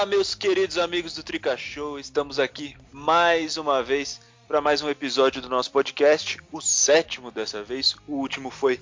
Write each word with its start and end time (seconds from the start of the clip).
Olá, 0.00 0.06
meus 0.06 0.34
queridos 0.34 0.78
amigos 0.78 1.14
do 1.14 1.22
Trica 1.22 1.54
Show, 1.58 1.98
estamos 1.98 2.38
aqui 2.38 2.74
mais 2.90 3.58
uma 3.58 3.82
vez 3.82 4.18
para 4.48 4.58
mais 4.58 4.80
um 4.80 4.88
episódio 4.88 5.42
do 5.42 5.48
nosso 5.50 5.70
podcast, 5.70 6.40
o 6.50 6.58
sétimo 6.58 7.30
dessa 7.30 7.62
vez. 7.62 7.94
O 8.08 8.14
último 8.14 8.48
foi 8.50 8.80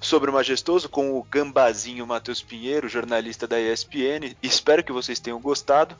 sobre 0.00 0.30
o 0.30 0.32
Majestoso 0.32 0.88
com 0.88 1.18
o 1.18 1.22
gambazinho 1.22 2.06
Matheus 2.06 2.42
Pinheiro, 2.42 2.88
jornalista 2.88 3.46
da 3.46 3.60
ESPN. 3.60 4.34
Espero 4.42 4.82
que 4.82 4.90
vocês 4.90 5.20
tenham 5.20 5.38
gostado. 5.38 5.94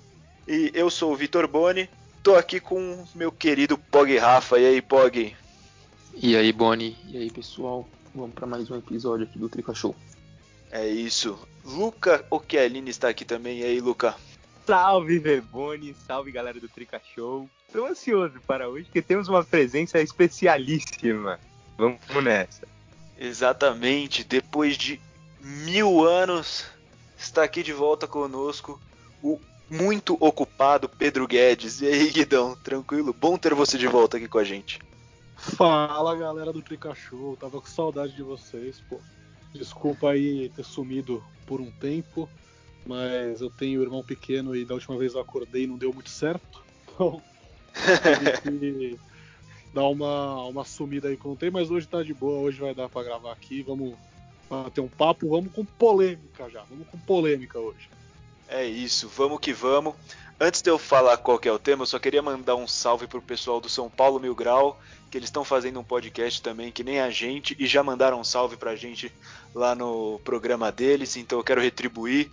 E 0.49 0.71
eu 0.73 0.89
sou 0.89 1.13
o 1.13 1.17
Vitor 1.17 1.47
Boni, 1.47 1.91
tô 2.23 2.35
aqui 2.35 2.59
com 2.59 3.07
meu 3.15 3.31
querido 3.31 3.77
Pog 3.77 4.17
Rafa. 4.17 4.59
E 4.59 4.65
aí, 4.65 4.81
Pog? 4.81 5.37
E 6.15 6.37
aí, 6.39 6.53
Boni? 6.55 6.97
E 7.11 7.19
aí, 7.19 7.31
pessoal? 7.31 7.87
Vamos 8.15 8.35
para 8.35 8.47
mais 8.47 8.71
um 8.71 8.79
episódio 8.79 9.27
aqui 9.27 9.39
do 9.39 9.51
Trica 9.51 9.75
Show. 9.75 9.95
É 10.71 10.89
isso. 10.89 11.39
Luca 11.63 12.25
Occhialini 12.31 12.89
está 12.89 13.11
aqui 13.11 13.27
também. 13.27 13.59
E 13.61 13.65
aí, 13.65 13.79
Luca? 13.79 14.17
Salve, 14.67 15.19
Verbone. 15.19 15.95
Salve, 16.07 16.33
galera 16.33 16.59
do 16.59 16.69
Trica 16.69 17.01
Show. 17.15 17.49
Estou 17.67 17.87
ansioso 17.87 18.41
para 18.47 18.69
hoje, 18.69 18.85
porque 18.85 19.03
temos 19.03 19.29
uma 19.29 19.45
presença 19.45 20.01
especialíssima. 20.01 21.39
Vamos 21.77 22.01
nessa. 22.23 22.67
Exatamente. 23.19 24.25
Depois 24.25 24.79
de 24.79 25.01
mil 25.41 26.07
anos, 26.07 26.65
está 27.19 27.45
aqui 27.45 27.63
de 27.63 27.73
volta 27.73 28.07
conosco 28.07 28.81
o 29.23 29.39
muito 29.69 30.17
ocupado 30.19 30.89
Pedro 30.89 31.27
Guedes. 31.27 31.83
E 31.83 31.87
aí, 31.87 32.11
Guidão? 32.11 32.57
Tranquilo? 32.57 33.13
Bom 33.13 33.37
ter 33.37 33.53
você 33.55 33.77
de 33.77 33.87
volta 33.87 34.17
aqui 34.17 34.29
com 34.29 34.39
a 34.39 34.45
gente. 34.45 34.79
Fala, 35.37 36.17
galera 36.17 36.53
do 36.53 36.63
Trica 36.63 36.95
Show. 36.95 37.37
Tava 37.37 37.61
com 37.61 37.67
saudade 37.67 38.15
de 38.15 38.23
vocês, 38.23 38.83
pô. 38.89 38.99
Desculpa 39.53 40.11
aí 40.11 40.49
ter 40.57 40.65
sumido 40.65 41.23
por 41.47 41.61
um 41.61 41.71
tempo, 41.71 42.29
mas 42.87 43.41
eu 43.41 43.51
tenho 43.51 43.83
irmão 43.83 44.03
pequeno 44.03 44.55
e 44.55 44.65
da 44.65 44.75
última 44.75 44.97
vez 44.97 45.15
eu 45.15 45.21
acordei 45.21 45.65
e 45.65 45.67
não 45.67 45.77
deu 45.77 45.93
muito 45.93 46.11
certo. 46.11 46.63
Então, 46.89 47.23
tive 48.43 48.69
que 48.93 49.01
dar 49.73 49.89
uma, 49.89 50.45
uma 50.45 50.65
sumida 50.65 51.09
aí 51.09 51.17
quando 51.17 51.39
tem, 51.39 51.51
mas 51.51 51.71
hoje 51.71 51.89
tá 51.89 52.03
de 52.03 52.15
boa, 52.15 52.41
hoje 52.41 52.61
vai 52.61 52.75
dar 52.75 52.89
para 52.89 53.05
gravar 53.05 53.33
aqui. 53.33 53.63
Vamos 53.63 53.95
ter 54.73 54.81
um 54.81 54.89
papo, 54.89 55.29
vamos 55.29 55.53
com 55.53 55.65
polêmica 55.65 56.49
já, 56.49 56.63
vamos 56.65 56.87
com 56.89 56.99
polêmica 56.99 57.59
hoje. 57.59 57.89
É 58.49 58.65
isso, 58.65 59.09
vamos 59.09 59.41
que 59.41 59.53
vamos. 59.53 59.95
Antes 60.39 60.61
de 60.61 60.69
eu 60.69 60.79
falar 60.79 61.17
qual 61.17 61.41
é 61.45 61.53
o 61.53 61.59
tema, 61.59 61.83
eu 61.83 61.87
só 61.87 61.99
queria 61.99 62.21
mandar 62.21 62.57
um 62.57 62.67
salve 62.67 63.07
pro 63.07 63.23
pessoal 63.23 63.61
do 63.61 63.69
São 63.69 63.89
Paulo 63.89 64.19
Mil 64.19 64.35
Grau, 64.35 64.81
que 65.11 65.17
eles 65.17 65.29
estão 65.29 65.45
fazendo 65.45 65.79
um 65.79 65.85
podcast 65.85 66.43
também, 66.43 66.73
que 66.73 66.83
nem 66.83 67.01
a 67.01 67.09
gente, 67.09 67.57
e 67.59 67.67
já 67.67 67.85
mandaram 67.85 68.21
um 68.21 68.25
salve 68.25 68.57
pra 68.57 68.75
gente 68.75 69.13
lá 69.55 69.75
no 69.75 70.21
programa 70.25 70.73
deles, 70.73 71.17
então 71.17 71.39
eu 71.39 71.45
quero 71.45 71.61
retribuir. 71.61 72.31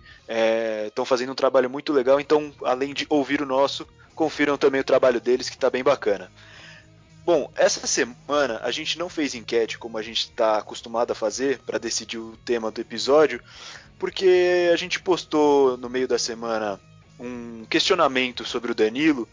Estão 0.87 1.03
é, 1.03 1.07
fazendo 1.07 1.31
um 1.31 1.35
trabalho 1.35 1.69
muito 1.69 1.93
legal, 1.93 2.19
então 2.19 2.51
além 2.63 2.93
de 2.93 3.05
ouvir 3.07 3.41
o 3.41 3.45
nosso, 3.45 3.87
confiram 4.15 4.57
também 4.57 4.81
o 4.81 4.85
trabalho 4.85 5.21
deles, 5.21 5.47
que 5.47 5.55
está 5.55 5.69
bem 5.69 5.83
bacana. 5.83 6.31
Bom, 7.23 7.51
essa 7.55 7.85
semana 7.85 8.59
a 8.63 8.71
gente 8.71 8.97
não 8.97 9.07
fez 9.07 9.35
enquete 9.35 9.77
como 9.77 9.97
a 9.97 10.01
gente 10.01 10.21
está 10.21 10.57
acostumado 10.57 11.11
a 11.11 11.15
fazer 11.15 11.59
para 11.59 11.77
decidir 11.77 12.17
o 12.17 12.35
tema 12.43 12.71
do 12.71 12.81
episódio, 12.81 13.43
porque 14.01 14.71
a 14.73 14.75
gente 14.75 14.99
postou 14.99 15.77
no 15.77 15.87
meio 15.87 16.07
da 16.07 16.17
semana 16.17 16.79
um 17.19 17.63
questionamento 17.65 18.43
sobre 18.43 18.71
o 18.71 18.75
Danilo, 18.75 19.29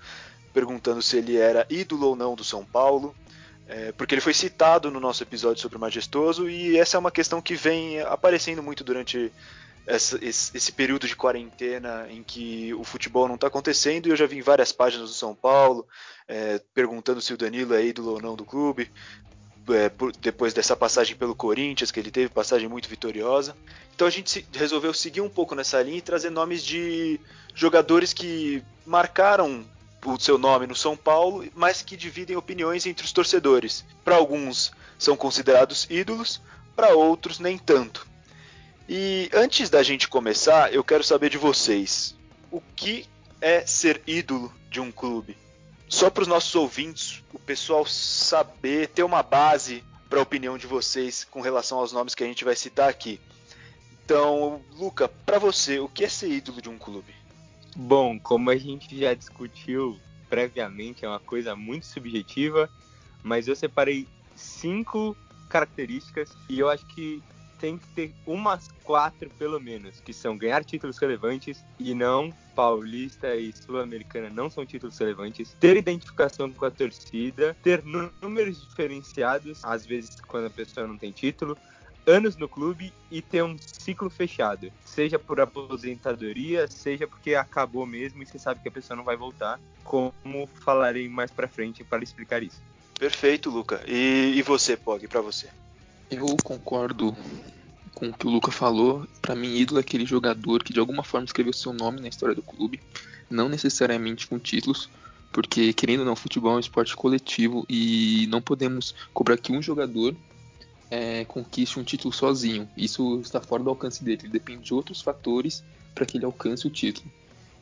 perguntando 0.53 1.01
se 1.01 1.17
ele 1.17 1.39
era 1.39 1.67
ídolo 1.71 2.09
ou 2.09 2.15
não 2.15 2.35
do 2.35 2.45
São 2.45 2.67
Paulo, 2.67 3.17
é, 3.67 3.93
porque 3.93 4.15
ele 4.15 4.21
foi 4.21 4.35
citado 4.35 4.91
no 4.91 5.01
nosso 5.01 5.23
episódio 5.23 5.63
sobre 5.63 5.79
o 5.79 5.81
Majestoso, 5.81 6.51
e 6.51 6.77
essa 6.77 6.99
é 6.99 7.01
uma 7.01 7.11
questão 7.11 7.41
que 7.41 7.55
vem 7.55 8.03
aparecendo 8.03 8.63
muito 8.63 8.85
durante 8.85 9.33
essa, 9.87 10.23
esse, 10.23 10.55
esse, 10.55 10.71
período 10.71 11.09
de 11.09 11.17
quarentena 11.17 12.07
em 12.11 12.23
que 12.23 12.75
o 12.75 12.85
futebol 12.85 13.27
não 13.27 13.37
está 13.37 13.47
acontecendo, 13.47 14.07
e 14.07 14.11
eu 14.11 14.17
já 14.17 14.27
vi 14.27 14.37
em 14.37 14.43
várias 14.43 14.71
páginas 14.71 15.09
do 15.09 15.15
São 15.15 15.35
Paulo 15.35 15.89
é, 16.29 16.61
perguntando 16.75 17.23
se 17.23 17.33
o 17.33 17.39
Danilo 17.39 17.73
é 17.73 17.83
ídolo 17.83 18.11
ou 18.11 18.21
não 18.21 18.37
do 18.37 18.45
clube, 18.45 18.91
é, 19.71 19.91
depois 20.21 20.53
dessa 20.53 20.77
passagem 20.77 21.17
pelo 21.17 21.35
Corinthians, 21.35 21.91
que 21.91 21.99
ele 21.99 22.11
teve, 22.11 22.29
passagem 22.29 22.69
muito 22.69 22.87
vitoriosa. 22.87 23.57
Então 23.99 24.07
a 24.07 24.11
gente 24.13 24.47
resolveu 24.53 24.95
seguir 24.95 25.23
um 25.23 25.29
pouco 25.29 25.57
nessa 25.57 25.83
linha 25.83 25.99
e 25.99 26.01
trazer 26.01 26.31
nomes 26.31 26.65
de 26.65 27.19
jogadores 27.53 28.13
que 28.13 28.63
marcaram 28.87 29.65
o 30.07 30.17
seu 30.21 30.39
nome 30.39 30.69
no 30.69 30.77
São 30.77 30.97
Paulo, 30.97 31.45
mas 31.53 31.83
que 31.83 31.97
dividem 31.97 32.37
opiniões 32.37 32.87
entre 32.87 33.05
os 33.05 33.13
torcedores. 33.13 33.85
Para 34.05 34.15
alguns 34.15 34.71
são 34.97 35.17
considerados 35.17 35.85
ídolos, 35.91 36.41
para 36.77 36.95
outros 36.95 37.41
nem 37.41 37.59
tanto. 37.59 38.07
E 38.89 39.29
antes 39.35 39.69
da 39.69 39.83
gente 39.83 40.07
começar, 40.07 40.73
eu 40.73 40.85
quero 40.85 41.03
saber 41.03 41.29
de 41.29 41.37
vocês: 41.37 42.15
o 42.53 42.61
que 42.77 43.05
é 43.41 43.67
ser 43.67 44.01
ídolo 44.07 44.55
de 44.71 44.79
um 44.79 44.93
clube? 44.93 45.37
só 45.89 46.09
para 46.09 46.23
os 46.23 46.29
nossos 46.29 46.55
ouvintes, 46.55 47.25
o 47.33 47.39
pessoal 47.41 47.85
saber, 47.85 48.91
ter 48.91 49.03
uma 49.03 49.25
base 49.25 49.83
para 50.09 50.21
a 50.21 50.23
opinião 50.23 50.57
de 50.57 50.69
vocês 50.69 51.25
com 51.25 51.41
relação 51.41 51.79
aos 51.79 51.91
nomes 51.91 52.15
que 52.15 52.23
a 52.23 52.27
gente 52.29 52.45
vai 52.45 52.55
citar 52.55 52.89
aqui. 52.89 53.19
Então, 54.09 54.65
Luca, 54.73 55.07
para 55.07 55.39
você, 55.39 55.79
o 55.79 55.87
que 55.87 56.03
é 56.03 56.09
ser 56.09 56.31
ídolo 56.31 56.63
de 56.63 56.71
um 56.71 56.79
clube? 56.79 57.15
Bom, 57.77 58.19
como 58.19 58.49
a 58.49 58.57
gente 58.57 58.99
já 58.99 59.13
discutiu 59.13 60.01
previamente, 60.31 61.05
é 61.05 61.09
uma 61.09 61.21
coisa 61.21 61.55
muito 61.55 61.85
subjetiva, 61.85 62.71
mas 63.23 63.47
eu 63.47 63.55
separei 63.55 64.09
cinco 64.35 65.15
características 65.51 66.31
e 66.49 66.59
eu 66.59 66.71
acho 66.71 66.87
que 66.87 67.23
tem 67.59 67.77
que 67.77 67.87
ter 67.89 68.15
umas 68.25 68.69
quatro 68.83 69.29
pelo 69.39 69.61
menos, 69.61 70.01
que 70.01 70.15
são 70.15 70.39
ganhar 70.39 70.65
títulos 70.65 70.97
relevantes 70.97 71.63
e 71.79 71.93
não 71.93 72.33
paulista 72.57 73.37
e 73.37 73.53
sul-americana 73.53 74.31
não 74.31 74.49
são 74.49 74.65
títulos 74.65 74.97
relevantes, 74.97 75.55
ter 75.61 75.77
identificação 75.77 76.51
com 76.51 76.65
a 76.65 76.71
torcida, 76.71 77.55
ter 77.63 77.85
números 78.23 78.63
diferenciados, 78.63 79.63
às 79.63 79.85
vezes 79.85 80.19
quando 80.27 80.47
a 80.47 80.51
pessoa 80.51 80.87
não 80.87 80.97
tem 80.97 81.13
título, 81.13 81.59
anos 82.09 82.37
no 82.37 82.49
clube 82.49 82.93
e 83.11 83.21
ter 83.21 83.45
um 83.45 83.57
ciclo 83.59 84.09
fechado, 84.09 84.73
seja 84.85 85.19
por 85.19 85.41
aposentadoria, 85.41 86.67
seja 86.67 87.07
porque 87.07 87.35
acabou 87.35 87.85
mesmo 87.85 88.23
e 88.23 88.27
você 88.27 88.39
sabe 88.39 88.61
que 88.63 88.69
a 88.69 88.73
pessoa 88.73 88.97
não 88.97 89.05
vai 89.05 89.17
voltar, 89.17 89.61
como 89.85 90.49
falarei 90.65 91.09
mais 91.09 91.31
para 91.31 91.47
frente 91.47 91.85
para 91.85 92.03
explicar 92.03 92.43
isso. 92.43 92.61
Perfeito, 92.99 93.51
Luca. 93.51 93.83
E, 93.87 94.35
e 94.37 94.43
você, 94.43 94.77
Pog, 94.77 95.07
para 95.07 95.21
você? 95.21 95.49
Eu 96.11 96.27
concordo 96.43 97.17
com 97.95 98.09
o 98.09 98.13
que 98.13 98.27
o 98.27 98.31
Luca 98.31 98.51
falou. 98.51 99.07
Para 99.21 99.37
mim, 99.37 99.57
ídolo 99.57 99.79
é 99.79 99.83
aquele 99.83 100.07
jogador 100.07 100.65
que 100.65 100.73
de 100.73 100.81
alguma 100.81 101.05
forma 101.05 101.27
escreveu 101.27 101.53
seu 101.53 101.73
nome 101.73 102.01
na 102.01 102.09
história 102.09 102.35
do 102.35 102.43
clube, 102.43 102.81
não 103.31 103.49
necessariamente 103.49 104.27
com 104.27 104.39
títulos, 104.39 104.89
porque 105.33 105.73
querendo 105.73 106.01
ou 106.01 106.07
não, 106.07 106.17
futebol 106.17 106.53
é 106.53 106.57
um 106.57 106.61
esporte 106.61 106.97
coletivo 106.97 107.67
e 107.69 108.27
não 108.31 108.41
podemos 108.41 108.95
cobrar 109.13 109.37
que 109.37 109.53
um 109.53 109.63
jogador 109.63 110.17
é, 110.91 111.25
conquiste 111.25 111.79
um 111.79 111.85
título 111.85 112.13
sozinho. 112.13 112.69
Isso 112.77 113.21
está 113.21 113.41
fora 113.41 113.63
do 113.63 113.71
alcance 113.71 114.03
dele. 114.03 114.23
Ele 114.23 114.33
depende 114.33 114.65
de 114.65 114.75
outros 114.75 115.01
fatores 115.01 115.63
para 115.95 116.07
que 116.07 116.17
ele 116.17 116.25
alcance 116.25 116.67
o 116.67 116.71
título. 116.71 117.11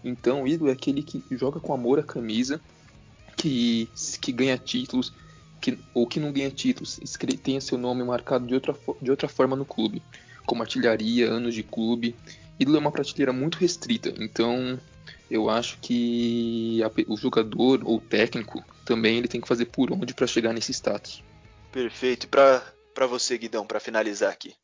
Então, 0.04 0.42
o 0.42 0.48
ídolo 0.48 0.70
é 0.70 0.72
aquele 0.72 1.02
que 1.02 1.22
joga 1.32 1.58
com 1.58 1.74
amor 1.74 1.98
a 1.98 2.02
camisa, 2.02 2.60
que, 3.36 3.88
que 4.20 4.30
ganha 4.30 4.56
títulos, 4.56 5.12
que, 5.60 5.78
ou 5.92 6.06
que 6.06 6.20
não 6.20 6.32
ganha 6.32 6.50
títulos, 6.50 7.00
tenha 7.42 7.60
seu 7.60 7.76
nome 7.76 8.04
marcado 8.04 8.46
de 8.46 8.54
outra, 8.54 8.74
de 9.02 9.10
outra 9.10 9.28
forma 9.28 9.56
no 9.56 9.64
clube, 9.64 10.02
como 10.44 10.62
artilharia, 10.62 11.28
anos 11.28 11.54
de 11.54 11.62
clube. 11.62 12.14
Ídolo 12.58 12.76
é 12.76 12.80
uma 12.80 12.92
prateleira 12.92 13.32
muito 13.32 13.58
restrita, 13.58 14.14
então 14.18 14.78
eu 15.30 15.50
acho 15.50 15.78
que 15.80 16.80
a, 16.82 16.90
o 17.08 17.16
jogador 17.16 17.80
ou 17.84 18.00
técnico 18.00 18.64
também 18.84 19.18
ele 19.18 19.28
tem 19.28 19.40
que 19.40 19.48
fazer 19.48 19.66
por 19.66 19.92
onde 19.92 20.14
para 20.14 20.26
chegar 20.26 20.52
nesse 20.52 20.72
status. 20.72 21.22
Perfeito. 21.72 22.24
E 22.24 22.28
para 22.96 23.06
você, 23.06 23.36
Guidão, 23.36 23.66
para 23.66 23.78
finalizar 23.78 24.32
aqui? 24.32 24.54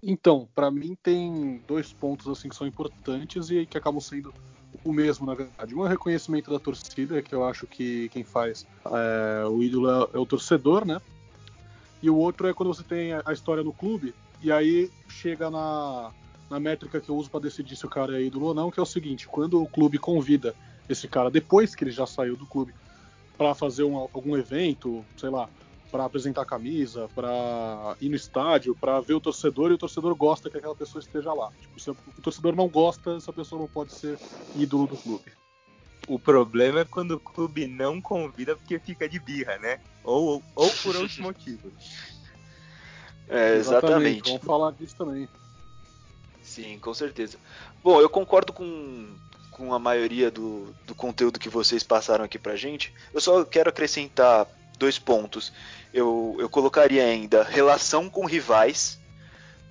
Então, 0.00 0.48
para 0.54 0.70
mim 0.70 0.96
tem 1.02 1.60
dois 1.66 1.92
pontos 1.92 2.28
assim 2.28 2.48
que 2.48 2.54
são 2.54 2.68
importantes 2.68 3.50
e 3.50 3.66
que 3.66 3.76
acabam 3.76 4.00
sendo 4.00 4.32
o 4.84 4.92
mesmo, 4.92 5.26
na 5.26 5.34
verdade. 5.34 5.74
Um 5.74 5.80
é 5.80 5.86
o 5.86 5.88
reconhecimento 5.88 6.52
da 6.52 6.60
torcida, 6.60 7.20
que 7.20 7.34
eu 7.34 7.44
acho 7.44 7.66
que 7.66 8.08
quem 8.10 8.22
faz 8.22 8.64
é, 8.86 9.44
o 9.48 9.60
ídolo 9.60 9.90
é, 9.90 10.16
é, 10.16 10.18
o 10.20 10.24
torcedor, 10.24 10.86
né? 10.86 11.00
E 12.00 12.08
o 12.08 12.16
outro 12.16 12.46
é 12.46 12.54
quando 12.54 12.72
você 12.72 12.84
tem 12.84 13.12
a 13.12 13.32
história 13.32 13.64
no 13.64 13.72
clube, 13.72 14.14
e 14.40 14.52
aí 14.52 14.88
chega 15.08 15.50
na, 15.50 16.12
na 16.48 16.60
métrica 16.60 17.00
que 17.00 17.08
eu 17.08 17.16
uso 17.16 17.28
para 17.28 17.40
decidir 17.40 17.74
se 17.74 17.84
o 17.84 17.90
cara 17.90 18.20
é 18.20 18.22
ídolo 18.22 18.46
ou 18.46 18.54
não, 18.54 18.70
que 18.70 18.78
é 18.78 18.82
o 18.82 18.86
seguinte: 18.86 19.26
quando 19.26 19.60
o 19.60 19.66
clube 19.66 19.98
convida 19.98 20.54
esse 20.88 21.08
cara, 21.08 21.28
depois 21.28 21.74
que 21.74 21.82
ele 21.82 21.90
já 21.90 22.06
saiu 22.06 22.36
do 22.36 22.46
clube, 22.46 22.72
para 23.36 23.52
fazer 23.52 23.82
um, 23.82 23.96
algum 23.96 24.36
evento, 24.36 25.04
sei 25.16 25.28
lá, 25.28 25.48
para 25.90 26.04
apresentar 26.04 26.42
a 26.42 26.46
camisa, 26.46 27.08
para 27.14 27.96
ir 28.00 28.08
no 28.08 28.16
estádio, 28.16 28.74
para 28.74 29.00
ver 29.00 29.14
o 29.14 29.20
torcedor 29.20 29.70
e 29.70 29.74
o 29.74 29.78
torcedor 29.78 30.14
gosta 30.14 30.50
que 30.50 30.58
aquela 30.58 30.74
pessoa 30.74 31.00
esteja 31.00 31.32
lá. 31.32 31.50
Tipo, 31.60 31.80
se 31.80 31.90
o 31.90 31.96
torcedor 32.22 32.54
não 32.54 32.68
gosta, 32.68 33.16
essa 33.16 33.32
pessoa 33.32 33.60
não 33.60 33.68
pode 33.68 33.92
ser 33.92 34.18
ídolo 34.54 34.86
do 34.86 34.96
clube. 34.96 35.32
O 36.06 36.18
problema 36.18 36.80
é 36.80 36.84
quando 36.84 37.12
o 37.12 37.20
clube 37.20 37.66
não 37.66 38.00
convida 38.00 38.56
porque 38.56 38.78
fica 38.78 39.08
de 39.08 39.18
birra, 39.18 39.58
né? 39.58 39.80
Ou, 40.04 40.42
ou 40.54 40.70
por 40.82 40.96
outros 40.96 41.18
motivos. 41.20 41.72
É, 43.28 43.56
exatamente. 43.56 43.58
exatamente. 43.58 44.30
Vamos 44.30 44.46
falar 44.46 44.72
disso 44.72 44.96
também. 44.96 45.28
Sim, 46.42 46.78
com 46.78 46.94
certeza. 46.94 47.38
Bom, 47.82 48.00
eu 48.00 48.08
concordo 48.08 48.52
com 48.52 49.14
com 49.58 49.74
a 49.74 49.78
maioria 49.78 50.30
do, 50.30 50.72
do 50.86 50.94
conteúdo 50.94 51.40
que 51.40 51.48
vocês 51.48 51.82
passaram 51.82 52.24
aqui 52.24 52.38
pra 52.38 52.54
gente. 52.54 52.94
Eu 53.12 53.20
só 53.20 53.44
quero 53.44 53.68
acrescentar 53.68 54.46
dois 54.78 54.98
pontos. 54.98 55.52
Eu, 55.92 56.36
eu 56.38 56.48
colocaria 56.48 57.04
ainda 57.04 57.42
relação 57.42 58.08
com 58.08 58.24
rivais, 58.24 58.98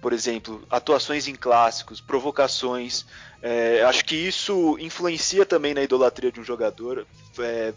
por 0.02 0.14
exemplo, 0.14 0.64
atuações 0.70 1.28
em 1.28 1.36
clássicos, 1.36 2.00
provocações. 2.00 3.06
É, 3.42 3.84
acho 3.84 4.06
que 4.06 4.16
isso 4.16 4.78
influencia 4.80 5.46
também 5.46 5.74
na 5.74 5.82
idolatria 5.82 6.32
de 6.32 6.40
um 6.40 6.44
jogador. 6.44 7.08
É, 7.40 7.74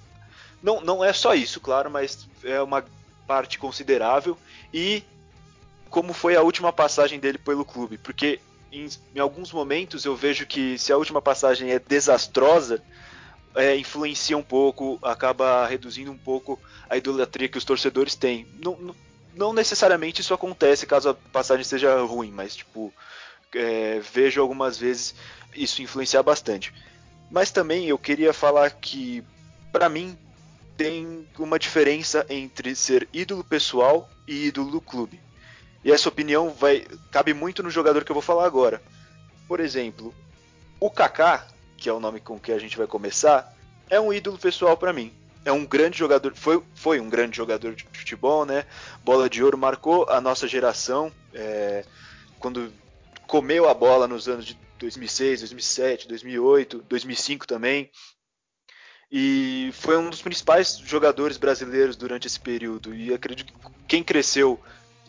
não, 0.62 0.80
não 0.80 1.04
é 1.04 1.12
só 1.12 1.34
isso, 1.34 1.60
claro, 1.60 1.90
mas 1.90 2.28
é 2.44 2.60
uma 2.60 2.84
parte 3.26 3.58
considerável. 3.58 4.36
E 4.72 5.02
como 5.88 6.12
foi 6.12 6.36
a 6.36 6.42
última 6.42 6.72
passagem 6.72 7.18
dele 7.18 7.38
pelo 7.38 7.64
clube, 7.64 7.98
porque 7.98 8.40
em, 8.70 8.88
em 9.14 9.18
alguns 9.18 9.52
momentos 9.52 10.04
eu 10.04 10.14
vejo 10.14 10.46
que 10.46 10.78
se 10.78 10.92
a 10.92 10.96
última 10.96 11.20
passagem 11.20 11.70
é 11.72 11.78
desastrosa, 11.78 12.82
é, 13.54 13.76
influencia 13.76 14.36
um 14.36 14.42
pouco, 14.42 14.98
acaba 15.02 15.66
reduzindo 15.66 16.10
um 16.10 16.18
pouco 16.18 16.58
a 16.88 16.96
idolatria 16.96 17.48
que 17.48 17.58
os 17.58 17.64
torcedores 17.64 18.14
têm. 18.14 18.46
Não, 18.62 18.76
não, 18.76 18.96
não 19.34 19.52
necessariamente 19.52 20.20
isso 20.20 20.34
acontece 20.34 20.86
caso 20.86 21.10
a 21.10 21.14
passagem 21.14 21.64
seja 21.64 22.00
ruim, 22.02 22.30
mas 22.30 22.56
tipo 22.56 22.92
é, 23.54 24.00
vejo 24.00 24.40
algumas 24.40 24.78
vezes 24.78 25.14
isso 25.54 25.82
influenciar 25.82 26.22
bastante. 26.22 26.72
Mas 27.30 27.50
também 27.50 27.86
eu 27.86 27.98
queria 27.98 28.32
falar 28.32 28.70
que 28.70 29.24
para 29.72 29.88
mim 29.88 30.16
tem 30.76 31.26
uma 31.38 31.58
diferença 31.58 32.24
entre 32.28 32.74
ser 32.74 33.08
ídolo 33.12 33.44
pessoal 33.44 34.08
e 34.26 34.46
ídolo 34.46 34.70
do 34.70 34.80
clube. 34.80 35.20
E 35.84 35.90
essa 35.90 36.08
opinião 36.08 36.50
vai 36.50 36.86
cabe 37.10 37.32
muito 37.34 37.62
no 37.62 37.70
jogador 37.70 38.04
que 38.04 38.10
eu 38.10 38.14
vou 38.14 38.22
falar 38.22 38.46
agora. 38.46 38.82
Por 39.46 39.60
exemplo, 39.60 40.14
o 40.78 40.90
Kaká, 40.90 41.46
que 41.80 41.88
é 41.88 41.92
o 41.92 41.98
nome 41.98 42.20
com 42.20 42.38
que 42.38 42.52
a 42.52 42.58
gente 42.58 42.76
vai 42.76 42.86
começar, 42.86 43.56
é 43.88 43.98
um 43.98 44.12
ídolo 44.12 44.38
pessoal 44.38 44.76
para 44.76 44.92
mim. 44.92 45.12
É 45.44 45.50
um 45.50 45.64
grande 45.64 45.98
jogador, 45.98 46.34
foi, 46.36 46.62
foi 46.74 47.00
um 47.00 47.08
grande 47.08 47.38
jogador 47.38 47.74
de 47.74 47.86
futebol, 47.92 48.44
né? 48.44 48.66
Bola 49.02 49.28
de 49.28 49.42
ouro 49.42 49.56
marcou 49.56 50.06
a 50.10 50.20
nossa 50.20 50.46
geração. 50.46 51.10
É, 51.32 51.82
quando 52.38 52.70
comeu 53.26 53.66
a 53.66 53.72
bola 53.72 54.06
nos 54.06 54.28
anos 54.28 54.44
de 54.44 54.58
2006, 54.78 55.40
2007, 55.40 56.06
2008, 56.06 56.84
2005 56.86 57.46
também. 57.46 57.90
E 59.10 59.70
foi 59.72 59.96
um 59.96 60.10
dos 60.10 60.20
principais 60.20 60.76
jogadores 60.76 61.38
brasileiros 61.38 61.96
durante 61.96 62.26
esse 62.26 62.38
período. 62.38 62.94
E 62.94 63.12
acredito 63.12 63.52
que 63.52 63.58
quem 63.88 64.04
cresceu 64.04 64.60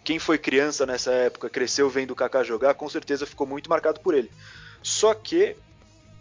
quem 0.03 0.17
foi 0.17 0.37
criança 0.37 0.85
nessa 0.85 1.11
época, 1.11 1.49
cresceu 1.49 1.89
vendo 1.89 2.11
o 2.11 2.15
Kaká 2.15 2.43
jogar, 2.43 2.73
com 2.73 2.89
certeza 2.89 3.25
ficou 3.25 3.45
muito 3.45 3.69
marcado 3.69 3.99
por 3.99 4.15
ele. 4.15 4.31
Só 4.81 5.13
que 5.13 5.55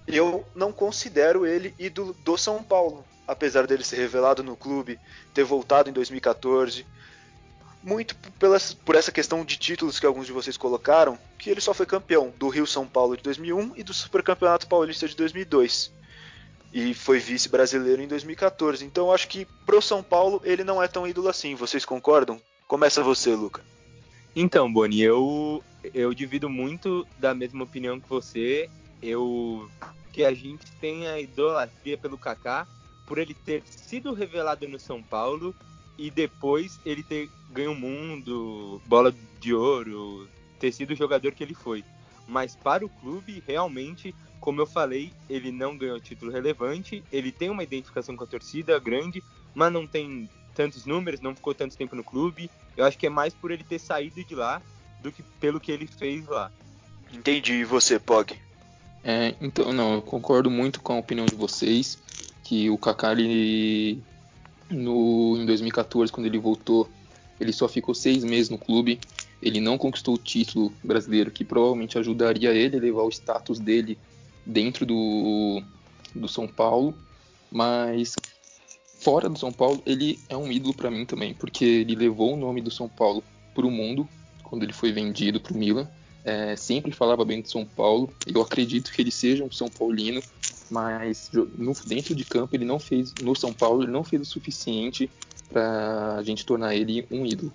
eu 0.06 0.44
não 0.55 0.73
considero 0.73 1.47
ele 1.47 1.75
ídolo 1.79 2.14
do 2.25 2.37
São 2.37 2.62
Paulo, 2.62 3.05
apesar 3.26 3.67
dele 3.67 3.85
ser 3.85 3.97
revelado 3.97 4.43
no 4.43 4.56
clube, 4.56 4.99
ter 5.32 5.44
voltado 5.44 5.88
em 5.88 5.93
2014. 5.93 6.87
Muito 7.82 8.14
pelas, 8.38 8.75
por 8.75 8.94
essa 8.94 9.11
questão 9.11 9.44
de 9.44 9.56
títulos 9.56 9.99
que 9.99 10.05
alguns 10.05 10.26
de 10.26 10.32
vocês 10.32 10.56
colocaram, 10.56 11.19
que 11.38 11.49
ele 11.49 11.61
só 11.61 11.73
foi 11.73 11.87
campeão 11.87 12.32
do 12.38 12.49
Rio 12.49 12.67
São 12.67 12.87
Paulo 12.87 13.17
de 13.17 13.23
2001 13.23 13.73
e 13.76 13.82
do 13.82 13.94
Supercampeonato 13.94 14.67
Paulista 14.67 15.08
de 15.08 15.17
2002. 15.17 15.91
E 16.73 16.94
foi 16.94 17.19
vice-brasileiro 17.19 18.03
em 18.03 18.08
2014. 18.08 18.85
Então 18.85 19.12
acho 19.12 19.29
que 19.29 19.46
pro 19.64 19.81
São 19.81 20.03
Paulo 20.03 20.41
ele 20.44 20.62
não 20.62 20.82
é 20.82 20.87
tão 20.87 21.06
ídolo 21.06 21.29
assim. 21.29 21.55
Vocês 21.55 21.85
concordam? 21.85 22.41
Começa 22.69 23.03
você, 23.03 23.35
Luca. 23.35 23.62
Então, 24.35 24.73
Boni, 24.73 25.03
eu, 25.03 25.62
eu 25.93 26.14
divido 26.14 26.49
muito 26.49 27.06
da 27.19 27.35
mesma 27.35 27.64
opinião 27.64 27.99
que 27.99 28.08
você. 28.08 28.70
Eu 29.02 29.70
que 30.12 30.25
a 30.25 30.35
gente 30.35 30.70
tem 30.81 31.06
a 31.06 31.20
idolatria 31.20 31.97
pelo 31.97 32.19
Kaká 32.19 32.67
por 33.06 33.19
ele 33.19 33.35
ter 33.35 33.62
sido 33.64 34.12
revelado 34.12 34.69
no 34.69 34.79
São 34.79 35.02
Paulo 35.02 35.55
e 35.97 36.11
depois 36.11 36.81
ele 36.85 37.02
ter 37.02 37.31
ganho 37.50 37.73
o 37.73 37.76
mundo, 37.76 38.81
bola 38.87 39.14
de 39.41 39.55
ouro, 39.55 40.29
ter 40.58 40.73
sido 40.73 40.93
o 40.93 40.97
jogador 40.97 41.32
que 41.32 41.43
ele 41.43 41.55
foi. 41.55 41.85
Mas 42.26 42.55
para 42.55 42.85
o 42.85 42.88
clube, 42.88 43.43
realmente, 43.47 44.14
como 44.41 44.61
eu 44.61 44.67
falei, 44.67 45.12
ele 45.29 45.50
não 45.50 45.76
ganhou 45.76 46.00
título 46.00 46.31
relevante, 46.31 47.03
ele 47.12 47.32
tem 47.32 47.50
uma 47.50 47.62
identificação 47.62 48.17
com 48.17 48.25
a 48.25 48.26
torcida 48.26 48.79
grande, 48.79 49.23
mas 49.55 49.73
não 49.73 49.87
tem 49.87 50.29
tantos 50.55 50.87
números, 50.87 51.20
não 51.20 51.35
ficou 51.35 51.55
tanto 51.55 51.76
tempo 51.76 51.96
no 51.96 52.05
clube. 52.05 52.50
Eu 52.76 52.85
acho 52.85 52.96
que 52.96 53.06
é 53.06 53.11
mais 53.11 53.35
por 53.35 53.50
ele 53.50 53.64
ter 53.64 53.79
saído 53.79 54.23
de 54.25 54.35
lá 54.35 54.62
do 55.00 55.11
que 55.11 55.23
pelo 55.41 55.61
que 55.61 55.73
ele 55.73 55.87
fez 55.87 56.26
lá. 56.26 56.50
Entendi. 57.12 57.55
E 57.55 57.64
você, 57.64 57.99
Pog? 57.99 58.38
É, 59.02 59.35
então, 59.41 59.73
não, 59.73 59.94
eu 59.94 60.02
concordo 60.02 60.50
muito 60.50 60.81
com 60.81 60.93
a 60.93 60.99
opinião 60.99 61.26
de 61.26 61.35
vocês, 61.35 61.99
que 62.44 62.69
o 62.69 62.76
Kaká, 62.76 63.12
ele, 63.12 64.02
no, 64.69 65.37
em 65.38 65.47
2014, 65.47 66.12
quando 66.12 66.26
ele 66.26 66.38
voltou, 66.38 66.88
ele 67.41 67.52
só 67.52 67.67
ficou 67.69 67.94
seis 67.94 68.23
meses 68.25 68.50
no 68.50 68.58
clube, 68.58 69.00
ele 69.43 69.61
não 69.61 69.79
conquistou 69.79 70.14
o 70.14 70.19
título 70.19 70.73
brasileiro, 70.85 71.31
que 71.31 71.44
provavelmente 71.44 71.99
ajudaria 71.99 72.52
ele 72.52 72.76
a 72.76 72.81
levar 72.81 73.02
o 73.02 73.08
status 73.08 73.58
dele 73.58 73.99
dentro 74.44 74.85
do, 74.85 75.62
do 76.14 76.29
São 76.29 76.46
Paulo, 76.46 76.94
mas 77.50 78.14
fora 79.00 79.29
do 79.29 79.38
São 79.38 79.50
Paulo, 79.50 79.82
ele 79.87 80.19
é 80.29 80.37
um 80.37 80.53
ídolo 80.53 80.75
para 80.75 80.91
mim 80.91 81.06
também, 81.06 81.32
porque 81.32 81.64
ele 81.64 81.94
levou 81.94 82.35
o 82.35 82.37
nome 82.37 82.61
do 82.61 82.70
São 82.70 82.88
Paulo 82.88 83.25
para 83.55 83.67
o 83.67 83.70
mundo 83.70 84.06
quando 84.43 84.62
ele 84.62 84.73
foi 84.73 84.93
vendido 84.93 85.41
para 85.41 85.55
o 85.55 85.56
Milan. 85.56 85.88
É, 86.25 86.55
sempre 86.55 86.93
falava 86.93 87.25
bem 87.25 87.40
de 87.40 87.50
São 87.50 87.64
Paulo. 87.64 88.12
Eu 88.26 88.43
acredito 88.43 88.93
que 88.93 89.00
ele 89.00 89.11
seja 89.11 89.44
um 89.44 89.50
São 89.50 89.69
Paulino, 89.69 90.22
mas 90.70 91.31
no, 91.32 91.75
dentro 91.87 92.14
de 92.14 92.25
campo 92.25 92.55
ele 92.55 92.64
não 92.64 92.78
fez 92.78 93.14
no 93.22 93.34
São 93.34 93.52
Paulo, 93.52 93.82
ele 93.82 93.93
não 93.93 94.05
fez 94.05 94.22
o 94.22 94.25
suficiente 94.25 95.11
para 95.50 96.17
a 96.17 96.22
gente 96.22 96.44
tornar 96.44 96.75
ele 96.75 97.06
um 97.11 97.25
ídolo. 97.26 97.52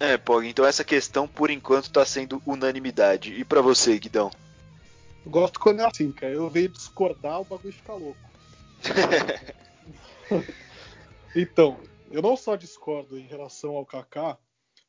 É, 0.00 0.18
Pog, 0.18 0.46
então 0.46 0.66
essa 0.66 0.84
questão 0.84 1.26
por 1.26 1.50
enquanto 1.50 1.84
está 1.84 2.04
sendo 2.04 2.42
unanimidade. 2.44 3.32
E 3.32 3.44
para 3.44 3.60
você, 3.60 3.98
Guidão? 3.98 4.30
Eu 5.24 5.30
gosto 5.30 5.58
quando 5.58 5.80
é 5.80 5.86
assim, 5.86 6.12
cara. 6.12 6.32
Eu 6.32 6.50
venho 6.50 6.68
discordar, 6.68 7.40
o 7.40 7.44
bagulho 7.44 7.72
fica 7.72 7.92
louco. 7.92 8.18
Então, 11.34 11.76
eu 12.12 12.22
não 12.22 12.36
só 12.36 12.54
discordo 12.54 13.18
em 13.18 13.26
relação 13.26 13.72
ao 13.76 13.84
Kaká, 13.84 14.38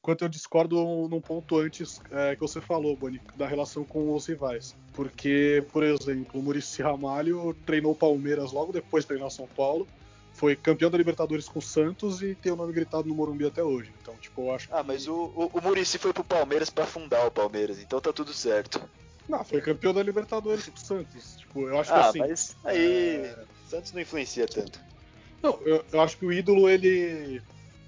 quanto 0.06 0.24
eu 0.24 0.30
discordo 0.30 0.76
num 1.10 1.20
ponto 1.20 1.58
antes 1.58 2.00
é, 2.12 2.36
que 2.36 2.42
você 2.42 2.62
falou, 2.62 2.96
Boni, 2.96 3.20
da 3.36 3.48
relação 3.48 3.84
com 3.84 4.14
os 4.14 4.28
rivais. 4.28 4.76
Porque, 4.94 5.66
por 5.74 5.82
exemplo, 5.82 6.40
o 6.40 6.44
Murici 6.44 6.84
Ramalho 6.84 7.56
treinou 7.66 7.94
o 7.94 7.96
Palmeiras 7.96 8.52
logo 8.52 8.72
depois 8.72 9.04
de 9.04 9.08
treinar 9.08 9.32
São 9.32 9.48
Paulo, 9.48 9.88
foi 10.32 10.56
campeão 10.56 10.92
da 10.92 10.98
Libertadores 10.98 11.50
com 11.50 11.58
o 11.58 11.62
Santos 11.62 12.22
e 12.22 12.36
tem 12.36 12.52
o 12.52 12.56
nome 12.56 12.72
gritado 12.72 13.08
no 13.08 13.16
Morumbi 13.16 13.48
até 13.48 13.64
hoje. 13.64 13.92
Então, 14.00 14.14
tipo, 14.18 14.44
eu 14.44 14.54
acho 14.54 14.70
Ah, 14.72 14.82
que... 14.82 14.88
mas 14.88 15.08
o, 15.08 15.32
o, 15.36 15.50
o 15.52 15.62
Murici 15.62 15.98
foi 15.98 16.14
pro 16.14 16.24
Palmeiras 16.24 16.70
para 16.70 16.86
fundar 16.86 17.26
o 17.26 17.32
Palmeiras, 17.32 17.80
então 17.80 18.00
tá 18.00 18.14
tudo 18.14 18.32
certo. 18.32 18.80
Não, 19.28 19.44
foi 19.44 19.60
campeão 19.60 19.92
da 19.92 20.04
Libertadores 20.04 20.68
com 20.68 20.76
o 20.76 20.80
Santos. 20.80 21.38
Tipo, 21.38 21.62
eu 21.62 21.80
acho 21.80 21.92
ah, 21.92 22.02
que 22.02 22.08
assim. 22.10 22.20
mas 22.20 22.56
aí. 22.64 23.26
É... 23.26 23.36
Santos 23.68 23.92
não 23.92 24.02
influencia 24.02 24.46
tanto. 24.46 24.80
Não, 25.42 25.60
eu, 25.66 25.84
eu, 25.92 26.02
acho 26.02 26.16
que 26.18 26.26
o 26.28 26.32
ídolo 26.32 26.70
ele 26.70 27.42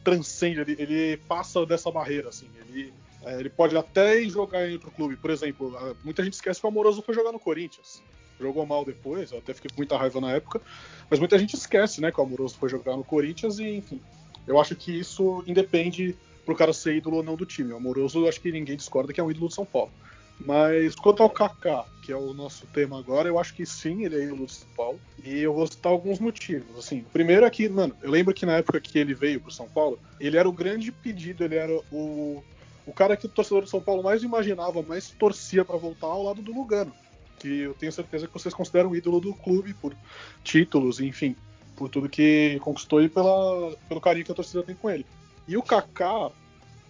transcende, 0.08 0.62
ele, 0.62 0.76
ele 0.80 1.18
passa 1.28 1.66
dessa 1.66 1.92
barreira, 1.92 2.30
assim. 2.30 2.48
Ele, 2.62 2.94
é, 3.26 3.42
ele 3.42 3.50
pode 3.50 3.76
até 3.76 4.24
jogar 4.24 4.66
em 4.66 4.74
outro 4.74 4.90
clube. 4.90 5.18
Por 5.18 5.30
exemplo, 5.30 5.76
muita 6.02 6.24
gente 6.24 6.36
esquece 6.36 6.62
que 6.62 6.66
o 6.66 6.70
Amoroso 6.70 7.02
foi 7.02 7.14
jogar 7.14 7.34
no 7.34 7.40
Corinthians. 7.40 8.02
Jogou 8.40 8.66
mal 8.66 8.86
depois, 8.86 9.34
eu 9.34 9.40
até 9.40 9.54
fiquei 9.54 9.70
com 9.70 9.76
muita 9.76 9.98
raiva 9.98 10.22
na 10.22 10.32
época. 10.32 10.62
Mas 11.10 11.20
muita 11.20 11.38
gente 11.38 11.56
esquece, 11.56 12.00
né, 12.00 12.10
que 12.10 12.22
o 12.22 12.24
Amoroso 12.24 12.56
foi 12.58 12.70
jogar 12.70 12.96
no 12.96 13.04
Corinthians 13.04 13.60
e, 13.60 13.68
enfim. 13.68 14.00
Eu 14.48 14.62
acho 14.62 14.78
que 14.78 14.98
isso 14.98 15.44
independe 15.46 16.16
pro 16.46 16.56
cara 16.56 16.72
ser 16.72 16.96
ídolo 16.96 17.18
ou 17.18 17.24
não 17.24 17.36
do 17.36 17.46
time. 17.46 17.74
O 17.74 17.78
Amoroso, 17.78 18.20
eu 18.20 18.30
acho 18.30 18.40
que 18.40 18.50
ninguém 18.50 18.78
discorda 18.78 19.12
que 19.12 19.20
é 19.20 19.24
um 19.24 19.30
ídolo 19.30 19.50
do 19.50 19.54
São 19.54 19.66
Paulo. 19.66 19.92
Mas 20.40 20.96
quanto 20.96 21.24
ao 21.24 21.30
Kaká, 21.30 21.86
que 22.04 22.12
é 22.12 22.16
o 22.16 22.34
nosso 22.34 22.66
tema 22.68 23.00
agora, 23.00 23.28
eu 23.28 23.40
acho 23.40 23.54
que 23.54 23.66
sim, 23.66 24.06
ele 24.06 24.16
é 24.16 24.24
ídolo 24.24 24.46
de 24.46 24.54
São 24.54 24.68
Paulo. 24.76 25.00
E 25.24 25.40
eu 25.40 25.54
vou 25.54 25.66
citar 25.68 25.92
alguns 25.92 26.20
motivos. 26.20 26.78
Assim, 26.78 27.00
o 27.00 27.12
primeiro 27.12 27.46
é 27.46 27.50
que, 27.50 27.68
mano, 27.68 27.96
eu 28.02 28.12
lembro 28.12 28.34
que 28.34 28.46
na 28.46 28.58
época 28.58 28.80
que 28.80 29.00
ele 29.00 29.14
veio 29.14 29.42
pro 29.42 29.52
São 29.52 29.68
Paulo, 29.68 30.00
ele 30.20 30.38
era 30.38 30.48
o 30.48 30.54
grande 30.54 30.92
pedido, 30.92 31.44
ele 31.44 31.56
era 31.56 31.74
o, 31.92 32.44
o 32.86 32.94
cara 32.94 33.18
que 33.18 33.26
o 33.26 33.30
torcedor 33.30 33.64
de 33.64 33.70
São 33.70 33.82
Paulo 33.82 34.04
mais 34.04 34.24
imaginava, 34.24 34.82
mais 34.84 35.10
torcia 35.10 35.66
para 35.66 35.78
voltar 35.78 36.08
ao 36.08 36.24
lado 36.24 36.42
do 36.42 36.54
Lugano. 36.54 36.94
Que 37.40 37.62
eu 37.62 37.74
tenho 37.74 37.92
certeza 37.92 38.28
que 38.28 38.34
vocês 38.34 38.54
consideram 38.54 38.96
ídolo 38.96 39.20
do 39.20 39.34
clube 39.34 39.74
por 39.74 39.96
títulos, 40.44 41.00
enfim, 41.00 41.36
por 41.76 41.90
tudo 41.90 42.08
que 42.08 42.60
conquistou 42.62 43.02
e 43.02 43.10
pela, 43.10 43.76
pelo 43.88 44.02
carinho 44.02 44.26
que 44.26 44.32
a 44.32 44.36
torcida 44.36 44.64
tem 44.64 44.76
com 44.76 44.90
ele. 44.90 45.06
E 45.48 45.58
o 45.58 45.64
Kaká, 45.64 46.32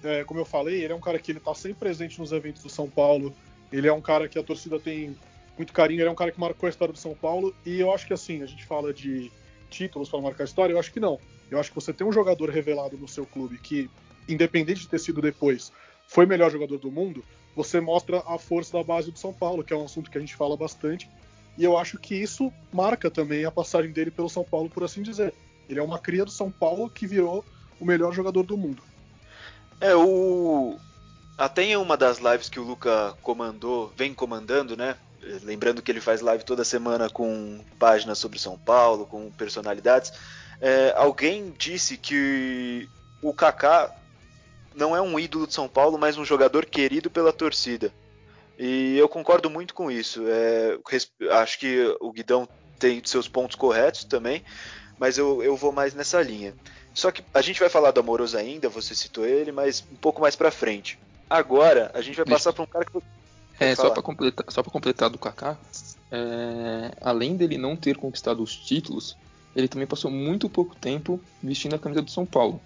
é, 0.03 0.23
como 0.23 0.39
eu 0.39 0.45
falei, 0.45 0.83
ele 0.83 0.93
é 0.93 0.95
um 0.95 1.01
cara 1.01 1.19
que 1.19 1.31
ele 1.31 1.39
tá 1.39 1.53
sempre 1.53 1.79
presente 1.79 2.19
nos 2.19 2.31
eventos 2.31 2.63
do 2.63 2.69
São 2.69 2.89
Paulo. 2.89 3.33
Ele 3.71 3.87
é 3.87 3.93
um 3.93 4.01
cara 4.01 4.27
que 4.27 4.37
a 4.37 4.43
torcida 4.43 4.79
tem 4.79 5.15
muito 5.57 5.73
carinho, 5.73 6.01
ele 6.01 6.09
é 6.09 6.11
um 6.11 6.15
cara 6.15 6.31
que 6.31 6.39
marcou 6.39 6.67
a 6.67 6.69
história 6.69 6.93
do 6.93 6.99
São 6.99 7.15
Paulo. 7.15 7.53
E 7.65 7.79
eu 7.79 7.91
acho 7.91 8.05
que 8.05 8.13
assim, 8.13 8.41
a 8.41 8.45
gente 8.45 8.65
fala 8.65 8.93
de 8.93 9.31
títulos 9.69 10.09
para 10.09 10.21
marcar 10.21 10.43
a 10.43 10.45
história, 10.45 10.73
eu 10.73 10.79
acho 10.79 10.91
que 10.91 10.99
não. 10.99 11.19
Eu 11.49 11.59
acho 11.59 11.69
que 11.69 11.75
você 11.75 11.93
tem 11.93 12.05
um 12.05 12.11
jogador 12.11 12.49
revelado 12.49 12.97
no 12.97 13.07
seu 13.07 13.25
clube 13.25 13.57
que, 13.57 13.89
independente 14.27 14.81
de 14.81 14.87
ter 14.87 14.99
sido 14.99 15.21
depois, 15.21 15.71
foi 16.07 16.25
melhor 16.25 16.51
jogador 16.51 16.77
do 16.77 16.91
mundo, 16.91 17.23
você 17.55 17.81
mostra 17.81 18.23
a 18.27 18.37
força 18.37 18.77
da 18.77 18.83
base 18.83 19.11
do 19.11 19.17
São 19.17 19.33
Paulo, 19.33 19.63
que 19.63 19.73
é 19.73 19.75
um 19.75 19.85
assunto 19.85 20.11
que 20.11 20.17
a 20.17 20.21
gente 20.21 20.35
fala 20.35 20.55
bastante. 20.55 21.09
E 21.57 21.63
eu 21.63 21.75
acho 21.75 21.97
que 21.97 22.15
isso 22.15 22.53
marca 22.71 23.09
também 23.09 23.43
a 23.45 23.51
passagem 23.51 23.91
dele 23.91 24.11
pelo 24.11 24.29
São 24.29 24.43
Paulo, 24.43 24.69
por 24.69 24.83
assim 24.83 25.01
dizer. 25.01 25.33
Ele 25.67 25.79
é 25.79 25.83
uma 25.83 25.99
cria 25.99 26.23
do 26.23 26.31
São 26.31 26.51
Paulo 26.51 26.89
que 26.89 27.07
virou 27.07 27.43
o 27.79 27.85
melhor 27.85 28.13
jogador 28.13 28.43
do 28.43 28.55
mundo. 28.55 28.81
É, 29.79 29.95
o. 29.95 30.77
Até 31.37 31.63
em 31.63 31.77
uma 31.77 31.95
das 31.95 32.17
lives 32.17 32.49
que 32.49 32.59
o 32.59 32.63
Luca 32.63 33.15
comandou, 33.21 33.93
vem 33.95 34.13
comandando, 34.13 34.75
né? 34.75 34.95
Lembrando 35.43 35.81
que 35.81 35.91
ele 35.91 36.01
faz 36.01 36.21
live 36.21 36.43
toda 36.43 36.63
semana 36.63 37.09
com 37.09 37.63
páginas 37.77 38.17
sobre 38.17 38.39
São 38.39 38.57
Paulo, 38.57 39.05
com 39.05 39.29
personalidades. 39.31 40.11
É, 40.59 40.93
alguém 40.97 41.53
disse 41.55 41.95
que 41.95 42.89
o 43.21 43.33
Kaká 43.33 43.93
não 44.75 44.95
é 44.95 45.01
um 45.01 45.19
ídolo 45.19 45.45
de 45.45 45.53
São 45.53 45.67
Paulo, 45.67 45.97
mas 45.97 46.17
um 46.17 46.25
jogador 46.25 46.65
querido 46.65 47.09
pela 47.09 47.31
torcida. 47.33 47.91
E 48.57 48.97
eu 48.97 49.07
concordo 49.07 49.49
muito 49.49 49.73
com 49.73 49.91
isso. 49.91 50.23
É, 50.27 50.77
acho 51.31 51.59
que 51.59 51.95
o 51.99 52.11
Guidão 52.11 52.47
tem 52.79 53.01
seus 53.05 53.27
pontos 53.27 53.55
corretos 53.55 54.03
também, 54.05 54.43
mas 54.97 55.17
eu, 55.17 55.43
eu 55.43 55.55
vou 55.55 55.71
mais 55.71 55.93
nessa 55.93 56.21
linha. 56.21 56.55
Só 56.97 57.11
que 57.11 57.23
a 57.31 57.43
gente 57.43 57.59
vai 57.59 57.69
falar 57.69 57.91
do 57.91 57.99
Amoroso 57.99 58.35
ainda, 58.35 58.69
você 58.69 58.95
citou 58.95 59.23
ele, 59.23 59.51
mas 59.51 59.85
um 59.91 59.95
pouco 59.97 60.19
mais 60.19 60.35
pra 60.35 60.49
frente. 60.49 60.97
Agora, 61.29 61.91
a 61.93 62.01
gente 62.01 62.15
vai 62.15 62.25
passar 62.25 62.51
para 62.51 62.63
um 62.63 62.65
cara 62.65 62.85
que. 62.85 62.99
É, 63.59 63.75
só 63.75 63.91
para 63.91 64.01
completar, 64.01 64.45
só 64.49 64.63
pra 64.63 64.71
completar 64.71 65.07
do 65.07 65.19
Kaká, 65.19 65.59
é, 66.11 66.91
além 66.99 67.37
dele 67.37 67.55
não 67.55 67.75
ter 67.75 67.97
conquistado 67.97 68.41
os 68.41 68.55
títulos, 68.55 69.15
ele 69.55 69.67
também 69.67 69.85
passou 69.85 70.09
muito 70.09 70.49
pouco 70.49 70.75
tempo 70.75 71.21
vestindo 71.41 71.75
a 71.75 71.79
camisa 71.79 72.01
do 72.01 72.09
São 72.09 72.25
Paulo. 72.25 72.59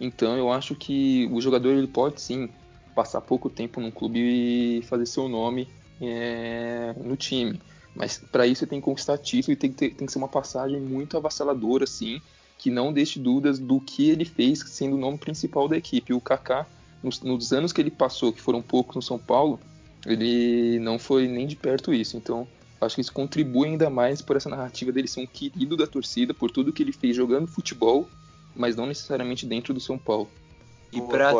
Então 0.00 0.36
eu 0.38 0.52
acho 0.52 0.76
que 0.76 1.28
o 1.32 1.40
jogador 1.40 1.70
ele 1.70 1.88
pode 1.88 2.20
sim 2.20 2.48
passar 2.94 3.20
pouco 3.20 3.50
tempo 3.50 3.80
num 3.80 3.90
clube 3.90 4.20
e 4.20 4.82
fazer 4.82 5.06
seu 5.06 5.28
nome 5.28 5.68
é, 6.00 6.94
no 6.98 7.16
time. 7.16 7.60
Mas 7.96 8.16
para 8.30 8.46
isso 8.46 8.62
ele 8.62 8.70
tem 8.70 8.80
que 8.80 8.84
conquistar 8.84 9.18
título 9.18 9.54
e 9.54 9.56
tem 9.56 9.72
que, 9.72 9.76
ter, 9.76 9.90
tem 9.90 10.06
que 10.06 10.12
ser 10.12 10.18
uma 10.18 10.28
passagem 10.28 10.80
muito 10.80 11.16
avassaladora, 11.16 11.82
assim, 11.82 12.22
que 12.62 12.70
não 12.70 12.92
deixe 12.92 13.18
dúvidas 13.18 13.58
do 13.58 13.80
que 13.80 14.08
ele 14.08 14.24
fez 14.24 14.60
sendo 14.60 14.94
o 14.94 14.98
nome 14.98 15.18
principal 15.18 15.66
da 15.66 15.76
equipe. 15.76 16.14
O 16.14 16.20
Kaká, 16.20 16.64
nos, 17.02 17.20
nos 17.20 17.52
anos 17.52 17.72
que 17.72 17.80
ele 17.80 17.90
passou, 17.90 18.32
que 18.32 18.40
foram 18.40 18.62
poucos 18.62 18.94
no 18.94 19.02
São 19.02 19.18
Paulo, 19.18 19.58
ele 20.06 20.78
não 20.78 20.96
foi 20.96 21.26
nem 21.26 21.44
de 21.44 21.56
perto 21.56 21.92
isso. 21.92 22.16
Então, 22.16 22.46
acho 22.80 22.94
que 22.94 23.00
isso 23.00 23.12
contribui 23.12 23.70
ainda 23.70 23.90
mais 23.90 24.22
por 24.22 24.36
essa 24.36 24.48
narrativa 24.48 24.92
dele 24.92 25.08
ser 25.08 25.22
um 25.22 25.26
querido 25.26 25.76
da 25.76 25.88
torcida, 25.88 26.32
por 26.32 26.52
tudo 26.52 26.72
que 26.72 26.84
ele 26.84 26.92
fez 26.92 27.16
jogando 27.16 27.48
futebol, 27.48 28.08
mas 28.54 28.76
não 28.76 28.86
necessariamente 28.86 29.44
dentro 29.44 29.74
do 29.74 29.80
São 29.80 29.98
Paulo. 29.98 30.30
E 30.92 31.00
para 31.00 31.32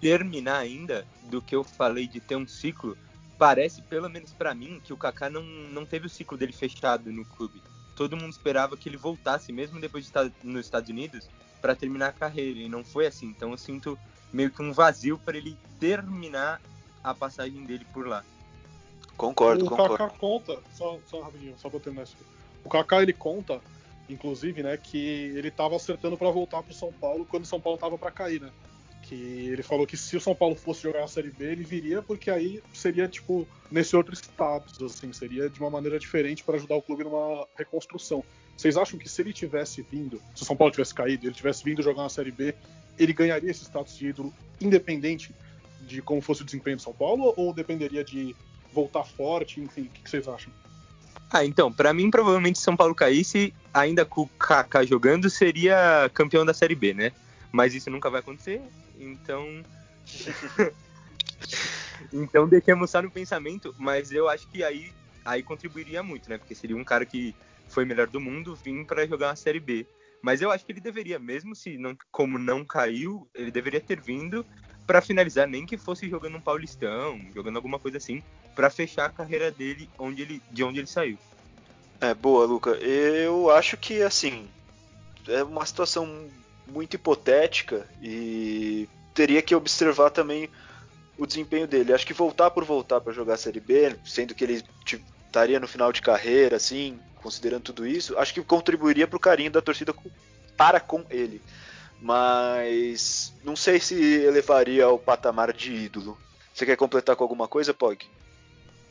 terminar 0.00 0.58
ainda 0.58 1.06
do 1.30 1.40
que 1.40 1.54
eu 1.54 1.62
falei 1.62 2.08
de 2.08 2.18
ter 2.18 2.34
um 2.34 2.46
ciclo, 2.46 2.98
parece, 3.38 3.82
pelo 3.82 4.10
menos 4.10 4.32
para 4.32 4.52
mim, 4.52 4.80
que 4.82 4.92
o 4.92 4.96
Kaká 4.96 5.30
não, 5.30 5.44
não 5.44 5.86
teve 5.86 6.08
o 6.08 6.10
ciclo 6.10 6.36
dele 6.36 6.52
fechado 6.52 7.12
no 7.12 7.24
clube. 7.24 7.62
Todo 7.96 8.16
mundo 8.16 8.30
esperava 8.30 8.76
que 8.76 8.88
ele 8.88 8.96
voltasse, 8.96 9.52
mesmo 9.52 9.80
depois 9.80 10.04
de 10.04 10.10
estar 10.10 10.30
nos 10.44 10.66
Estados 10.66 10.88
Unidos, 10.90 11.28
para 11.60 11.74
terminar 11.74 12.08
a 12.08 12.12
carreira. 12.12 12.60
E 12.60 12.68
não 12.68 12.84
foi 12.84 13.06
assim. 13.06 13.26
Então 13.26 13.50
eu 13.50 13.58
sinto 13.58 13.98
meio 14.32 14.50
que 14.50 14.62
um 14.62 14.72
vazio 14.72 15.18
para 15.18 15.36
ele 15.36 15.56
terminar 15.80 16.60
a 17.02 17.14
passagem 17.14 17.64
dele 17.64 17.86
por 17.92 18.06
lá. 18.06 18.22
Concordo, 19.16 19.64
o 19.64 19.68
concordo. 19.68 19.94
O 19.94 19.98
Kaká 19.98 20.18
conta, 20.18 20.58
só, 20.74 20.98
só 21.08 21.22
rapidinho, 21.22 21.54
só 21.58 21.70
pra 21.70 21.80
terminar 21.80 22.04
isso. 22.04 22.16
O 22.62 22.68
Kaká 22.68 23.02
ele 23.02 23.12
conta, 23.12 23.60
inclusive, 24.08 24.62
né, 24.62 24.76
que 24.76 24.98
ele 24.98 25.50
tava 25.50 25.76
acertando 25.76 26.18
para 26.18 26.30
voltar 26.30 26.62
pro 26.62 26.74
São 26.74 26.92
Paulo 26.92 27.24
quando 27.24 27.44
o 27.44 27.46
São 27.46 27.60
Paulo 27.60 27.78
tava 27.78 27.96
para 27.96 28.10
cair, 28.10 28.40
né? 28.40 28.50
Que 29.08 29.14
ele 29.14 29.62
falou 29.62 29.86
que 29.86 29.96
se 29.96 30.16
o 30.16 30.20
São 30.20 30.34
Paulo 30.34 30.56
fosse 30.56 30.82
jogar 30.82 31.04
a 31.04 31.08
Série 31.08 31.30
B, 31.30 31.44
ele 31.44 31.64
viria 31.64 32.02
porque 32.02 32.30
aí 32.30 32.60
seria 32.74 33.06
tipo 33.06 33.46
nesse 33.70 33.94
outro 33.96 34.12
status, 34.14 34.80
assim, 34.82 35.12
seria 35.12 35.48
de 35.48 35.60
uma 35.60 35.70
maneira 35.70 35.98
diferente 35.98 36.42
para 36.42 36.56
ajudar 36.56 36.74
o 36.74 36.82
clube 36.82 37.04
numa 37.04 37.46
reconstrução. 37.56 38.24
Vocês 38.56 38.76
acham 38.76 38.98
que 38.98 39.08
se 39.08 39.22
ele 39.22 39.32
tivesse 39.32 39.82
vindo, 39.82 40.20
se 40.34 40.42
o 40.42 40.44
São 40.44 40.56
Paulo 40.56 40.72
tivesse 40.72 40.94
caído, 40.94 41.26
ele 41.26 41.34
tivesse 41.34 41.62
vindo 41.62 41.82
jogar 41.82 42.02
na 42.02 42.08
Série 42.08 42.32
B, 42.32 42.54
ele 42.98 43.12
ganharia 43.12 43.50
esse 43.50 43.64
status 43.64 43.96
de 43.96 44.08
ídolo 44.08 44.34
independente 44.60 45.34
de 45.82 46.02
como 46.02 46.20
fosse 46.20 46.42
o 46.42 46.44
desempenho 46.44 46.76
do 46.76 46.82
São 46.82 46.92
Paulo 46.92 47.32
ou 47.36 47.52
dependeria 47.52 48.02
de 48.02 48.34
voltar 48.72 49.04
forte, 49.04 49.60
enfim, 49.60 49.82
o 49.82 49.88
que 49.90 50.10
vocês 50.10 50.26
acham? 50.26 50.52
Ah, 51.30 51.44
então, 51.44 51.72
para 51.72 51.92
mim, 51.92 52.10
provavelmente 52.10 52.58
se 52.58 52.64
São 52.64 52.76
Paulo 52.76 52.94
caísse, 52.94 53.54
ainda 53.72 54.04
com 54.04 54.22
o 54.22 54.28
Kaká 54.28 54.84
jogando, 54.84 55.28
seria 55.28 56.10
campeão 56.14 56.44
da 56.44 56.54
Série 56.54 56.74
B, 56.74 56.94
né? 56.94 57.12
Mas 57.52 57.74
isso 57.74 57.90
nunca 57.90 58.10
vai 58.10 58.20
acontecer, 58.20 58.60
então. 58.98 59.62
então 62.12 62.48
deixemos 62.48 62.90
só 62.90 63.00
no 63.00 63.10
pensamento, 63.10 63.74
mas 63.78 64.12
eu 64.12 64.28
acho 64.28 64.46
que 64.48 64.62
aí, 64.62 64.92
aí 65.24 65.42
contribuiria 65.42 66.02
muito, 66.02 66.28
né? 66.28 66.38
Porque 66.38 66.54
seria 66.54 66.76
um 66.76 66.84
cara 66.84 67.06
que 67.06 67.34
foi 67.68 67.84
melhor 67.84 68.06
do 68.06 68.20
mundo 68.20 68.54
vir 68.54 68.84
para 68.86 69.06
jogar 69.06 69.28
uma 69.28 69.36
Série 69.36 69.60
B. 69.60 69.86
Mas 70.22 70.40
eu 70.40 70.50
acho 70.50 70.64
que 70.64 70.72
ele 70.72 70.80
deveria, 70.80 71.18
mesmo 71.18 71.54
se 71.54 71.76
não, 71.78 71.96
como 72.10 72.38
não 72.38 72.64
caiu, 72.64 73.28
ele 73.34 73.50
deveria 73.50 73.80
ter 73.80 74.00
vindo 74.00 74.44
para 74.86 75.00
finalizar, 75.00 75.46
nem 75.46 75.66
que 75.66 75.76
fosse 75.76 76.08
jogando 76.08 76.36
um 76.36 76.40
Paulistão, 76.40 77.20
jogando 77.34 77.56
alguma 77.56 77.78
coisa 77.78 77.98
assim, 77.98 78.22
para 78.54 78.70
fechar 78.70 79.06
a 79.06 79.10
carreira 79.10 79.50
dele 79.50 79.90
onde 79.98 80.22
ele, 80.22 80.42
de 80.50 80.62
onde 80.62 80.78
ele 80.78 80.86
saiu. 80.86 81.18
É, 82.00 82.14
boa, 82.14 82.46
Luca. 82.46 82.70
Eu 82.76 83.50
acho 83.50 83.76
que, 83.76 84.02
assim, 84.02 84.48
é 85.26 85.42
uma 85.42 85.66
situação 85.66 86.28
muito 86.66 86.94
hipotética 86.94 87.86
e 88.02 88.88
teria 89.14 89.40
que 89.42 89.54
observar 89.54 90.10
também 90.10 90.48
o 91.18 91.26
desempenho 91.26 91.66
dele. 91.66 91.92
Acho 91.92 92.06
que 92.06 92.12
voltar 92.12 92.50
por 92.50 92.64
voltar 92.64 93.00
para 93.00 93.12
jogar 93.12 93.34
a 93.34 93.38
Série 93.38 93.60
B, 93.60 93.96
sendo 94.04 94.34
que 94.34 94.44
ele 94.44 94.62
estaria 95.26 95.60
no 95.60 95.68
final 95.68 95.92
de 95.92 96.02
carreira, 96.02 96.56
assim, 96.56 96.98
considerando 97.22 97.64
tudo 97.64 97.86
isso, 97.86 98.16
acho 98.18 98.32
que 98.32 98.42
contribuiria 98.42 99.06
para 99.06 99.16
o 99.16 99.20
carinho 99.20 99.50
da 99.50 99.60
torcida 99.60 99.94
para 100.56 100.80
com 100.80 101.04
ele. 101.10 101.42
Mas 102.00 103.32
não 103.42 103.56
sei 103.56 103.80
se 103.80 103.94
elevaria 103.94 104.84
ao 104.84 104.98
patamar 104.98 105.52
de 105.52 105.72
ídolo. 105.72 106.16
Você 106.52 106.64
quer 106.64 106.76
completar 106.76 107.16
com 107.16 107.24
alguma 107.24 107.48
coisa, 107.48 107.74
Pog? 107.74 108.06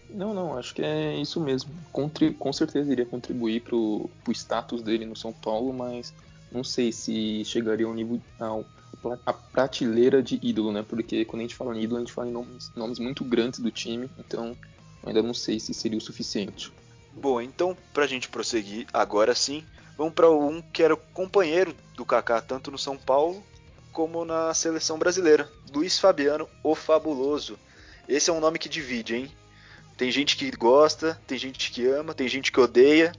Não, 0.10 0.34
não, 0.34 0.58
acho 0.58 0.74
que 0.74 0.84
é 0.84 1.16
isso 1.16 1.40
mesmo. 1.40 1.72
Contri 1.92 2.34
com 2.34 2.52
certeza 2.52 2.92
iria 2.92 3.06
contribuir 3.06 3.62
para 3.62 3.76
o 3.76 4.10
status 4.30 4.82
dele 4.82 5.06
no 5.06 5.16
São 5.16 5.34
Paulo, 5.34 5.74
mas 5.74 6.14
não 6.56 6.64
sei 6.64 6.92
se 6.92 7.44
chegaria 7.46 7.86
ao 7.86 7.94
nível 7.94 8.22
ao, 8.40 8.66
a 9.26 9.34
prateleira 9.34 10.24
de 10.24 10.40
ídolo, 10.42 10.72
né? 10.72 10.84
Porque 10.88 11.26
quando 11.26 11.42
a 11.42 11.44
gente 11.44 11.56
fala 11.56 11.78
em 11.78 11.84
ídolo, 11.84 11.98
a 11.98 12.00
gente 12.00 12.14
fala 12.14 12.28
em 12.28 12.32
nomes, 12.32 12.72
nomes 12.76 12.98
muito 12.98 13.24
grandes 13.24 13.60
do 13.60 13.70
time, 13.70 14.10
então 14.18 14.58
ainda 15.06 15.22
não 15.22 15.34
sei 15.34 15.60
se 15.60 15.74
seria 15.74 15.98
o 15.98 16.02
suficiente. 16.02 16.72
Bom, 17.14 17.42
então 17.42 17.78
pra 17.94 18.08
gente 18.08 18.30
prosseguir 18.30 18.88
agora 18.94 19.36
sim, 19.36 19.64
vamos 19.98 20.14
para 20.14 20.30
um 20.30 20.62
que 20.62 20.82
era 20.82 20.96
companheiro 20.96 21.76
do 21.96 22.06
Kaká 22.06 22.42
tanto 22.42 22.72
no 22.72 22.78
São 22.78 22.98
Paulo 22.98 23.44
como 23.92 24.26
na 24.26 24.54
seleção 24.54 25.00
brasileira, 25.00 25.50
Luiz 25.74 25.98
Fabiano, 25.98 26.50
o 26.62 26.76
Fabuloso. 26.76 27.58
Esse 28.08 28.30
é 28.30 28.34
um 28.34 28.42
nome 28.42 28.60
que 28.60 28.68
divide, 28.68 29.16
hein? 29.16 29.32
Tem 29.98 30.12
gente 30.12 30.36
que 30.36 30.52
gosta, 30.52 31.20
tem 31.26 31.38
gente 31.38 31.72
que 31.72 31.88
ama, 31.88 32.14
tem 32.14 32.28
gente 32.28 32.52
que 32.52 32.60
odeia. 32.60 33.14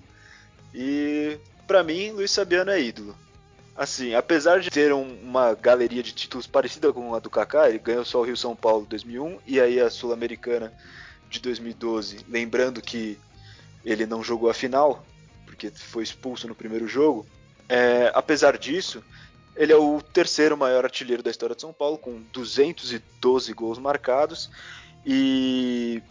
E 0.74 1.38
para 1.66 1.82
mim, 1.82 2.10
Luiz 2.10 2.34
Fabiano 2.34 2.70
é 2.70 2.80
ídolo. 2.80 3.16
Assim, 3.76 4.14
apesar 4.14 4.60
de 4.60 4.70
ter 4.70 4.92
um, 4.92 5.18
uma 5.22 5.54
galeria 5.54 6.02
de 6.02 6.12
títulos 6.12 6.46
parecida 6.46 6.92
com 6.92 7.14
a 7.14 7.18
do 7.18 7.28
Kaká, 7.28 7.68
ele 7.68 7.78
ganhou 7.78 8.04
só 8.04 8.20
o 8.20 8.24
Rio 8.24 8.36
São 8.36 8.56
Paulo 8.56 8.86
2001 8.88 9.38
e 9.46 9.60
aí 9.60 9.78
a 9.78 9.90
Sul-Americana 9.90 10.72
de 11.28 11.40
2012. 11.40 12.24
Lembrando 12.28 12.80
que 12.80 13.18
ele 13.84 14.06
não 14.06 14.22
jogou 14.22 14.48
a 14.48 14.54
final, 14.54 15.04
porque 15.44 15.70
foi 15.70 16.02
expulso 16.02 16.48
no 16.48 16.54
primeiro 16.54 16.88
jogo. 16.88 17.26
É, 17.68 18.10
apesar 18.14 18.56
disso, 18.56 19.04
ele 19.54 19.72
é 19.72 19.76
o 19.76 20.00
terceiro 20.00 20.56
maior 20.56 20.84
artilheiro 20.84 21.22
da 21.22 21.30
história 21.30 21.54
de 21.54 21.60
São 21.60 21.72
Paulo, 21.72 21.98
com 21.98 22.22
212 22.32 23.52
gols 23.52 23.78
marcados 23.78 24.50
e 25.04 26.02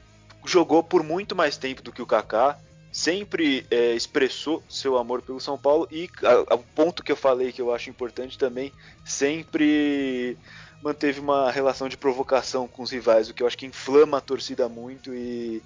jogou 0.45 0.83
por 0.83 1.03
muito 1.03 1.35
mais 1.35 1.57
tempo 1.57 1.81
do 1.81 1.91
que 1.91 2.01
o 2.01 2.05
Kaká 2.05 2.59
sempre 2.95 3.67
é, 3.69 3.93
expressou 3.93 4.63
seu 4.69 4.97
amor 4.97 5.21
pelo 5.21 5.41
São 5.41 5.57
Paulo 5.57 5.85
e 5.91 6.09
o 6.49 6.57
ponto 6.73 7.03
que 7.03 7.11
eu 7.11 7.17
falei 7.17 7.51
que 7.51 7.61
eu 7.61 7.73
acho 7.73 7.89
importante 7.89 8.37
também 8.37 8.71
sempre 9.03 10.37
manteve 10.81 11.19
uma 11.19 11.51
relação 11.51 11.89
de 11.89 11.97
provocação 11.97 12.69
com 12.69 12.83
os 12.83 12.91
rivais, 12.91 13.27
o 13.27 13.33
que 13.33 13.43
eu 13.43 13.47
acho 13.47 13.57
que 13.57 13.65
inflama 13.65 14.19
a 14.19 14.21
torcida 14.21 14.69
muito 14.69 15.13
e, 15.13 15.61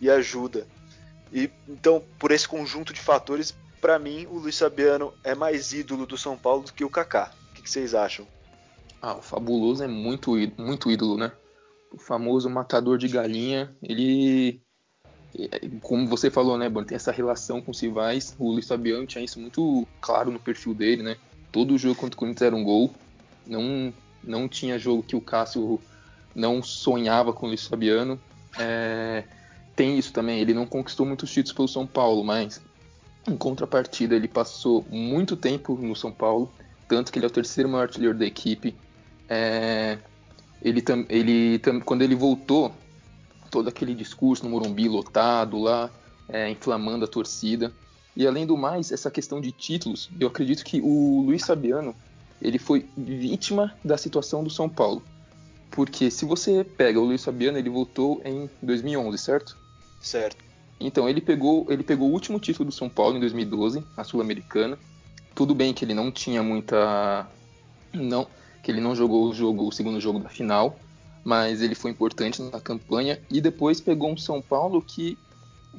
e 0.00 0.10
ajuda. 0.10 0.66
E 1.32 1.48
então 1.68 2.02
por 2.18 2.32
esse 2.32 2.48
conjunto 2.48 2.92
de 2.92 3.00
fatores, 3.00 3.54
para 3.80 3.96
mim 3.96 4.26
o 4.26 4.36
Luiz 4.36 4.58
Fabiano 4.58 5.14
é 5.22 5.32
mais 5.32 5.72
ídolo 5.72 6.04
do 6.06 6.18
São 6.18 6.36
Paulo 6.36 6.64
do 6.64 6.72
que 6.72 6.84
o 6.84 6.90
Kaká. 6.90 7.30
O 7.52 7.54
que, 7.54 7.62
que 7.62 7.70
vocês 7.70 7.94
acham? 7.94 8.26
Ah, 9.00 9.14
o 9.14 9.22
Fabuloso 9.22 9.84
é 9.84 9.86
muito 9.86 10.32
muito 10.58 10.90
ídolo, 10.90 11.16
né? 11.16 11.30
O 11.92 11.98
famoso 11.98 12.50
matador 12.50 12.98
de 12.98 13.06
galinha, 13.06 13.76
ele 13.80 14.63
como 15.82 16.06
você 16.06 16.30
falou, 16.30 16.56
né, 16.56 16.68
Bruno, 16.68 16.86
tem 16.86 16.96
essa 16.96 17.12
relação 17.12 17.60
com 17.60 17.70
os 17.70 17.80
rivais. 17.80 18.34
O 18.38 18.50
Luiz 18.52 18.66
Fabiano 18.66 19.06
tinha 19.06 19.24
isso 19.24 19.40
muito 19.40 19.86
claro 20.00 20.30
no 20.30 20.38
perfil 20.38 20.74
dele, 20.74 21.02
né? 21.02 21.16
Todo 21.50 21.78
jogo 21.78 21.96
contra 21.96 22.14
o 22.14 22.18
Corinthians 22.18 22.42
era 22.42 22.56
um 22.56 22.64
gol. 22.64 22.92
Não, 23.46 23.92
não 24.22 24.48
tinha 24.48 24.78
jogo 24.78 25.02
que 25.02 25.16
o 25.16 25.20
Cássio 25.20 25.80
não 26.34 26.62
sonhava 26.62 27.32
com 27.32 27.46
o 27.46 27.48
Luiz 27.48 27.66
Fabiano. 27.66 28.20
É, 28.58 29.24
tem 29.74 29.98
isso 29.98 30.12
também. 30.12 30.40
Ele 30.40 30.54
não 30.54 30.66
conquistou 30.66 31.04
muitos 31.04 31.30
títulos 31.30 31.52
pelo 31.52 31.68
São 31.68 31.86
Paulo, 31.86 32.24
mas 32.24 32.60
em 33.28 33.36
contrapartida 33.36 34.14
ele 34.14 34.28
passou 34.28 34.84
muito 34.90 35.36
tempo 35.36 35.76
no 35.76 35.96
São 35.96 36.12
Paulo, 36.12 36.52
tanto 36.88 37.10
que 37.10 37.18
ele 37.18 37.26
é 37.26 37.28
o 37.28 37.32
terceiro 37.32 37.68
maior 37.68 37.84
artilheiro 37.84 38.16
da 38.16 38.26
equipe. 38.26 38.74
É, 39.28 39.98
ele, 40.62 40.82
ele, 41.08 41.60
quando 41.84 42.02
ele 42.02 42.14
voltou, 42.14 42.72
todo 43.54 43.68
aquele 43.68 43.94
discurso 43.94 44.42
no 44.42 44.50
Morumbi 44.50 44.88
lotado 44.88 45.60
lá, 45.60 45.88
é, 46.28 46.50
inflamando 46.50 47.04
a 47.04 47.08
torcida. 47.08 47.72
E 48.16 48.26
além 48.26 48.44
do 48.44 48.56
mais, 48.56 48.90
essa 48.90 49.12
questão 49.12 49.40
de 49.40 49.52
títulos, 49.52 50.10
eu 50.18 50.26
acredito 50.26 50.64
que 50.64 50.80
o 50.80 51.22
Luiz 51.24 51.46
Fabiano 51.46 51.94
ele 52.42 52.58
foi 52.58 52.84
vítima 52.98 53.72
da 53.84 53.96
situação 53.96 54.42
do 54.42 54.50
São 54.50 54.68
Paulo. 54.68 55.04
Porque 55.70 56.10
se 56.10 56.24
você 56.24 56.64
pega 56.64 56.98
o 56.98 57.04
Luiz 57.04 57.24
Fabiano, 57.24 57.56
ele 57.56 57.70
voltou 57.70 58.20
em 58.24 58.50
2011, 58.60 59.18
certo? 59.18 59.56
Certo. 60.00 60.44
Então, 60.80 61.08
ele 61.08 61.20
pegou, 61.20 61.64
ele 61.70 61.84
pegou 61.84 62.08
o 62.08 62.12
último 62.12 62.40
título 62.40 62.68
do 62.68 62.74
São 62.74 62.88
Paulo 62.88 63.16
em 63.16 63.20
2012, 63.20 63.84
a 63.96 64.02
Sul-Americana. 64.02 64.76
Tudo 65.32 65.54
bem 65.54 65.72
que 65.72 65.84
ele 65.84 65.94
não 65.94 66.10
tinha 66.10 66.42
muita 66.42 67.28
não, 67.92 68.26
que 68.64 68.72
ele 68.72 68.80
não 68.80 68.96
jogou 68.96 69.28
o 69.28 69.32
jogo, 69.32 69.68
o 69.68 69.72
segundo 69.72 70.00
jogo 70.00 70.18
da 70.18 70.28
final, 70.28 70.76
mas 71.24 71.62
ele 71.62 71.74
foi 71.74 71.90
importante 71.90 72.42
na 72.42 72.60
campanha 72.60 73.18
e 73.30 73.40
depois 73.40 73.80
pegou 73.80 74.12
um 74.12 74.16
São 74.16 74.42
Paulo 74.42 74.82
que 74.82 75.18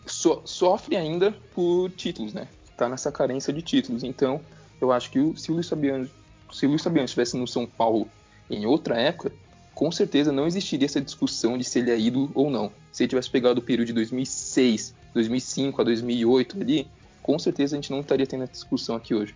so, 0.05 0.41
sofre 0.43 0.95
ainda 0.95 1.31
por 1.53 1.91
títulos, 1.91 2.33
né? 2.33 2.47
Tá 2.75 2.89
nessa 2.89 3.11
carência 3.11 3.53
de 3.53 3.61
títulos. 3.61 4.03
Então, 4.03 4.41
eu 4.81 4.91
acho 4.91 5.11
que 5.11 5.19
o, 5.19 5.37
se 5.37 5.51
o 5.51 5.53
Luiz 5.53 5.69
Fabiano, 5.69 6.09
se 6.51 6.65
o 6.65 6.69
Luiz 6.69 6.81
Fabiano 6.81 7.05
estivesse 7.05 7.37
no 7.37 7.47
São 7.47 7.65
Paulo 7.65 8.09
em 8.49 8.65
outra 8.65 8.99
época, 8.99 9.31
com 9.73 9.91
certeza 9.91 10.31
não 10.31 10.47
existiria 10.47 10.85
essa 10.85 11.01
discussão 11.01 11.57
de 11.57 11.63
se 11.63 11.79
ele 11.79 11.91
é 11.91 11.99
ídolo 11.99 12.31
ou 12.33 12.49
não. 12.49 12.71
Se 12.91 13.03
ele 13.03 13.09
tivesse 13.09 13.29
pegado 13.29 13.59
o 13.59 13.63
período 13.63 13.87
de 13.87 13.93
2006, 13.93 14.95
2005 15.13 15.81
a 15.81 15.83
2008 15.83 16.61
ali, 16.61 16.87
com 17.21 17.37
certeza 17.37 17.75
a 17.75 17.77
gente 17.77 17.91
não 17.91 17.99
estaria 17.99 18.25
tendo 18.25 18.43
essa 18.43 18.53
discussão 18.53 18.95
aqui 18.95 19.13
hoje. 19.13 19.35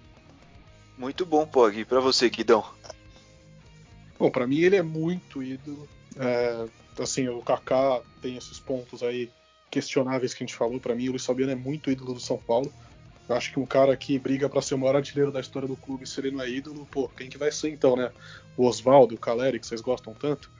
Muito 0.97 1.25
bom, 1.25 1.45
Pog. 1.45 1.77
E 1.79 1.85
para 1.85 1.99
você, 1.99 2.29
Guidão? 2.29 2.63
Bom, 4.17 4.29
para 4.29 4.45
mim 4.45 4.59
ele 4.59 4.75
é 4.75 4.81
muito 4.81 5.41
ídolo. 5.41 5.87
É, 6.17 6.65
assim, 7.01 7.27
o 7.27 7.41
Kaká 7.41 8.01
tem 8.21 8.37
esses 8.37 8.59
pontos 8.59 9.03
aí 9.03 9.29
questionáveis 9.69 10.33
que 10.33 10.43
a 10.43 10.47
gente 10.47 10.55
falou. 10.55 10.79
Para 10.79 10.95
mim, 10.95 11.07
o 11.07 11.11
Luiz 11.11 11.25
Fabiano 11.25 11.51
é 11.51 11.55
muito 11.55 11.91
ídolo 11.91 12.13
do 12.13 12.19
São 12.19 12.37
Paulo. 12.37 12.73
Eu 13.27 13.35
acho 13.35 13.51
que 13.51 13.59
um 13.59 13.65
cara 13.65 13.95
que 13.95 14.17
briga 14.17 14.49
para 14.49 14.61
ser 14.61 14.73
o 14.73 14.77
maior 14.77 14.95
artilheiro 14.95 15.31
da 15.31 15.39
história 15.39 15.67
do 15.67 15.75
clube, 15.75 16.07
se 16.07 16.19
ele 16.19 16.31
não 16.31 16.41
é 16.41 16.49
ídolo, 16.49 16.87
pô, 16.89 17.07
quem 17.09 17.29
que 17.29 17.37
vai 17.37 17.51
ser 17.51 17.69
então, 17.69 17.95
né? 17.95 18.11
O 18.57 18.65
Oswaldo, 18.65 19.13
o 19.13 19.19
Caleri, 19.19 19.59
que 19.59 19.67
vocês 19.67 19.81
gostam 19.81 20.15
tanto. 20.15 20.51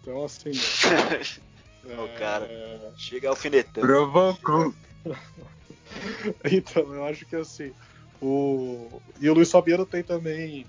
Então, 0.00 0.22
assim. 0.24 0.50
é... 1.88 2.00
O 2.00 2.18
cara 2.18 2.92
chega 2.96 3.30
alfinetando. 3.30 3.86
Provocou. 3.86 4.74
então, 6.44 6.94
eu 6.94 7.04
acho 7.06 7.24
que 7.24 7.36
assim. 7.36 7.72
O... 8.20 9.00
E 9.20 9.30
o 9.30 9.34
Luiz 9.34 9.50
Fabiano 9.50 9.86
tem 9.86 10.02
também. 10.02 10.66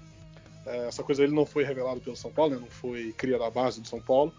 É, 0.66 0.88
essa 0.88 1.04
coisa 1.04 1.24
ele 1.24 1.34
não 1.34 1.46
foi 1.46 1.64
revelado 1.64 2.02
pelo 2.02 2.16
São 2.16 2.32
Paulo, 2.32 2.56
né? 2.56 2.62
não 2.62 2.70
foi 2.70 3.14
cria 3.14 3.38
da 3.38 3.50
base 3.50 3.82
do 3.82 3.88
São 3.88 4.02
Paulo, 4.02 4.34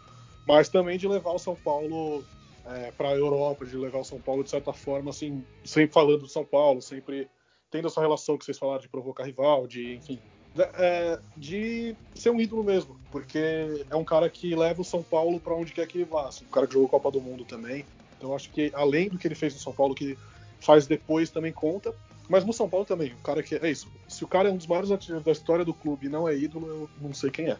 mas 0.47 0.69
também 0.69 0.99
de 0.99 1.09
levar 1.09 1.33
o 1.33 1.39
São 1.39 1.55
Paulo 1.55 2.25
é, 2.67 2.91
para 2.93 3.09
a 3.11 3.15
Europa, 3.15 3.65
de 3.65 3.77
levar 3.77 3.99
o 3.99 4.05
São 4.05 4.21
Paulo 4.21 4.45
de 4.45 4.51
certa 4.51 4.73
forma, 4.73 5.11
assim, 5.11 5.45
sempre 5.65 5.93
falando 5.93 6.21
do 6.21 6.29
São 6.29 6.45
Paulo, 6.45 6.81
sempre 6.81 7.29
tendo 7.71 7.89
essa 7.89 8.01
relação 8.01 8.37
que 8.37 8.45
vocês 8.45 8.59
falaram 8.59 8.81
de 8.81 8.89
provocar 8.89 9.25
rival, 9.25 9.67
de, 9.67 9.95
enfim, 9.95 10.19
é, 10.59 11.19
de 11.37 11.95
ser 12.15 12.31
um 12.31 12.41
ídolo 12.41 12.65
mesmo, 12.65 13.01
porque 13.11 13.85
é 13.89 13.97
um 13.97 14.05
cara 14.05 14.29
que 14.29 14.55
leva 14.55 14.81
o 14.81 14.85
São 14.85 15.03
Paulo 15.03 15.39
para 15.39 15.55
onde 15.55 15.73
quer 15.73 15.87
que 15.87 15.99
ele 15.99 16.05
vá, 16.05 16.29
assim, 16.29 16.45
um 16.45 16.51
cara 16.51 16.67
que 16.67 16.75
jogou 16.75 16.89
Copa 16.89 17.11
do 17.11 17.21
Mundo 17.21 17.45
também. 17.45 17.85
Então 18.19 18.35
acho 18.35 18.51
que 18.51 18.71
além 18.75 19.09
do 19.09 19.17
que 19.17 19.27
ele 19.27 19.35
fez 19.35 19.55
no 19.55 19.61
São 19.61 19.73
Paulo, 19.73 19.95
que 19.95 20.19
faz 20.61 20.87
depois 20.87 21.31
também 21.31 21.53
conta. 21.53 21.95
Mas 22.31 22.45
no 22.45 22.53
São 22.53 22.69
Paulo 22.69 22.87
também, 22.87 23.13
o 23.13 23.25
cara 23.25 23.43
que 23.43 23.57
é 23.57 23.69
isso. 23.69 23.89
Se 24.07 24.23
o 24.23 24.29
cara 24.29 24.49
é 24.49 24.53
um 24.53 24.57
dos 24.57 24.69
maiores 24.69 24.93
artilheiros 24.93 25.25
da 25.25 25.33
história 25.33 25.65
do 25.65 25.75
clube 25.75 26.07
e 26.07 26.09
não 26.09 26.29
é 26.29 26.39
ídolo, 26.39 26.69
eu 26.69 26.91
não 27.01 27.13
sei 27.13 27.29
quem 27.29 27.47
é. 27.47 27.57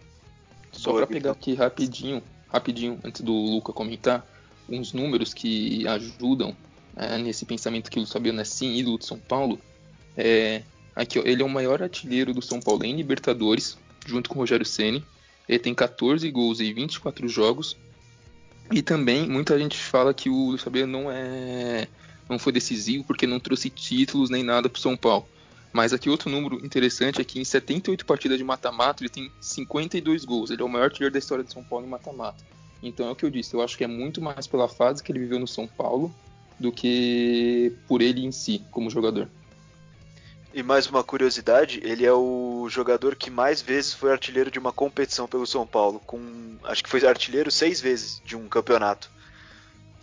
Só 0.71 0.93
para 0.93 1.09
pegar 1.09 1.33
aqui 1.33 1.55
rapidinho, 1.55 2.23
rapidinho 2.47 2.97
antes 3.03 3.21
do 3.21 3.33
Luca 3.33 3.73
comentar, 3.73 4.25
uns 4.69 4.93
números 4.93 5.35
que 5.35 5.85
ajudam 5.89 6.57
é, 6.97 7.19
nesse 7.19 7.45
pensamento 7.45 7.91
que 7.91 7.99
o 7.99 8.07
Fabiano 8.07 8.41
é 8.41 8.45
sim 8.45 8.77
ídolo 8.77 8.97
de 8.97 9.07
São 9.07 9.19
Paulo. 9.19 9.59
É, 10.17 10.63
aqui, 10.95 11.19
ó, 11.19 11.23
ele 11.25 11.43
é 11.43 11.45
o 11.45 11.49
maior 11.49 11.83
artilheiro 11.83 12.33
do 12.33 12.41
São 12.41 12.61
Paulo 12.61 12.85
em 12.85 12.95
Libertadores, 12.95 13.77
junto 14.07 14.31
com 14.31 14.37
o 14.37 14.39
Rogério 14.39 14.65
Ceni. 14.65 15.05
Ele 15.49 15.59
tem 15.59 15.75
14 15.75 16.31
gols 16.31 16.61
em 16.61 16.73
24 16.73 17.27
jogos. 17.27 17.77
E 18.71 18.83
também 18.83 19.29
muita 19.29 19.59
gente 19.59 19.77
fala 19.77 20.15
que 20.15 20.31
o 20.31 20.57
Fabiano 20.57 20.93
não 20.93 21.11
é 21.11 21.89
não 22.31 22.39
foi 22.39 22.53
decisivo 22.53 23.05
porque 23.05 23.27
não 23.27 23.41
trouxe 23.41 23.69
títulos 23.69 24.31
nem 24.31 24.43
nada 24.43 24.69
para 24.69 24.79
o 24.79 24.81
São 24.81 24.97
Paulo. 24.97 25.29
Mas 25.73 25.93
aqui 25.93 26.09
outro 26.09 26.31
número 26.31 26.65
interessante 26.65 27.21
é 27.21 27.25
que 27.25 27.41
em 27.41 27.45
78 27.45 28.05
partidas 28.05 28.39
de 28.39 28.45
mata-mata 28.45 29.03
ele 29.03 29.11
tem 29.11 29.31
52 29.41 30.25
gols. 30.25 30.51
Ele 30.51 30.63
é 30.63 30.65
o 30.65 30.69
maior 30.69 30.85
artilheiro 30.85 31.13
da 31.13 31.19
história 31.19 31.45
de 31.45 31.53
São 31.53 31.63
Paulo 31.63 31.87
em 31.87 31.89
mata-mata. 31.89 32.45
Então 32.83 33.09
é 33.09 33.11
o 33.11 33.17
que 33.17 33.25
eu 33.25 33.31
disse, 33.31 33.55
eu 33.55 33.63
acho 33.63 33.77
que 33.77 33.85
é 33.85 33.87
muito 33.87 34.23
mais 34.23 34.47
pela 34.47 34.69
fase 34.69 35.03
que 35.03 35.13
ele 35.13 35.19
viveu 35.19 35.39
no 35.39 35.47
São 35.47 35.67
Paulo 35.67 36.15
do 36.59 36.73
que 36.73 37.73
por 37.87 38.03
ele 38.03 38.25
em 38.25 38.33
si, 38.33 38.63
como 38.71 38.91
jogador. 38.91 39.29
E 40.53 40.63
mais 40.63 40.89
uma 40.89 41.05
curiosidade, 41.05 41.81
ele 41.85 42.05
é 42.05 42.13
o 42.13 42.67
jogador 42.69 43.15
que 43.15 43.31
mais 43.31 43.63
vezes 43.63 43.95
foi 43.95 44.11
artilheiro 44.11 44.51
de 44.51 44.59
uma 44.59 44.73
competição 44.73 45.29
pelo 45.29 45.47
São 45.47 45.67
Paulo, 45.67 46.01
com 46.05 46.57
acho 46.65 46.83
que 46.83 46.91
foi 46.91 47.07
artilheiro 47.07 47.51
seis 47.51 47.81
vezes 47.81 48.21
de 48.25 48.37
um 48.37 48.49
campeonato. 48.49 49.11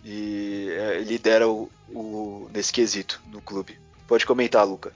E 0.04 0.68
é, 0.70 1.00
lidera 1.00 1.48
o, 1.48 1.70
o, 1.88 2.48
nesse 2.52 2.72
quesito 2.72 3.20
no 3.30 3.42
clube. 3.42 3.78
Pode 4.06 4.24
comentar, 4.24 4.66
Luca. 4.66 4.92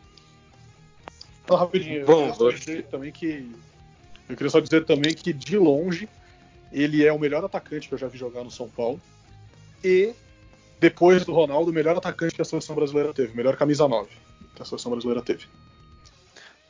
Não, 1.49 1.57
rapidinho. 1.57 2.07
Bom, 2.07 2.29
eu 2.29 2.35
queria, 2.35 2.59
você... 2.59 2.83
também 2.83 3.13
que, 3.13 3.51
eu 4.29 4.37
queria 4.37 4.51
só 4.51 4.61
dizer 4.61 4.85
também 4.85 5.15
que 5.15 5.33
de 5.33 5.59
longe 5.59 6.09
ele 6.71 7.05
é 7.05 7.13
o 7.13 7.19
melhor 7.19 7.45
atacante 7.45 7.89
que 7.89 7.95
eu 7.95 7.99
já 7.99 8.09
vi 8.09 8.17
jogar 8.17 8.43
no 8.43 8.51
São 8.51 8.69
Paulo. 8.69 9.01
E, 9.85 10.15
depois 10.81 11.25
do 11.25 11.33
Ronaldo, 11.33 11.71
o 11.71 11.75
melhor 11.75 11.97
atacante 11.97 12.35
que 12.35 12.43
a 12.43 12.45
seleção 12.45 12.75
brasileira 12.75 13.13
teve. 13.13 13.37
Melhor 13.37 13.57
camisa 13.57 13.87
9 13.87 14.09
que 14.55 14.63
a 14.63 14.65
seleção 14.65 14.93
brasileira 14.93 15.23
teve. 15.23 15.47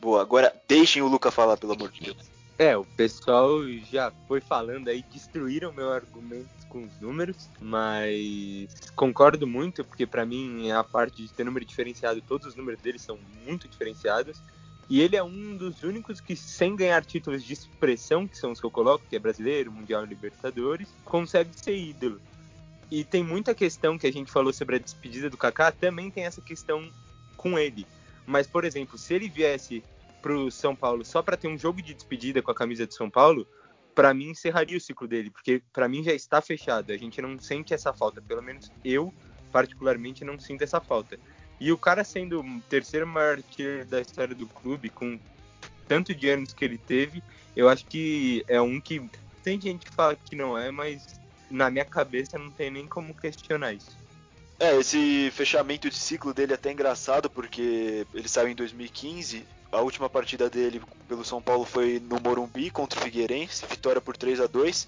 Boa, 0.00 0.20
agora 0.20 0.52
deixem 0.66 1.02
o 1.02 1.08
Luca 1.08 1.30
falar, 1.30 1.56
pelo 1.56 1.74
amor 1.74 1.90
de 1.90 2.00
Deus. 2.00 2.31
É, 2.58 2.76
o 2.76 2.84
pessoal 2.84 3.66
já 3.90 4.12
foi 4.28 4.40
falando 4.40 4.88
aí, 4.88 5.04
destruíram 5.12 5.72
meu 5.72 5.90
argumento 5.90 6.48
com 6.68 6.84
os 6.84 7.00
números, 7.00 7.48
mas 7.60 8.68
concordo 8.94 9.46
muito, 9.46 9.84
porque 9.84 10.06
para 10.06 10.24
mim 10.24 10.70
a 10.70 10.84
parte 10.84 11.22
de 11.22 11.32
ter 11.32 11.44
número 11.44 11.64
diferenciado, 11.64 12.22
todos 12.22 12.46
os 12.46 12.54
números 12.54 12.80
dele 12.80 12.98
são 12.98 13.18
muito 13.44 13.68
diferenciados. 13.68 14.40
E 14.88 15.00
ele 15.00 15.16
é 15.16 15.22
um 15.22 15.56
dos 15.56 15.82
únicos 15.82 16.20
que, 16.20 16.36
sem 16.36 16.76
ganhar 16.76 17.02
títulos 17.04 17.42
de 17.42 17.52
expressão, 17.52 18.28
que 18.28 18.36
são 18.36 18.52
os 18.52 18.60
que 18.60 18.66
eu 18.66 18.70
coloco, 18.70 19.04
que 19.08 19.16
é 19.16 19.18
brasileiro, 19.18 19.72
mundial 19.72 20.04
Libertadores, 20.04 20.88
consegue 21.04 21.50
ser 21.54 21.76
ídolo. 21.76 22.20
E 22.90 23.02
tem 23.02 23.24
muita 23.24 23.54
questão 23.54 23.96
que 23.96 24.06
a 24.06 24.12
gente 24.12 24.30
falou 24.30 24.52
sobre 24.52 24.76
a 24.76 24.78
despedida 24.78 25.30
do 25.30 25.36
Kaká, 25.38 25.72
também 25.72 26.10
tem 26.10 26.24
essa 26.24 26.42
questão 26.42 26.90
com 27.38 27.58
ele. 27.58 27.86
Mas, 28.26 28.46
por 28.46 28.64
exemplo, 28.64 28.98
se 28.98 29.14
ele 29.14 29.30
viesse 29.30 29.82
pro 30.22 30.50
São 30.50 30.74
Paulo 30.74 31.04
só 31.04 31.20
para 31.20 31.36
ter 31.36 31.48
um 31.48 31.58
jogo 31.58 31.82
de 31.82 31.92
despedida 31.92 32.40
com 32.40 32.50
a 32.50 32.54
camisa 32.54 32.86
de 32.86 32.94
São 32.94 33.10
Paulo, 33.10 33.46
para 33.94 34.14
mim 34.14 34.30
encerraria 34.30 34.78
o 34.78 34.80
ciclo 34.80 35.06
dele, 35.06 35.30
porque 35.30 35.62
para 35.72 35.88
mim 35.88 36.02
já 36.02 36.14
está 36.14 36.40
fechado. 36.40 36.92
A 36.92 36.96
gente 36.96 37.20
não 37.20 37.38
sente 37.38 37.74
essa 37.74 37.92
falta, 37.92 38.22
pelo 38.22 38.42
menos 38.42 38.70
eu 38.84 39.12
particularmente 39.50 40.24
não 40.24 40.38
sinto 40.38 40.62
essa 40.62 40.80
falta. 40.80 41.18
E 41.60 41.70
o 41.70 41.76
cara 41.76 42.02
sendo 42.02 42.40
o 42.40 42.60
terceiro 42.62 43.06
maior 43.06 43.36
artilheiro 43.36 43.84
da 43.84 44.00
história 44.00 44.34
do 44.34 44.46
clube, 44.46 44.88
com 44.88 45.18
tanto 45.86 46.14
de 46.14 46.28
anos 46.28 46.54
que 46.54 46.64
ele 46.64 46.78
teve, 46.78 47.22
eu 47.54 47.68
acho 47.68 47.84
que 47.86 48.44
é 48.48 48.60
um 48.60 48.80
que 48.80 49.02
tem 49.42 49.60
gente 49.60 49.86
que 49.86 49.94
fala 49.94 50.16
que 50.16 50.34
não 50.34 50.56
é, 50.56 50.70
mas 50.70 51.20
na 51.50 51.70
minha 51.70 51.84
cabeça 51.84 52.38
não 52.38 52.50
tem 52.50 52.70
nem 52.70 52.86
como 52.86 53.14
questionar 53.14 53.74
isso. 53.74 53.96
É, 54.58 54.76
esse 54.78 55.30
fechamento 55.32 55.90
de 55.90 55.96
ciclo 55.96 56.32
dele 56.32 56.52
é 56.52 56.54
até 56.54 56.72
engraçado, 56.72 57.28
porque 57.28 58.06
ele 58.14 58.28
saiu 58.28 58.48
em 58.48 58.54
2015, 58.54 59.44
a 59.72 59.80
última 59.80 60.08
partida 60.08 60.48
dele 60.50 60.80
pelo 61.08 61.24
São 61.24 61.40
Paulo 61.40 61.64
foi 61.64 61.98
no 61.98 62.20
Morumbi 62.20 62.70
contra 62.70 63.00
o 63.00 63.02
Figueirense, 63.02 63.64
vitória 63.66 64.00
por 64.00 64.16
3 64.16 64.40
a 64.40 64.46
2 64.46 64.86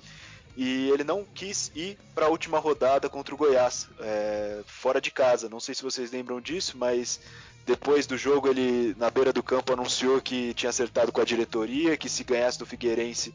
e 0.56 0.88
ele 0.90 1.02
não 1.02 1.24
quis 1.24 1.72
ir 1.74 1.98
para 2.14 2.26
a 2.26 2.28
última 2.28 2.58
rodada 2.58 3.08
contra 3.08 3.34
o 3.34 3.38
Goiás, 3.38 3.88
é, 3.98 4.60
fora 4.66 5.00
de 5.00 5.10
casa. 5.10 5.48
Não 5.48 5.58
sei 5.58 5.74
se 5.74 5.82
vocês 5.82 6.12
lembram 6.12 6.40
disso, 6.40 6.76
mas 6.78 7.18
depois 7.66 8.06
do 8.06 8.16
jogo 8.16 8.48
ele 8.48 8.94
na 8.96 9.10
beira 9.10 9.32
do 9.32 9.42
campo 9.42 9.72
anunciou 9.72 10.20
que 10.20 10.54
tinha 10.54 10.70
acertado 10.70 11.10
com 11.10 11.20
a 11.20 11.24
diretoria, 11.24 11.96
que 11.96 12.08
se 12.08 12.22
ganhasse 12.22 12.58
do 12.58 12.66
Figueirense 12.66 13.34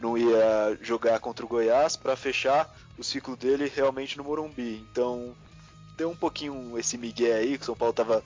não 0.00 0.16
ia 0.16 0.78
jogar 0.82 1.18
contra 1.20 1.44
o 1.44 1.48
Goiás 1.48 1.96
para 1.96 2.16
fechar 2.16 2.74
o 2.98 3.04
ciclo 3.04 3.36
dele 3.36 3.70
realmente 3.74 4.16
no 4.16 4.24
Morumbi. 4.24 4.84
Então 4.90 5.34
deu 5.96 6.10
um 6.10 6.16
pouquinho 6.16 6.78
esse 6.78 6.96
migué 6.96 7.34
aí, 7.34 7.56
que 7.56 7.62
o 7.62 7.66
São 7.66 7.76
Paulo 7.76 7.90
estava 7.90 8.22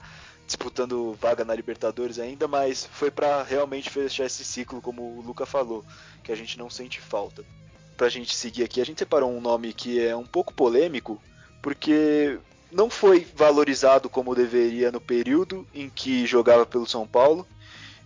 disputando 0.50 1.16
vaga 1.20 1.44
na 1.44 1.54
Libertadores 1.54 2.18
ainda, 2.18 2.48
mas 2.48 2.84
foi 2.92 3.10
para 3.10 3.42
realmente 3.44 3.88
fechar 3.88 4.26
esse 4.26 4.44
ciclo, 4.44 4.80
como 4.80 5.02
o 5.02 5.20
Luca 5.20 5.46
falou, 5.46 5.84
que 6.24 6.32
a 6.32 6.36
gente 6.36 6.58
não 6.58 6.68
sente 6.68 7.00
falta 7.00 7.44
pra 7.96 8.08
gente 8.08 8.34
seguir 8.34 8.64
aqui, 8.64 8.80
a 8.80 8.84
gente 8.84 8.98
separou 8.98 9.30
um 9.30 9.40
nome 9.40 9.72
que 9.72 10.02
é 10.02 10.16
um 10.16 10.24
pouco 10.24 10.54
polêmico, 10.54 11.22
porque 11.62 12.38
não 12.72 12.88
foi 12.88 13.26
valorizado 13.36 14.08
como 14.08 14.34
deveria 14.34 14.90
no 14.90 15.00
período 15.00 15.66
em 15.74 15.88
que 15.88 16.26
jogava 16.26 16.64
pelo 16.64 16.86
São 16.86 17.06
Paulo 17.06 17.46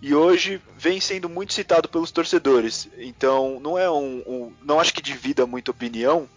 e 0.02 0.14
hoje 0.14 0.60
vem 0.76 1.00
sendo 1.00 1.28
muito 1.28 1.54
citado 1.54 1.88
pelos 1.88 2.10
torcedores. 2.10 2.88
Então 2.98 3.60
não 3.60 3.78
é 3.78 3.88
um, 3.88 4.22
um 4.26 4.52
não 4.62 4.80
acho 4.80 4.92
que 4.92 5.00
divida 5.00 5.46
muita 5.46 5.70
opinião, 5.70 6.28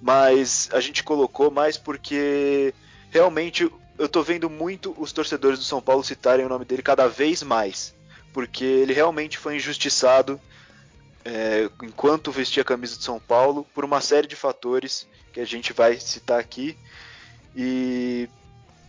mas 0.00 0.70
a 0.72 0.80
gente 0.80 1.02
colocou 1.02 1.50
mais 1.50 1.76
porque 1.76 2.72
realmente 3.10 3.68
eu 3.98 4.08
tô 4.08 4.22
vendo 4.22 4.50
muito 4.50 4.94
os 4.98 5.12
torcedores 5.12 5.58
do 5.58 5.64
São 5.64 5.80
Paulo 5.80 6.02
citarem 6.02 6.44
o 6.44 6.48
nome 6.48 6.64
dele 6.64 6.82
cada 6.82 7.08
vez 7.08 7.42
mais, 7.42 7.94
porque 8.32 8.64
ele 8.64 8.92
realmente 8.92 9.38
foi 9.38 9.56
injustiçado 9.56 10.40
é, 11.24 11.70
enquanto 11.82 12.32
vestia 12.32 12.62
a 12.62 12.66
camisa 12.66 12.98
de 12.98 13.04
São 13.04 13.18
Paulo 13.18 13.66
por 13.74 13.84
uma 13.84 14.00
série 14.00 14.26
de 14.26 14.36
fatores 14.36 15.06
que 15.32 15.40
a 15.40 15.44
gente 15.44 15.72
vai 15.72 15.98
citar 15.98 16.38
aqui 16.38 16.76
e 17.56 18.28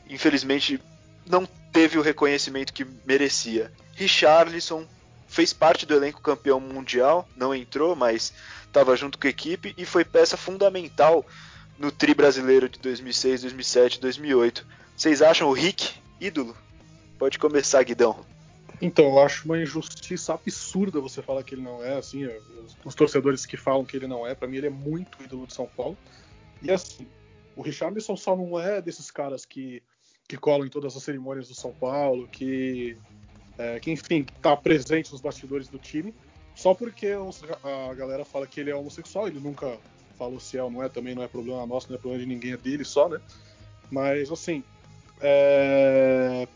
infelizmente 0.09 0.81
não 1.25 1.45
teve 1.71 1.97
o 1.97 2.01
reconhecimento 2.01 2.73
que 2.73 2.85
merecia. 3.05 3.71
Richarlison 3.95 4.85
fez 5.27 5.53
parte 5.53 5.85
do 5.85 5.95
elenco 5.95 6.21
campeão 6.21 6.59
mundial, 6.59 7.27
não 7.35 7.53
entrou, 7.53 7.95
mas 7.95 8.33
estava 8.65 8.95
junto 8.95 9.17
com 9.17 9.27
a 9.27 9.29
equipe 9.29 9.73
e 9.77 9.85
foi 9.85 10.03
peça 10.03 10.35
fundamental 10.35 11.25
no 11.77 11.91
tri 11.91 12.13
brasileiro 12.13 12.69
de 12.69 12.79
2006, 12.79 13.41
2007, 13.41 14.01
2008. 14.01 14.65
Vocês 14.95 15.21
acham 15.21 15.49
o 15.49 15.53
Rick 15.53 15.93
ídolo? 16.21 16.55
Pode 17.19 17.38
começar, 17.38 17.84
Guidão. 17.84 18.25
Então, 18.81 19.05
eu 19.05 19.19
acho 19.19 19.45
uma 19.45 19.60
injustiça 19.60 20.34
absurda 20.34 21.01
você 21.01 21.21
falar 21.21 21.43
que 21.43 21.55
ele 21.55 21.62
não 21.62 21.84
é, 21.84 21.97
assim, 21.97 22.25
os, 22.25 22.77
os 22.84 22.95
torcedores 22.95 23.45
que 23.45 23.58
falam 23.58 23.86
que 23.86 23.97
ele 23.97 24.08
não 24.08 24.25
é, 24.25 24.34
para 24.34 24.47
mim 24.47 24.58
ele 24.58 24.67
é 24.67 24.69
muito 24.69 25.21
ídolo 25.21 25.47
de 25.47 25.53
São 25.53 25.65
Paulo. 25.65 25.97
E 26.62 26.71
assim, 26.71 27.05
o 27.55 27.62
Richarlison 27.62 28.15
só 28.15 28.36
não 28.36 28.60
é 28.60 28.81
desses 28.81 29.12
caras 29.12 29.45
que, 29.45 29.84
que 30.27 30.38
colam 30.38 30.65
em 30.65 30.69
todas 30.69 30.95
as 30.95 31.03
cerimônias 31.03 31.47
do 31.47 31.55
São 31.55 31.73
Paulo, 31.73 32.27
que, 32.27 32.97
é, 33.58 33.79
que 33.79 33.91
enfim, 33.91 34.25
tá 34.41 34.55
presente 34.55 35.12
nos 35.12 35.21
bastidores 35.21 35.67
do 35.67 35.77
time, 35.77 36.13
só 36.55 36.73
porque 36.73 37.13
os, 37.15 37.41
a 37.89 37.93
galera 37.93 38.23
fala 38.23 38.47
que 38.47 38.62
ele 38.62 38.71
é 38.71 38.75
homossexual, 38.75 39.27
ele 39.27 39.39
nunca 39.39 39.77
falou 40.17 40.39
se 40.39 40.58
é 40.58 40.63
ou 40.63 40.71
não 40.71 40.84
é, 40.84 40.88
também 40.88 41.13
não 41.13 41.23
é 41.23 41.27
problema 41.27 41.65
nosso, 41.65 41.89
não 41.89 41.97
é 41.97 41.99
problema 41.99 42.23
de 42.23 42.29
ninguém, 42.29 42.53
é 42.53 42.58
dele 42.58 42.86
só, 42.86 43.10
né? 43.10 43.19
Mas, 43.91 44.31
assim, 44.31 44.63
é, 45.21 46.47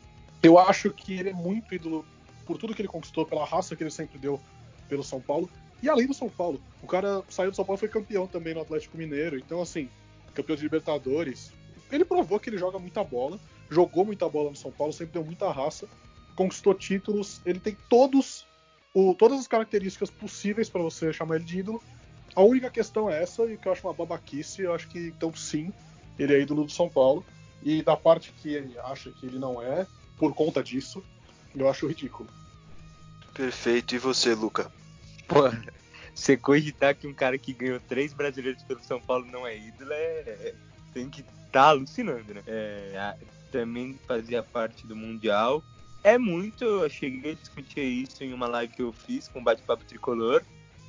eu 0.41 0.57
acho 0.57 0.91
que 0.91 1.19
ele 1.19 1.29
é 1.29 1.33
muito 1.33 1.73
ídolo 1.73 2.05
por 2.45 2.57
tudo 2.57 2.73
que 2.73 2.81
ele 2.81 2.89
conquistou, 2.89 3.25
pela 3.25 3.45
raça 3.45 3.75
que 3.75 3.83
ele 3.83 3.91
sempre 3.91 4.17
deu 4.17 4.39
pelo 4.87 5.03
São 5.03 5.21
Paulo. 5.21 5.49
E 5.81 5.89
além 5.89 6.07
do 6.07 6.13
São 6.13 6.29
Paulo, 6.29 6.61
o 6.81 6.87
cara 6.87 7.23
saiu 7.29 7.51
do 7.51 7.55
São 7.55 7.63
Paulo 7.63 7.77
e 7.77 7.79
foi 7.79 7.89
campeão 7.89 8.27
também 8.27 8.53
no 8.53 8.61
Atlético 8.61 8.97
Mineiro. 8.97 9.37
Então, 9.37 9.61
assim, 9.61 9.89
campeão 10.33 10.55
de 10.55 10.63
Libertadores. 10.63 11.51
Ele 11.91 12.03
provou 12.03 12.39
que 12.39 12.49
ele 12.49 12.57
joga 12.57 12.77
muita 12.79 13.03
bola, 13.03 13.39
jogou 13.69 14.05
muita 14.05 14.27
bola 14.27 14.49
no 14.49 14.55
São 14.55 14.71
Paulo, 14.71 14.93
sempre 14.93 15.13
deu 15.13 15.23
muita 15.23 15.51
raça, 15.51 15.87
conquistou 16.35 16.73
títulos. 16.73 17.41
Ele 17.45 17.59
tem 17.59 17.77
todos 17.87 18.45
o, 18.93 19.13
todas 19.13 19.39
as 19.39 19.47
características 19.47 20.09
possíveis 20.09 20.69
para 20.69 20.81
você 20.81 21.13
chamar 21.13 21.37
ele 21.37 21.45
de 21.45 21.59
ídolo. 21.59 21.81
A 22.35 22.41
única 22.41 22.69
questão 22.69 23.09
é 23.09 23.21
essa, 23.21 23.43
e 23.45 23.57
que 23.57 23.67
eu 23.67 23.71
acho 23.71 23.85
uma 23.85 23.93
babaquice. 23.93 24.61
Eu 24.61 24.73
acho 24.73 24.87
que, 24.87 24.99
então, 24.99 25.33
sim, 25.33 25.71
ele 26.17 26.33
é 26.33 26.41
ídolo 26.41 26.65
do 26.65 26.71
São 26.71 26.89
Paulo. 26.89 27.25
E 27.61 27.81
da 27.81 27.95
parte 27.95 28.31
que 28.41 28.49
ele 28.49 28.77
acha 28.79 29.11
que 29.11 29.25
ele 29.25 29.39
não 29.39 29.61
é, 29.61 29.85
por 30.17 30.33
conta 30.33 30.63
disso, 30.63 31.03
eu 31.55 31.69
acho 31.69 31.87
ridículo. 31.87 32.29
Perfeito. 33.33 33.95
E 33.95 33.97
você, 33.97 34.33
Luca? 34.33 34.71
Pô, 35.27 35.43
você 36.13 36.35
cogitar 36.35 36.95
que 36.95 37.07
um 37.07 37.13
cara 37.13 37.37
que 37.37 37.53
ganhou 37.53 37.79
três 37.79 38.13
brasileiros 38.13 38.63
pelo 38.63 38.83
São 38.83 38.99
Paulo 38.99 39.25
não 39.25 39.45
é 39.45 39.57
ídolo, 39.57 39.91
é, 39.91 39.95
é 39.95 40.55
tem 40.93 41.09
que 41.09 41.21
estar 41.21 41.51
tá 41.51 41.67
alucinando, 41.67 42.33
né? 42.33 42.43
É, 42.47 43.15
também 43.51 43.99
fazia 44.07 44.41
parte 44.43 44.85
do 44.87 44.95
Mundial. 44.95 45.63
É 46.03 46.17
muito, 46.17 46.63
eu 46.63 46.89
cheguei 46.89 47.31
a 47.31 47.35
discutir 47.35 47.81
isso 47.81 48.23
em 48.23 48.33
uma 48.33 48.47
live 48.47 48.73
que 48.73 48.81
eu 48.81 48.93
fiz 48.93 49.27
com 49.27 49.39
o 49.39 49.43
Bate-Papo 49.43 49.83
Tricolor. 49.83 50.41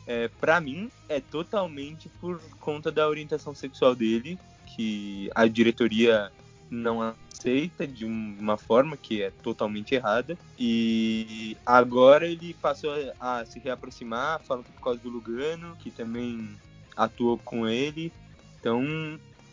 É, 0.06 0.28
para 0.28 0.60
mim, 0.60 0.90
é 1.08 1.20
totalmente 1.20 2.08
por 2.20 2.40
conta 2.58 2.90
da 2.90 3.08
orientação 3.08 3.54
sexual 3.54 3.94
dele, 3.94 4.38
que 4.66 5.30
a 5.34 5.46
diretoria 5.46 6.32
não 6.70 7.02
aceita 7.02 7.86
de 7.86 8.04
uma 8.04 8.56
forma 8.56 8.96
que 8.96 9.22
é 9.22 9.30
totalmente 9.30 9.94
errada. 9.94 10.38
E 10.58 11.56
agora 11.66 12.26
ele 12.26 12.54
passou 12.54 12.92
a 13.18 13.44
se 13.44 13.58
reaproximar, 13.58 14.40
falando 14.42 14.64
que 14.64 14.72
por 14.72 14.82
causa 14.82 15.00
do 15.00 15.10
Lugano, 15.10 15.76
que 15.76 15.90
também 15.90 16.56
atuou 16.96 17.38
com 17.38 17.66
ele. 17.66 18.12
Então, 18.58 18.84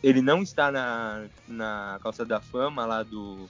ele 0.03 0.21
não 0.21 0.43
está 0.43 0.71
na, 0.71 1.25
na 1.47 1.99
calça 2.03 2.25
da 2.25 2.39
fama 2.39 2.85
lá 2.85 3.03
do, 3.03 3.49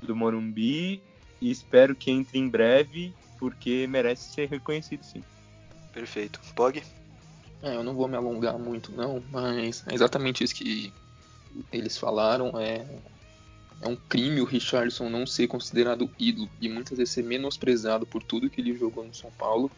do 0.00 0.14
Morumbi. 0.14 1.02
E 1.40 1.50
espero 1.50 1.96
que 1.96 2.10
entre 2.10 2.38
em 2.38 2.48
breve, 2.48 3.12
porque 3.38 3.86
merece 3.88 4.32
ser 4.32 4.48
reconhecido 4.48 5.02
sim. 5.02 5.24
Perfeito. 5.92 6.40
Pog? 6.54 6.80
É, 7.62 7.74
eu 7.74 7.82
não 7.82 7.94
vou 7.94 8.08
me 8.08 8.16
alongar 8.16 8.58
muito 8.58 8.92
não, 8.92 9.22
mas 9.30 9.84
é 9.86 9.94
exatamente 9.94 10.42
isso 10.42 10.54
que 10.54 10.92
eles 11.72 11.96
falaram, 11.96 12.58
é, 12.58 12.86
é 13.80 13.88
um 13.88 13.96
crime 13.96 14.40
o 14.40 14.44
Richardson 14.44 15.08
não 15.08 15.26
ser 15.26 15.48
considerado 15.48 16.10
ídolo 16.18 16.48
e 16.60 16.68
muitas 16.68 16.96
vezes 16.96 17.14
ser 17.14 17.24
menosprezado 17.24 18.06
por 18.06 18.22
tudo 18.22 18.48
que 18.48 18.60
ele 18.60 18.76
jogou 18.76 19.04
no 19.04 19.14
São 19.14 19.30
Paulo. 19.32 19.70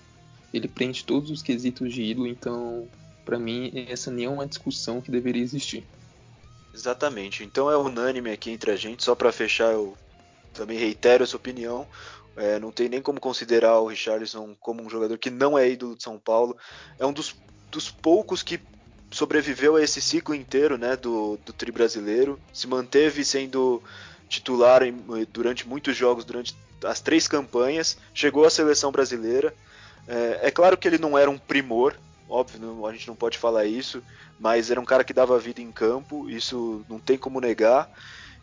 Ele 0.53 0.69
prende 0.69 1.05
todos 1.05 1.31
os 1.31 1.43
quesitos 1.43 1.93
de 1.93 2.03
ídolo, 2.03 2.29
então, 2.29 2.87
para 3.25 3.39
mim, 3.39 3.73
essa 3.89 4.11
nem 4.11 4.27
é 4.27 4.29
uma 4.29 4.47
discussão 4.47 5.01
que 5.01 5.11
deveria 5.11 5.43
existir. 5.43 5.85
Exatamente. 6.73 7.45
Então 7.45 7.71
é 7.71 7.77
unânime 7.77 8.31
aqui 8.31 8.51
entre 8.51 8.71
a 8.71 8.77
gente. 8.77 9.05
Só 9.05 9.15
para 9.15 9.33
fechar, 9.33 9.73
eu 9.73 9.97
também 10.53 10.77
reitero 10.77 11.25
essa 11.25 11.37
opinião. 11.37 11.87
É, 12.37 12.59
não 12.59 12.73
tem 12.73 12.89
nem 12.89 13.01
como 13.01 13.21
considerar 13.21 13.79
o 13.79 13.87
Richardson 13.87 14.57
como 14.59 14.83
um 14.83 14.91
jogador 14.91 15.17
que 15.17 15.31
não 15.31 15.57
é 15.57 15.71
ídolo 15.71 15.97
de 15.97 16.03
São 16.03 16.19
Paulo. 16.19 16.57
É 16.99 17.07
um 17.07 17.13
dos, 17.13 17.37
dos 17.71 17.91
poucos 17.91 18.43
que 18.43 18.61
sobreviveu 19.15 19.77
a 19.77 19.83
esse 19.83 20.01
ciclo 20.01 20.35
inteiro 20.35 20.77
né, 20.77 20.97
do, 20.97 21.39
do 21.47 21.53
tri 21.53 21.71
brasileiro, 21.71 22.39
se 22.53 22.67
manteve 22.67 23.25
sendo 23.25 23.81
titular 24.29 24.83
em, 24.83 24.97
durante 25.33 25.69
muitos 25.69 25.97
jogos, 25.97 26.25
durante 26.25 26.57
as 26.85 27.01
três 27.01 27.29
campanhas, 27.29 27.97
chegou 28.13 28.45
à 28.45 28.51
seleção 28.51 28.91
brasileira. 28.91 29.55
É, 30.09 30.41
é 30.49 30.51
claro 30.51 30.77
que 30.77 30.89
ele 30.89 30.99
não 30.99 31.17
era 31.17 31.31
um 31.31 31.39
primor, 31.39 31.97
óbvio, 32.29 32.85
a 32.85 32.93
gente 32.93 33.07
não 33.07 33.15
pode 33.15 33.39
falar 33.39 33.65
isso, 33.67 34.03
mas 34.41 34.69
era 34.69 34.81
um 34.81 34.85
cara 34.85 35.05
que 35.05 35.13
dava 35.13 35.39
vida 35.39 35.61
em 35.61 35.71
campo, 35.71 36.29
isso 36.29 36.85
não 36.89 36.99
tem 36.99 37.17
como 37.17 37.41
negar, 37.41 37.89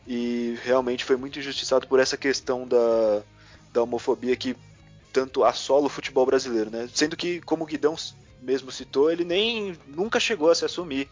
e 0.07 0.57
realmente 0.63 1.03
foi 1.03 1.17
muito 1.17 1.37
injustiçado 1.37 1.85
por 1.85 1.99
essa 1.99 2.15
questão 2.15 2.65
da, 2.65 3.21
da 3.73 3.83
homofobia 3.83 4.37
que 4.37 4.55
tanto 5.11 5.43
assola 5.43 5.87
o 5.87 5.89
futebol 5.89 6.25
brasileiro, 6.25 6.69
né? 6.71 6.87
Sendo 6.93 7.17
que, 7.17 7.41
como 7.41 7.65
o 7.65 7.67
Guidão 7.67 7.97
mesmo 8.41 8.71
citou, 8.71 9.11
ele 9.11 9.23
nem 9.23 9.77
nunca 9.87 10.19
chegou 10.19 10.49
a 10.49 10.55
se 10.55 10.65
assumir 10.65 11.09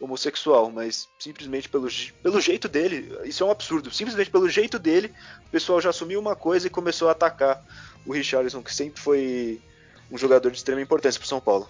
homossexual, 0.00 0.70
mas 0.70 1.08
simplesmente 1.18 1.68
pelo, 1.68 1.88
pelo 2.22 2.40
jeito 2.40 2.68
dele, 2.68 3.16
isso 3.24 3.42
é 3.44 3.46
um 3.46 3.50
absurdo, 3.50 3.90
simplesmente 3.92 4.30
pelo 4.30 4.48
jeito 4.48 4.78
dele, 4.78 5.14
o 5.46 5.50
pessoal 5.50 5.80
já 5.80 5.90
assumiu 5.90 6.18
uma 6.18 6.34
coisa 6.34 6.66
e 6.66 6.70
começou 6.70 7.08
a 7.08 7.12
atacar 7.12 7.64
o 8.04 8.12
Richarlison, 8.12 8.62
que 8.62 8.74
sempre 8.74 9.00
foi 9.00 9.60
um 10.10 10.18
jogador 10.18 10.50
de 10.50 10.56
extrema 10.56 10.80
importância 10.80 11.20
para 11.20 11.28
São 11.28 11.40
Paulo. 11.40 11.68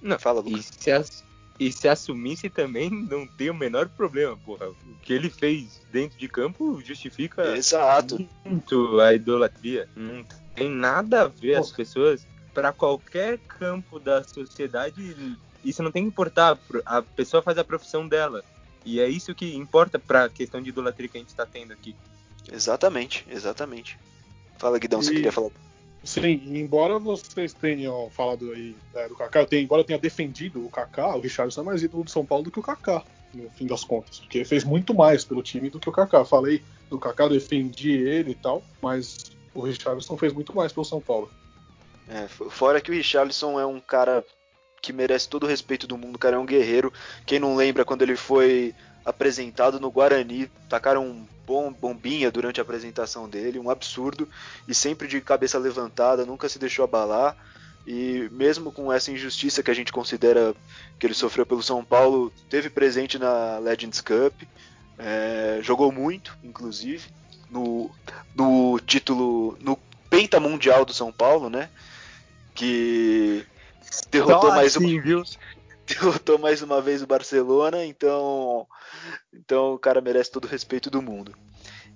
Não, 0.00 0.18
Fala, 0.18 0.40
Lucas. 0.40 0.70
E 0.70 0.82
se, 0.82 0.90
as, 0.90 1.24
e 1.58 1.72
se 1.72 1.88
assumisse 1.88 2.50
também, 2.50 2.90
não 2.90 3.26
tem 3.26 3.48
o 3.48 3.54
menor 3.54 3.88
problema, 3.88 4.36
porra. 4.36 4.68
O 4.68 4.76
que 5.00 5.12
ele 5.12 5.30
fez 5.30 5.80
dentro 5.92 6.18
de 6.18 6.28
campo 6.28 6.82
justifica 6.84 7.56
Exato. 7.56 8.28
muito 8.44 9.00
a 9.00 9.14
idolatria. 9.14 9.88
Não 9.94 10.24
tem 10.56 10.68
nada 10.68 11.22
a 11.22 11.28
ver 11.28 11.54
as 11.54 11.70
pessoas 11.70 12.26
para 12.52 12.72
qualquer 12.72 13.38
campo 13.38 13.98
da 13.98 14.22
sociedade, 14.22 15.36
isso 15.64 15.82
não 15.82 15.90
tem 15.90 16.02
que 16.02 16.08
importar. 16.08 16.58
A 16.84 17.02
pessoa 17.02 17.42
faz 17.42 17.58
a 17.58 17.64
profissão 17.64 18.06
dela. 18.06 18.44
E 18.84 19.00
é 19.00 19.08
isso 19.08 19.34
que 19.34 19.56
importa 19.56 19.98
para 19.98 20.24
a 20.24 20.28
questão 20.28 20.60
de 20.60 20.70
idolatria 20.70 21.08
que 21.08 21.16
a 21.16 21.20
gente 21.20 21.30
está 21.30 21.46
tendo 21.46 21.72
aqui. 21.72 21.94
Exatamente, 22.50 23.24
exatamente. 23.30 23.98
Fala, 24.58 24.78
Guidão, 24.78 25.00
e, 25.00 25.04
você 25.04 25.12
queria 25.12 25.32
falar. 25.32 25.50
Sim, 26.04 26.42
embora 26.58 26.98
vocês 26.98 27.52
tenham 27.52 28.10
falado 28.10 28.50
aí 28.50 28.74
né, 28.92 29.08
do 29.08 29.14
Kaká, 29.14 29.40
eu 29.40 29.46
tenho, 29.46 29.62
embora 29.62 29.82
eu 29.82 29.86
tenha 29.86 29.98
defendido 29.98 30.64
o 30.64 30.68
Kaká, 30.68 31.14
o 31.16 31.20
Richardson 31.20 31.60
é 31.60 31.64
mais 31.64 31.82
ídolo 31.82 32.02
do 32.02 32.10
São 32.10 32.26
Paulo 32.26 32.44
do 32.44 32.50
que 32.50 32.58
o 32.58 32.62
Kaká, 32.62 33.04
no 33.32 33.48
fim 33.50 33.66
das 33.66 33.84
contas, 33.84 34.18
porque 34.18 34.38
ele 34.38 34.44
fez 34.44 34.64
muito 34.64 34.92
mais 34.92 35.24
pelo 35.24 35.42
time 35.42 35.70
do 35.70 35.78
que 35.78 35.88
o 35.88 35.92
Kaká. 35.92 36.24
Falei 36.24 36.60
do 36.90 36.98
Kaká, 36.98 37.28
defendi 37.28 37.92
ele 37.92 38.32
e 38.32 38.34
tal, 38.34 38.64
mas 38.82 39.30
o 39.54 39.60
Richardson 39.60 40.16
fez 40.16 40.32
muito 40.32 40.54
mais 40.54 40.72
pelo 40.72 40.84
São 40.84 41.00
Paulo. 41.00 41.30
É, 42.08 42.28
fora 42.28 42.80
que 42.80 42.90
o 42.90 42.94
Richarlison 42.94 43.58
é 43.58 43.66
um 43.66 43.80
cara 43.80 44.24
que 44.80 44.92
merece 44.92 45.28
todo 45.28 45.44
o 45.44 45.48
respeito 45.48 45.86
do 45.86 45.96
mundo, 45.96 46.16
o 46.16 46.18
cara 46.18 46.36
é 46.36 46.38
um 46.38 46.46
guerreiro. 46.46 46.92
Quem 47.24 47.38
não 47.38 47.54
lembra 47.54 47.84
quando 47.84 48.02
ele 48.02 48.16
foi 48.16 48.74
apresentado 49.04 49.80
no 49.80 49.90
Guarani, 49.90 50.50
tacaram 50.68 51.06
um 51.06 51.26
bom 51.46 51.72
bombinha 51.72 52.30
durante 52.30 52.60
a 52.60 52.62
apresentação 52.62 53.28
dele, 53.28 53.58
um 53.58 53.70
absurdo, 53.70 54.28
e 54.66 54.74
sempre 54.74 55.08
de 55.08 55.20
cabeça 55.20 55.58
levantada, 55.58 56.26
nunca 56.26 56.48
se 56.48 56.58
deixou 56.58 56.84
abalar. 56.84 57.36
E 57.86 58.28
mesmo 58.30 58.70
com 58.70 58.92
essa 58.92 59.10
injustiça 59.10 59.62
que 59.62 59.70
a 59.70 59.74
gente 59.74 59.92
considera 59.92 60.54
que 60.98 61.06
ele 61.06 61.14
sofreu 61.14 61.44
pelo 61.44 61.62
São 61.62 61.84
Paulo, 61.84 62.32
teve 62.48 62.70
presente 62.70 63.18
na 63.18 63.58
Legends 63.58 64.00
Cup, 64.00 64.34
é, 64.98 65.58
jogou 65.62 65.90
muito, 65.90 66.36
inclusive, 66.44 67.08
no, 67.50 67.90
no 68.34 68.78
título, 68.80 69.58
no 69.60 69.76
Penta 70.08 70.38
Mundial 70.38 70.84
do 70.84 70.92
São 70.92 71.10
Paulo, 71.10 71.50
né? 71.50 71.68
Que 72.54 73.46
derrotou 74.10 74.50
Só 74.50 74.56
mais 74.56 74.76
assim, 74.76 74.94
uma, 74.94 75.02
viu? 75.02 75.22
derrotou 75.86 76.38
mais 76.38 76.62
uma 76.62 76.80
vez 76.80 77.02
o 77.02 77.06
Barcelona, 77.06 77.84
então, 77.84 78.66
então 79.32 79.74
o 79.74 79.78
cara 79.78 80.00
merece 80.00 80.30
todo 80.30 80.44
o 80.44 80.48
respeito 80.48 80.90
do 80.90 81.02
mundo. 81.02 81.34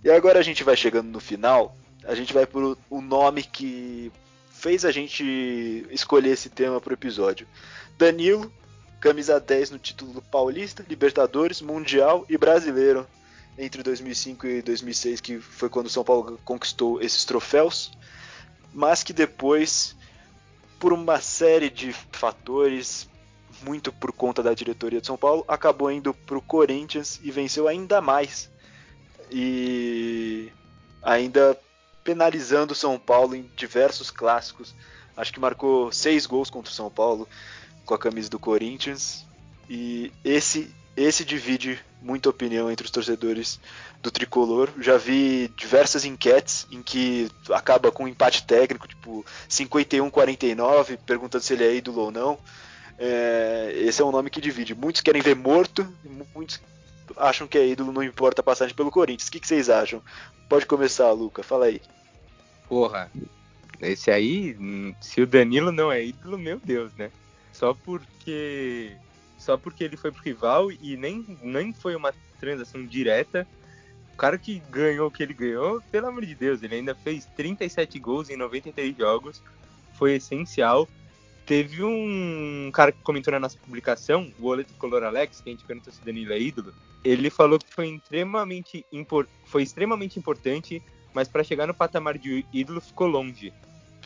E 0.04 0.10
agora 0.10 0.38
a 0.38 0.42
gente 0.42 0.64
vai 0.64 0.76
chegando 0.76 1.08
no 1.08 1.20
final, 1.20 1.76
a 2.04 2.14
gente 2.14 2.32
vai 2.32 2.46
por 2.46 2.78
o 2.90 3.00
nome 3.00 3.42
que 3.42 4.12
fez 4.50 4.84
a 4.84 4.90
gente 4.90 5.86
escolher 5.90 6.30
esse 6.30 6.48
tema 6.48 6.80
para 6.80 6.90
o 6.90 6.94
episódio. 6.94 7.46
Danilo, 7.98 8.52
camisa 9.00 9.38
10 9.38 9.70
no 9.70 9.78
título 9.78 10.22
paulista, 10.22 10.84
Libertadores, 10.88 11.60
Mundial 11.60 12.24
e 12.28 12.36
Brasileiro 12.36 13.06
entre 13.58 13.82
2005 13.82 14.46
e 14.46 14.62
2006, 14.62 15.20
que 15.20 15.38
foi 15.38 15.68
quando 15.68 15.86
o 15.86 15.90
São 15.90 16.04
Paulo 16.04 16.38
conquistou 16.44 17.00
esses 17.00 17.24
troféus, 17.24 17.90
mas 18.72 19.02
que 19.02 19.12
depois, 19.12 19.96
por 20.78 20.92
uma 20.92 21.20
série 21.20 21.70
de 21.70 21.92
fatores, 21.92 23.08
muito 23.62 23.92
por 23.92 24.12
conta 24.12 24.42
da 24.42 24.54
diretoria 24.54 25.00
de 25.00 25.06
São 25.06 25.16
Paulo, 25.16 25.44
acabou 25.48 25.90
indo 25.90 26.12
para 26.12 26.36
o 26.36 26.42
Corinthians 26.42 27.20
e 27.22 27.30
venceu 27.30 27.66
ainda 27.68 28.00
mais. 28.00 28.50
E 29.30 30.52
ainda 31.02 31.58
penalizando 32.04 32.72
o 32.72 32.76
São 32.76 32.98
Paulo 32.98 33.34
em 33.34 33.50
diversos 33.56 34.10
clássicos. 34.10 34.74
Acho 35.16 35.32
que 35.32 35.40
marcou 35.40 35.90
seis 35.90 36.26
gols 36.26 36.50
contra 36.50 36.70
o 36.70 36.74
São 36.74 36.90
Paulo 36.90 37.28
com 37.84 37.94
a 37.94 37.98
camisa 37.98 38.28
do 38.28 38.38
Corinthians. 38.38 39.24
E 39.68 40.12
esse 40.24 40.72
esse 40.96 41.24
divide 41.24 41.78
muita 42.00 42.28
opinião 42.28 42.70
entre 42.70 42.84
os 42.84 42.90
torcedores 42.90 43.60
do 44.02 44.10
tricolor. 44.10 44.70
Já 44.80 44.96
vi 44.96 45.48
diversas 45.56 46.04
enquetes 46.04 46.66
em 46.70 46.82
que 46.82 47.30
acaba 47.50 47.90
com 47.90 48.04
um 48.04 48.08
empate 48.08 48.44
técnico, 48.44 48.86
tipo 48.86 49.24
51-49, 49.48 50.98
perguntando 51.04 51.44
se 51.44 51.52
ele 51.54 51.64
é 51.64 51.74
ídolo 51.74 52.02
ou 52.02 52.10
não. 52.10 52.38
É, 52.98 53.72
esse 53.76 54.00
é 54.00 54.04
um 54.04 54.12
nome 54.12 54.30
que 54.30 54.40
divide. 54.40 54.74
Muitos 54.74 55.02
querem 55.02 55.22
ver 55.22 55.36
morto, 55.36 55.86
muitos 56.34 56.60
acham 57.16 57.46
que 57.46 57.58
é 57.58 57.66
ídolo, 57.66 57.92
não 57.92 58.02
importa 58.02 58.40
a 58.40 58.44
passagem 58.44 58.74
pelo 58.74 58.90
Corinthians. 58.90 59.28
O 59.28 59.32
que, 59.32 59.40
que 59.40 59.46
vocês 59.46 59.68
acham? 59.68 60.02
Pode 60.48 60.66
começar, 60.66 61.10
Luca, 61.12 61.42
fala 61.42 61.66
aí. 61.66 61.80
Porra, 62.68 63.10
esse 63.80 64.10
aí, 64.10 64.56
se 65.00 65.20
o 65.20 65.26
Danilo 65.26 65.70
não 65.70 65.92
é 65.92 66.04
ídolo, 66.04 66.38
meu 66.38 66.58
Deus, 66.62 66.92
né? 66.94 67.10
Só 67.52 67.74
porque 67.74 68.96
só 69.46 69.56
porque 69.56 69.84
ele 69.84 69.96
foi 69.96 70.10
pro 70.10 70.22
rival 70.22 70.72
e 70.72 70.96
nem, 70.96 71.24
nem 71.40 71.72
foi 71.72 71.94
uma 71.94 72.12
transação 72.40 72.84
direta. 72.84 73.46
O 74.12 74.16
cara 74.16 74.36
que 74.36 74.60
ganhou 74.70 75.06
o 75.06 75.10
que 75.10 75.22
ele 75.22 75.32
ganhou, 75.32 75.80
pelo 75.92 76.08
amor 76.08 76.26
de 76.26 76.34
Deus, 76.34 76.62
ele 76.62 76.74
ainda 76.74 76.94
fez 76.96 77.26
37 77.36 77.98
gols 78.00 78.28
em 78.28 78.36
93 78.36 78.96
jogos, 78.96 79.40
foi 79.94 80.16
essencial. 80.16 80.88
Teve 81.44 81.84
um 81.84 82.70
cara 82.72 82.90
que 82.90 83.00
comentou 83.02 83.30
na 83.30 83.38
nossa 83.38 83.56
publicação, 83.56 84.32
o 84.40 84.46
Oleto 84.48 84.74
Color 84.74 85.04
Alex, 85.04 85.40
que 85.40 85.48
a 85.48 85.52
gente 85.52 85.64
perguntou 85.64 85.92
se 85.92 86.04
Danilo 86.04 86.32
é 86.32 86.40
ídolo. 86.40 86.74
Ele 87.04 87.30
falou 87.30 87.56
que 87.56 87.72
foi 87.72 87.88
extremamente, 87.88 88.84
foi 89.44 89.62
extremamente 89.62 90.18
importante, 90.18 90.82
mas 91.14 91.28
para 91.28 91.44
chegar 91.44 91.68
no 91.68 91.74
patamar 91.74 92.18
de 92.18 92.44
ídolo 92.52 92.80
ficou 92.80 93.06
longe 93.06 93.52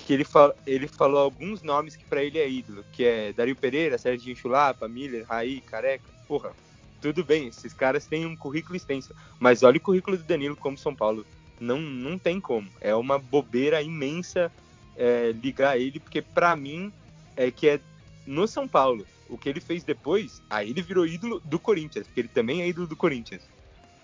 que 0.00 0.12
ele, 0.12 0.26
ele 0.66 0.88
falou 0.88 1.20
alguns 1.20 1.62
nomes 1.62 1.96
que 1.96 2.04
para 2.04 2.22
ele 2.22 2.38
é 2.38 2.48
ídolo, 2.48 2.84
que 2.92 3.04
é 3.04 3.32
Dario 3.32 3.56
Pereira, 3.56 3.98
Sérgio 3.98 4.34
Chulapa, 4.36 4.88
Miller, 4.88 5.26
Raí, 5.26 5.60
Careca. 5.60 6.04
Porra, 6.26 6.52
tudo 7.00 7.24
bem, 7.24 7.48
esses 7.48 7.72
caras 7.72 8.06
têm 8.06 8.26
um 8.26 8.36
currículo 8.36 8.76
extenso, 8.76 9.14
mas 9.38 9.62
olha 9.62 9.78
o 9.78 9.80
currículo 9.80 10.16
do 10.16 10.24
Danilo 10.24 10.56
como 10.56 10.76
São 10.76 10.94
Paulo. 10.94 11.26
Não, 11.58 11.78
não 11.80 12.18
tem 12.18 12.40
como. 12.40 12.68
É 12.80 12.94
uma 12.94 13.18
bobeira 13.18 13.82
imensa 13.82 14.50
é, 14.96 15.32
ligar 15.32 15.78
ele, 15.78 15.98
porque 15.98 16.22
para 16.22 16.54
mim 16.56 16.92
é 17.36 17.50
que 17.50 17.68
é 17.68 17.80
no 18.26 18.46
São 18.46 18.68
Paulo. 18.68 19.06
O 19.28 19.38
que 19.38 19.48
ele 19.48 19.60
fez 19.60 19.84
depois, 19.84 20.42
aí 20.50 20.70
ele 20.70 20.82
virou 20.82 21.06
ídolo 21.06 21.40
do 21.44 21.58
Corinthians, 21.58 22.06
porque 22.06 22.20
ele 22.20 22.28
também 22.28 22.62
é 22.62 22.68
ídolo 22.68 22.86
do 22.86 22.96
Corinthians. 22.96 23.42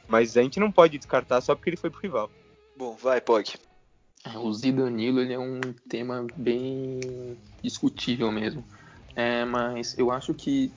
Mas 0.09 0.37
a 0.37 0.43
gente 0.43 0.61
não 0.61 0.71
pode 0.71 0.97
descartar 0.97 1.41
só 1.41 1.55
porque 1.55 1.71
ele 1.71 1.77
foi 1.77 1.91
pro 1.91 2.01
rival. 2.01 2.31
Bom, 2.77 2.97
vai, 3.03 3.21
Pog. 3.21 3.55
É, 4.27 4.39
o 4.39 4.53
Zidanilo 4.53 5.21
ele 5.21 5.33
é 5.33 5.39
um 5.39 5.73
tema 5.89 6.29
bem 6.37 7.37
discutível 7.63 8.31
mesmo. 8.33 8.65
É, 9.15 9.45
mas 9.45 9.97
eu 9.97 10.11
acho 10.11 10.35
que, 10.35 10.73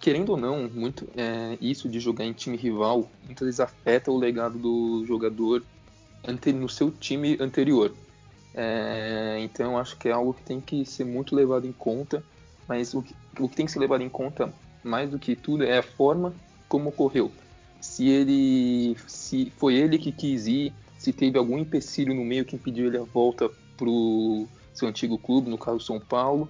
querendo 0.00 0.30
ou 0.30 0.36
não, 0.36 0.68
muito 0.68 1.06
é, 1.16 1.58
isso 1.60 1.88
de 1.88 2.00
jogar 2.00 2.24
em 2.24 2.32
time 2.32 2.56
rival 2.56 3.10
muitas 3.24 3.46
vezes 3.46 3.60
afeta 3.60 4.10
o 4.10 4.18
legado 4.18 4.58
do 4.58 5.04
jogador 5.06 5.62
no 6.54 6.68
seu 6.68 6.90
time 6.90 7.36
anterior. 7.40 7.94
É, 8.54 9.36
então 9.40 9.72
eu 9.72 9.78
acho 9.78 9.96
que 9.98 10.08
é 10.08 10.12
algo 10.12 10.32
que 10.32 10.42
tem 10.42 10.60
que 10.60 10.84
ser 10.84 11.04
muito 11.04 11.36
levado 11.36 11.66
em 11.66 11.72
conta, 11.72 12.24
mas 12.66 12.94
o 12.94 13.02
que, 13.02 13.14
o 13.38 13.48
que 13.48 13.56
tem 13.56 13.66
que 13.66 13.72
ser 13.72 13.78
levado 13.78 14.02
em 14.02 14.08
conta 14.08 14.52
mais 14.82 15.10
do 15.10 15.18
que 15.18 15.36
tudo 15.36 15.62
é 15.62 15.78
a 15.78 15.82
forma 15.82 16.34
como 16.68 16.88
ocorreu. 16.88 17.30
Se 17.80 18.08
ele, 18.08 18.96
se 19.06 19.52
foi 19.58 19.74
ele 19.74 19.98
que 19.98 20.10
quis 20.10 20.46
ir 20.46 20.72
se 20.98 21.12
teve 21.12 21.38
algum 21.38 21.58
empecilho 21.58 22.14
no 22.14 22.24
meio 22.24 22.44
que 22.44 22.56
impediu 22.56 22.86
ele 22.86 22.98
a 22.98 23.02
volta 23.02 23.48
para 23.76 23.88
o 23.88 24.48
seu 24.72 24.88
antigo 24.88 25.18
clube, 25.18 25.50
no 25.50 25.58
caso 25.58 25.80
São 25.80 26.00
Paulo. 26.00 26.48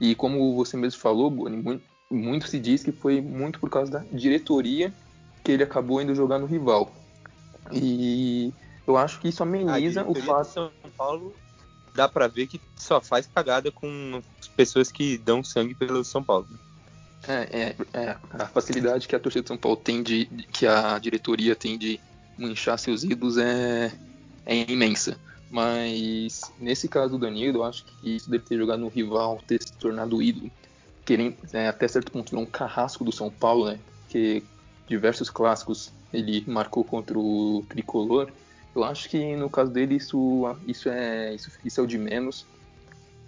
E 0.00 0.14
como 0.14 0.54
você 0.54 0.76
mesmo 0.76 1.00
falou, 1.00 1.30
Boni, 1.30 1.56
muito, 1.56 1.84
muito, 2.10 2.48
se 2.48 2.58
diz 2.58 2.82
que 2.82 2.92
foi 2.92 3.20
muito 3.20 3.58
por 3.58 3.70
causa 3.70 3.90
da 3.90 4.04
diretoria 4.12 4.92
que 5.42 5.52
ele 5.52 5.62
acabou 5.62 6.00
indo 6.00 6.14
jogar 6.14 6.38
no 6.38 6.46
rival. 6.46 6.92
E 7.72 8.52
eu 8.86 8.96
acho 8.96 9.20
que 9.20 9.28
isso 9.28 9.42
ameniza 9.42 10.04
o 10.06 10.14
fato. 10.14 10.48
São 10.48 10.70
Paulo 10.96 11.34
dá 11.94 12.08
para 12.08 12.28
ver 12.28 12.46
que 12.46 12.60
só 12.76 13.00
faz 13.00 13.26
cagada 13.26 13.72
com 13.72 14.22
pessoas 14.54 14.92
que 14.92 15.16
dão 15.18 15.42
sangue 15.42 15.74
pelo 15.74 16.04
São 16.04 16.22
Paulo. 16.22 16.46
É, 17.26 17.34
é, 17.34 17.76
é, 17.92 18.16
a 18.30 18.46
facilidade 18.46 19.08
que 19.08 19.16
a 19.16 19.18
torcida 19.18 19.42
de 19.42 19.48
São 19.48 19.56
Paulo 19.56 19.76
tem 19.76 20.02
de, 20.02 20.26
que 20.52 20.66
a 20.66 20.98
diretoria 20.98 21.56
tem 21.56 21.76
de 21.76 21.98
manchar 22.38 22.78
seus 22.78 23.04
ídolos 23.04 23.38
é, 23.38 23.92
é 24.44 24.70
imensa. 24.70 25.18
Mas 25.50 26.40
nesse 26.58 26.88
caso 26.88 27.12
do 27.12 27.18
Danilo, 27.18 27.58
eu 27.58 27.64
acho 27.64 27.84
que 27.84 28.16
isso 28.16 28.30
deve 28.30 28.44
ter 28.44 28.58
jogado 28.58 28.80
no 28.80 28.88
rival, 28.88 29.40
ter 29.46 29.62
se 29.62 29.72
tornado 29.74 30.22
ídolo. 30.22 30.50
Querendo, 31.04 31.36
é, 31.52 31.68
até 31.68 31.86
certo 31.86 32.10
ponto 32.10 32.30
virou 32.30 32.42
um 32.42 32.50
carrasco 32.50 33.04
do 33.04 33.12
São 33.12 33.30
Paulo, 33.30 33.66
né? 33.66 33.78
Que 34.08 34.42
diversos 34.88 35.30
clássicos 35.30 35.92
ele 36.12 36.44
marcou 36.46 36.82
contra 36.82 37.18
o 37.18 37.64
tricolor. 37.68 38.30
Eu 38.74 38.84
acho 38.84 39.08
que 39.08 39.36
no 39.36 39.48
caso 39.48 39.70
dele 39.70 39.96
isso, 39.96 40.44
isso, 40.66 40.88
é, 40.88 41.34
isso, 41.34 41.50
isso 41.64 41.80
é 41.80 41.84
o 41.84 41.86
de 41.86 41.96
menos. 41.96 42.44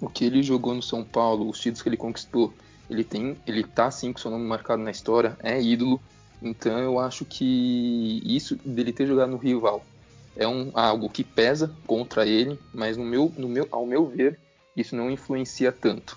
O 0.01 0.09
que 0.09 0.25
ele 0.25 0.43
jogou 0.43 0.75
no 0.75 0.83
São 0.83 1.05
Paulo, 1.05 1.49
os 1.49 1.59
títulos 1.59 1.83
que 1.83 1.89
ele 1.89 1.97
conquistou, 1.97 2.53
ele 2.91 3.05
tem, 3.05 3.37
ele 3.47 3.65
tá 3.65 3.91
sim 3.91 4.13
com 4.13 4.19
seu 4.19 4.31
nome 4.31 4.45
marcado 4.45 4.83
na 4.83 4.91
história, 4.91 5.37
é 5.43 5.61
ídolo. 5.61 6.01
Então 6.41 6.79
eu 6.79 6.99
acho 6.99 7.25
que 7.25 8.23
isso 8.25 8.57
dele 8.65 8.93
ter 8.93 9.07
jogado 9.07 9.31
no 9.31 9.37
rival 9.37 9.85
é 10.37 10.47
um, 10.47 10.71
algo 10.73 11.11
que 11.11 11.25
pesa 11.25 11.75
contra 11.87 12.25
ele, 12.25 12.59
mas 12.73 12.97
no 12.97 13.05
meu, 13.05 13.33
no 13.37 13.49
meu, 13.49 13.67
ao 13.73 13.85
meu 13.85 14.07
ver, 14.07 14.39
isso 14.77 14.95
não 14.95 15.11
influencia 15.11 15.73
tanto. 15.73 16.17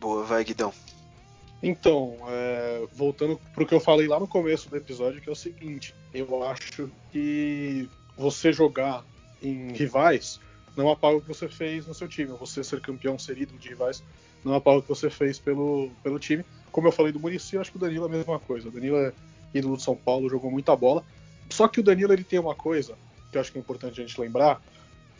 Boa, 0.00 0.24
vai 0.24 0.44
Guidão. 0.44 0.72
Então, 1.62 2.16
é, 2.28 2.86
voltando 2.92 3.40
para 3.54 3.62
o 3.62 3.66
que 3.66 3.74
eu 3.74 3.80
falei 3.80 4.08
lá 4.08 4.18
no 4.18 4.26
começo 4.26 4.68
do 4.68 4.76
episódio, 4.76 5.20
que 5.22 5.28
é 5.28 5.32
o 5.32 5.36
seguinte: 5.36 5.94
eu 6.12 6.42
acho 6.44 6.90
que 7.12 7.88
você 8.16 8.52
jogar 8.52 9.04
em 9.42 9.72
rivais 9.72 10.40
não 10.76 10.90
apaga 10.90 11.16
o 11.16 11.20
que 11.22 11.28
você 11.28 11.48
fez 11.48 11.86
no 11.86 11.94
seu 11.94 12.08
time. 12.08 12.32
Você 12.38 12.62
ser 12.62 12.80
campeão, 12.80 13.18
ser 13.18 13.38
ídolo 13.38 13.58
de 13.58 13.68
rivais, 13.68 14.02
não 14.44 14.54
apaga 14.54 14.78
o 14.78 14.82
que 14.82 14.88
você 14.88 15.08
fez 15.08 15.38
pelo, 15.38 15.90
pelo 16.02 16.18
time. 16.18 16.44
Como 16.70 16.88
eu 16.88 16.92
falei 16.92 17.12
do 17.12 17.20
Murici, 17.20 17.54
eu 17.54 17.60
acho 17.62 17.70
que 17.70 17.78
o 17.78 17.80
Danilo 17.80 18.04
é 18.04 18.08
a 18.08 18.10
mesma 18.10 18.38
coisa. 18.38 18.68
O 18.68 18.72
Danilo 18.72 18.96
é 18.96 19.12
ídolo 19.54 19.76
de 19.76 19.82
São 19.82 19.96
Paulo, 19.96 20.28
jogou 20.28 20.50
muita 20.50 20.74
bola. 20.74 21.04
Só 21.50 21.68
que 21.68 21.80
o 21.80 21.82
Danilo 21.82 22.12
ele 22.12 22.24
tem 22.24 22.38
uma 22.38 22.54
coisa 22.54 22.96
que 23.30 23.36
eu 23.36 23.40
acho 23.40 23.52
que 23.52 23.58
é 23.58 23.60
importante 23.60 24.00
a 24.00 24.06
gente 24.06 24.20
lembrar, 24.20 24.62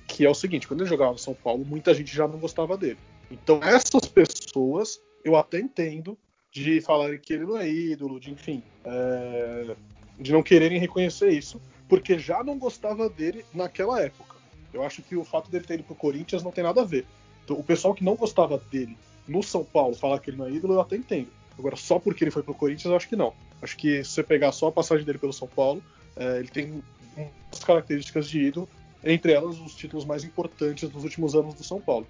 que 0.06 0.24
é 0.24 0.30
o 0.30 0.34
seguinte: 0.34 0.66
quando 0.66 0.80
ele 0.80 0.88
jogava 0.88 1.12
no 1.12 1.18
São 1.18 1.34
Paulo, 1.34 1.64
muita 1.64 1.94
gente 1.94 2.14
já 2.14 2.26
não 2.26 2.38
gostava 2.38 2.76
dele. 2.76 2.98
Então 3.30 3.60
essas 3.62 4.06
pessoas, 4.06 5.00
eu 5.24 5.36
até 5.36 5.58
entendo 5.58 6.16
de 6.50 6.80
falarem 6.80 7.18
que 7.18 7.32
ele 7.32 7.44
não 7.44 7.58
é 7.58 7.68
ídolo, 7.68 8.18
de 8.18 8.30
enfim, 8.30 8.62
é, 8.84 9.76
de 10.18 10.32
não 10.32 10.42
quererem 10.42 10.78
reconhecer 10.78 11.30
isso, 11.30 11.60
porque 11.88 12.18
já 12.18 12.42
não 12.42 12.58
gostava 12.58 13.08
dele 13.08 13.44
naquela 13.52 14.00
época. 14.00 14.36
Eu 14.72 14.82
acho 14.82 15.02
que 15.02 15.16
o 15.16 15.24
fato 15.24 15.50
dele 15.50 15.64
ter 15.64 15.74
ido 15.74 15.84
pro 15.84 15.94
Corinthians 15.94 16.42
não 16.42 16.50
tem 16.50 16.64
nada 16.64 16.80
a 16.80 16.84
ver. 16.84 17.06
Então, 17.44 17.58
o 17.58 17.62
pessoal 17.62 17.94
que 17.94 18.04
não 18.04 18.16
gostava 18.16 18.58
dele 18.70 18.96
no 19.26 19.42
São 19.42 19.64
Paulo 19.64 19.94
falar 19.94 20.18
que 20.18 20.30
ele 20.30 20.36
não 20.36 20.46
é 20.46 20.50
ídolo, 20.50 20.74
eu 20.74 20.80
até 20.80 20.96
entendo. 20.96 21.30
Agora, 21.58 21.76
só 21.76 21.98
porque 21.98 22.24
ele 22.24 22.30
foi 22.30 22.42
pro 22.42 22.54
Corinthians, 22.54 22.86
eu 22.86 22.96
acho 22.96 23.08
que 23.08 23.16
não. 23.16 23.32
Acho 23.62 23.76
que 23.76 24.04
se 24.04 24.10
você 24.10 24.22
pegar 24.22 24.52
só 24.52 24.68
a 24.68 24.72
passagem 24.72 25.04
dele 25.04 25.18
pelo 25.18 25.32
São 25.32 25.48
Paulo, 25.48 25.82
é, 26.14 26.38
ele 26.38 26.48
tem 26.48 26.82
muitas 27.16 27.64
características 27.64 28.28
de 28.28 28.40
ídolo, 28.40 28.68
entre 29.02 29.32
elas 29.32 29.58
os 29.58 29.74
títulos 29.74 30.04
mais 30.04 30.24
importantes 30.24 30.88
dos 30.88 31.04
últimos 31.04 31.34
anos 31.34 31.54
do 31.54 31.64
São 31.64 31.80
Paulo. 31.80 32.06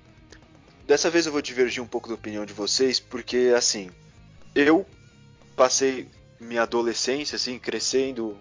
dessa 0.86 1.10
vez 1.10 1.26
eu 1.26 1.32
vou 1.32 1.42
divergir 1.42 1.82
um 1.82 1.86
pouco 1.86 2.08
da 2.08 2.14
opinião 2.14 2.44
de 2.44 2.52
vocês, 2.52 2.98
porque 2.98 3.52
assim, 3.56 3.90
eu 4.54 4.86
passei 5.54 6.08
minha 6.40 6.62
adolescência, 6.62 7.36
assim, 7.36 7.58
crescendo 7.58 8.36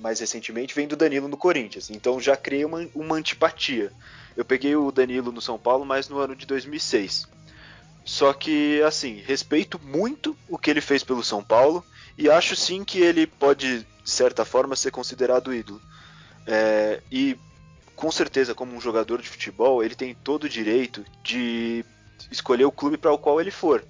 mais 0.00 0.20
recentemente, 0.20 0.74
vendo 0.74 0.92
o 0.92 0.96
Danilo 0.96 1.28
no 1.28 1.36
Corinthians. 1.36 1.90
Então 1.90 2.20
já 2.20 2.36
criei 2.36 2.64
uma, 2.64 2.88
uma 2.94 3.16
antipatia. 3.16 3.92
Eu 4.36 4.44
peguei 4.44 4.76
o 4.76 4.92
Danilo 4.92 5.32
no 5.32 5.40
São 5.40 5.58
Paulo, 5.58 5.84
mas 5.84 6.08
no 6.08 6.18
ano 6.18 6.36
de 6.36 6.46
2006. 6.46 7.26
Só 8.06 8.32
que, 8.32 8.80
assim, 8.82 9.20
respeito 9.26 9.80
muito 9.82 10.36
o 10.48 10.56
que 10.56 10.70
ele 10.70 10.80
fez 10.80 11.02
pelo 11.02 11.24
São 11.24 11.42
Paulo 11.42 11.84
e 12.16 12.30
acho 12.30 12.54
sim 12.54 12.84
que 12.84 13.00
ele 13.00 13.26
pode, 13.26 13.80
de 13.80 14.10
certa 14.10 14.44
forma, 14.44 14.76
ser 14.76 14.92
considerado 14.92 15.52
ídolo. 15.52 15.82
É, 16.46 17.02
e 17.10 17.36
com 17.96 18.12
certeza, 18.12 18.54
como 18.54 18.76
um 18.76 18.80
jogador 18.80 19.20
de 19.20 19.28
futebol, 19.28 19.82
ele 19.82 19.96
tem 19.96 20.14
todo 20.14 20.44
o 20.44 20.48
direito 20.48 21.04
de 21.24 21.84
escolher 22.30 22.64
o 22.64 22.70
clube 22.70 22.96
para 22.96 23.12
o 23.12 23.18
qual 23.18 23.40
ele 23.40 23.50
for. 23.50 23.84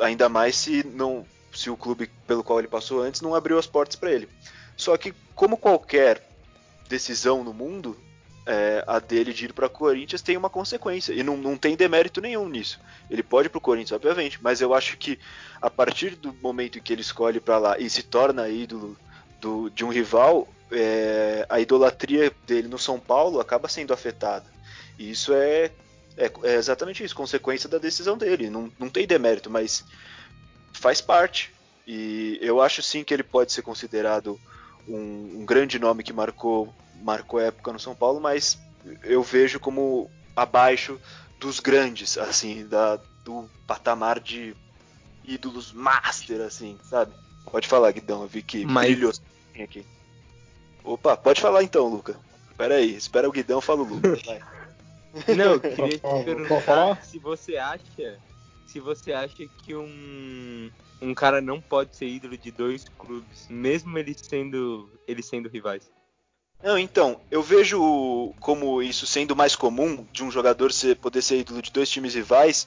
Ainda 0.00 0.28
mais 0.28 0.56
se 0.56 0.84
não 0.84 1.24
se 1.52 1.70
o 1.70 1.76
clube 1.76 2.10
pelo 2.26 2.42
qual 2.42 2.58
ele 2.58 2.66
passou 2.66 3.02
antes 3.02 3.20
não 3.20 3.36
abriu 3.36 3.56
as 3.56 3.68
portas 3.68 3.94
para 3.94 4.10
ele. 4.10 4.28
Só 4.76 4.96
que, 4.96 5.14
como 5.32 5.56
qualquer 5.56 6.28
decisão 6.88 7.44
no 7.44 7.54
mundo, 7.54 7.96
é, 8.46 8.84
a 8.86 8.98
dele 8.98 9.32
de 9.32 9.46
ir 9.46 9.52
para 9.52 9.68
Corinthians 9.68 10.20
tem 10.20 10.36
uma 10.36 10.50
consequência 10.50 11.12
e 11.12 11.22
não, 11.22 11.36
não 11.36 11.56
tem 11.56 11.76
demérito 11.76 12.20
nenhum 12.20 12.48
nisso. 12.48 12.78
Ele 13.10 13.22
pode 13.22 13.46
ir 13.46 13.50
para 13.50 13.58
o 13.58 13.60
Corinthians, 13.62 13.92
obviamente, 13.92 14.38
mas 14.42 14.60
eu 14.60 14.74
acho 14.74 14.96
que 14.96 15.18
a 15.60 15.70
partir 15.70 16.10
do 16.16 16.32
momento 16.34 16.78
em 16.78 16.82
que 16.82 16.92
ele 16.92 17.00
escolhe 17.00 17.40
para 17.40 17.58
lá 17.58 17.78
e 17.78 17.88
se 17.88 18.02
torna 18.02 18.48
ídolo 18.48 18.96
do, 19.40 19.70
de 19.70 19.84
um 19.84 19.88
rival, 19.88 20.46
é, 20.70 21.46
a 21.48 21.60
idolatria 21.60 22.32
dele 22.46 22.68
no 22.68 22.78
São 22.78 22.98
Paulo 23.00 23.40
acaba 23.40 23.68
sendo 23.68 23.94
afetada. 23.94 24.46
E 24.98 25.10
isso 25.10 25.32
é, 25.32 25.70
é, 26.16 26.30
é, 26.42 26.54
exatamente 26.54 27.02
isso, 27.02 27.14
consequência 27.14 27.68
da 27.68 27.78
decisão 27.78 28.16
dele. 28.16 28.50
Não, 28.50 28.70
não 28.78 28.88
tem 28.88 29.06
demérito, 29.06 29.50
mas 29.50 29.84
faz 30.72 31.00
parte. 31.00 31.52
E 31.86 32.38
eu 32.40 32.60
acho 32.60 32.82
sim 32.82 33.04
que 33.04 33.12
ele 33.12 33.22
pode 33.22 33.52
ser 33.52 33.62
considerado 33.62 34.40
um, 34.88 35.40
um 35.40 35.46
grande 35.46 35.78
nome 35.78 36.02
que 36.02 36.12
marcou, 36.12 36.72
marcou 37.02 37.40
época 37.40 37.72
no 37.72 37.80
São 37.80 37.94
Paulo, 37.94 38.20
mas 38.20 38.58
eu 39.02 39.22
vejo 39.22 39.58
como 39.58 40.10
abaixo 40.36 41.00
dos 41.40 41.60
grandes, 41.60 42.18
assim, 42.18 42.66
da, 42.66 42.98
do 43.24 43.48
patamar 43.66 44.20
de 44.20 44.54
ídolos 45.24 45.72
master, 45.72 46.40
assim, 46.40 46.78
sabe? 46.88 47.12
Pode 47.50 47.68
falar, 47.68 47.92
Guidão, 47.92 48.22
eu 48.22 48.28
vi 48.28 48.42
que 48.42 48.64
mas... 48.64 48.86
brilhou 48.86 49.12
aqui. 49.62 49.86
Opa, 50.82 51.16
pode 51.16 51.40
falar 51.40 51.62
então, 51.62 51.88
Luca. 51.88 52.16
Espera 52.50 52.76
aí, 52.76 52.94
espera 52.94 53.28
o 53.28 53.32
Guidão, 53.32 53.60
fala 53.60 53.82
o 53.82 53.84
Luca. 53.84 54.18
Vai. 54.26 54.40
Não, 55.36 55.52
eu 55.52 55.60
queria 55.60 55.98
te 55.98 56.24
perguntar 56.24 57.04
se 57.04 57.18
você 57.18 57.56
acha, 57.56 58.18
se 58.74 58.80
você 58.80 59.12
acha 59.12 59.46
que 59.62 59.72
um, 59.72 60.68
um 61.00 61.14
cara 61.14 61.40
não 61.40 61.60
pode 61.60 61.94
ser 61.94 62.06
ídolo 62.06 62.36
de 62.36 62.50
dois 62.50 62.84
clubes, 62.98 63.46
mesmo 63.48 63.96
eles 63.96 64.16
sendo, 64.20 64.90
eles 65.06 65.26
sendo 65.26 65.48
rivais. 65.48 65.88
Não, 66.60 66.76
então, 66.76 67.20
eu 67.30 67.40
vejo 67.40 68.34
como 68.40 68.82
isso 68.82 69.06
sendo 69.06 69.36
mais 69.36 69.54
comum 69.54 70.04
de 70.12 70.24
um 70.24 70.30
jogador 70.30 70.72
ser, 70.72 70.96
poder 70.96 71.22
ser 71.22 71.38
ídolo 71.38 71.62
de 71.62 71.70
dois 71.70 71.88
times 71.88 72.14
rivais 72.16 72.66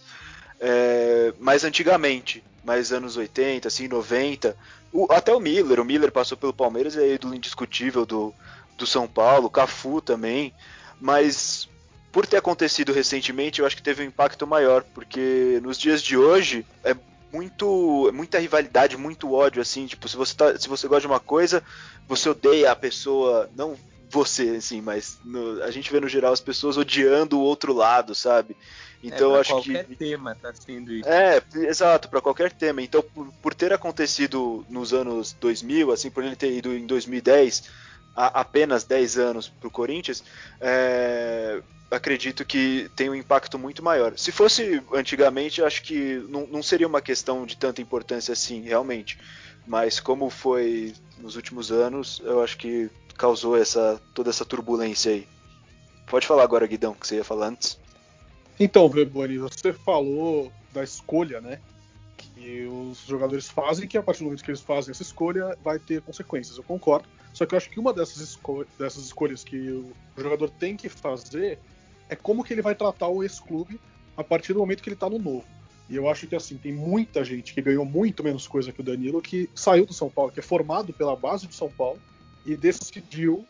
é, 0.62 1.34
mais 1.40 1.66
antigamente, 1.66 2.42
mais 2.64 2.94
anos 2.94 3.18
80, 3.18 3.68
assim, 3.68 3.90
90, 3.90 4.56
o, 4.94 5.12
até 5.12 5.36
o 5.36 5.42
Miller, 5.42 5.82
o 5.82 5.86
Miller 5.86 6.10
passou 6.10 6.38
pelo 6.38 6.54
Palmeiras 6.54 6.96
e 6.96 7.04
é 7.04 7.16
ídolo 7.16 7.36
indiscutível 7.36 8.06
do, 8.06 8.34
do 8.78 8.88
São 8.88 9.10
Paulo, 9.10 9.50
Cafu 9.50 10.00
também, 10.00 10.54
mas 11.02 11.68
por 12.12 12.26
ter 12.26 12.38
acontecido 12.38 12.94
recentemente, 12.94 13.60
eu 13.60 13.66
acho 13.66 13.76
que 13.76 13.84
teve 13.84 14.04
um 14.04 14.08
impacto 14.08 14.48
maior, 14.48 14.84
porque 14.94 15.60
nos 15.62 15.78
dias 15.78 16.02
de 16.02 16.18
hoje 16.18 16.66
é 16.84 16.96
muito 17.32 18.10
muita 18.14 18.40
rivalidade, 18.40 18.98
muito 18.98 19.34
ódio 19.34 19.62
assim, 19.62 19.86
tipo, 19.86 20.08
se 20.08 20.16
você 20.16 20.36
tá, 20.36 20.58
se 20.58 20.68
você 20.68 20.88
gosta 20.88 21.02
de 21.02 21.08
uma 21.08 21.20
coisa, 21.20 21.64
você 22.08 22.30
odeia 22.30 22.72
a 22.72 22.76
pessoa, 22.76 23.50
não 23.56 23.76
você 24.10 24.56
assim, 24.58 24.82
mas 24.82 25.20
no, 25.24 25.62
a 25.64 25.72
gente 25.72 25.92
vê 25.92 26.00
no 26.00 26.08
geral 26.08 26.32
as 26.32 26.40
pessoas 26.40 26.78
odiando 26.78 27.38
o 27.38 27.42
outro 27.42 27.74
lado, 27.74 28.16
sabe? 28.16 28.56
Então 29.04 29.36
é, 29.36 29.40
acho 29.40 29.62
que 29.62 29.74
qualquer 29.74 29.96
tema 29.96 30.36
tá 30.36 30.54
sendo 30.54 30.92
isso. 30.92 31.08
É, 31.08 31.42
exato, 31.56 32.10
para 32.10 32.22
qualquer 32.22 32.52
tema. 32.52 32.82
Então, 32.82 33.02
por, 33.02 33.32
por, 33.42 33.54
ter 33.54 33.72
acontecido 33.72 34.66
nos 34.70 34.94
anos 34.94 35.34
2000, 35.34 35.92
assim, 35.92 36.10
por 36.10 36.24
ele 36.24 36.36
ter 36.36 36.52
ido 36.52 36.74
em 36.74 36.88
2010, 36.88 37.70
a, 38.16 38.42
apenas 38.42 38.84
10 38.84 39.18
anos 39.20 39.48
pro 39.48 39.70
Corinthians, 39.70 40.24
é, 40.60 41.62
acredito 41.90 42.46
que 42.46 42.90
tem 42.96 43.10
um 43.10 43.16
impacto 43.16 43.58
muito 43.58 43.84
maior. 43.84 44.18
Se 44.18 44.32
fosse 44.32 44.82
antigamente, 44.94 45.62
acho 45.62 45.84
que 45.84 46.24
não, 46.30 46.46
não 46.48 46.62
seria 46.62 46.88
uma 46.88 47.02
questão 47.02 47.46
de 47.46 47.58
tanta 47.58 47.82
importância 47.82 48.34
assim, 48.34 48.62
realmente. 48.62 49.18
Mas 49.66 50.00
como 50.00 50.30
foi 50.30 50.94
nos 51.20 51.36
últimos 51.36 51.72
anos, 51.72 52.22
eu 52.24 52.42
acho 52.42 52.58
que 52.58 52.90
causou 53.18 53.58
essa 53.58 54.02
toda 54.14 54.30
essa 54.30 54.46
turbulência 54.46 55.12
aí. 55.12 55.28
Pode 56.08 56.28
falar 56.28 56.44
agora, 56.44 56.68
Guidão, 56.68 56.94
que 56.94 57.06
você 57.06 57.16
ia 57.16 57.24
falar 57.24 57.48
antes. 57.48 57.78
Então, 58.60 58.90
Boni, 58.90 59.38
você 59.38 59.74
falou 59.74 60.52
da 60.74 60.84
escolha, 60.84 61.42
né? 61.42 61.60
Que 62.18 62.66
os 62.66 63.00
jogadores 63.06 63.50
fazem, 63.50 63.88
que 63.88 63.98
a 63.98 64.04
partir 64.04 64.20
do 64.20 64.26
momento 64.26 64.44
que 64.44 64.50
eles 64.50 64.62
fazem 64.62 64.92
essa 64.92 65.02
escolha, 65.02 65.58
vai 65.64 65.78
ter 65.78 66.02
consequências. 66.02 66.58
Eu 66.58 66.64
concordo. 66.64 67.08
Só 67.34 67.46
que 67.46 67.54
eu 67.54 67.58
acho 67.58 67.70
que 67.70 67.80
uma 67.80 67.94
dessas, 67.94 68.40
dessas 68.80 69.06
escolhas 69.06 69.44
que 69.44 69.70
o 69.70 69.94
jogador 70.18 70.50
tem 70.50 70.76
que 70.76 70.90
fazer 70.90 71.60
é 72.10 72.16
como 72.16 72.44
que 72.44 72.54
ele 72.54 72.62
vai 72.62 72.76
tratar 72.76 73.08
o 73.08 73.24
ex-clube 73.24 73.80
a 74.16 74.24
partir 74.24 74.54
do 74.54 74.60
momento 74.60 74.82
que 74.82 74.90
ele 74.90 74.96
está 74.96 75.10
no 75.10 75.20
novo. 75.20 75.46
E 75.90 75.96
eu 75.96 76.10
acho 76.10 76.28
que 76.28 76.36
assim, 76.36 76.58
tem 76.58 76.74
muita 76.74 77.24
gente 77.24 77.54
que 77.54 77.62
ganhou 77.62 77.86
muito 77.86 78.24
menos 78.24 78.48
coisa 78.48 78.72
que 78.72 78.82
o 78.82 78.84
Danilo, 78.84 79.22
que 79.22 79.50
saiu 79.56 79.86
do 79.86 79.94
São 79.94 80.10
Paulo, 80.10 80.32
que 80.32 80.40
é 80.40 80.44
formado 80.44 80.92
pela 80.92 81.16
base 81.16 81.48
do 81.48 81.54
São 81.54 81.70
Paulo 81.70 82.00
e 82.46 82.58
decidiu 82.58 83.46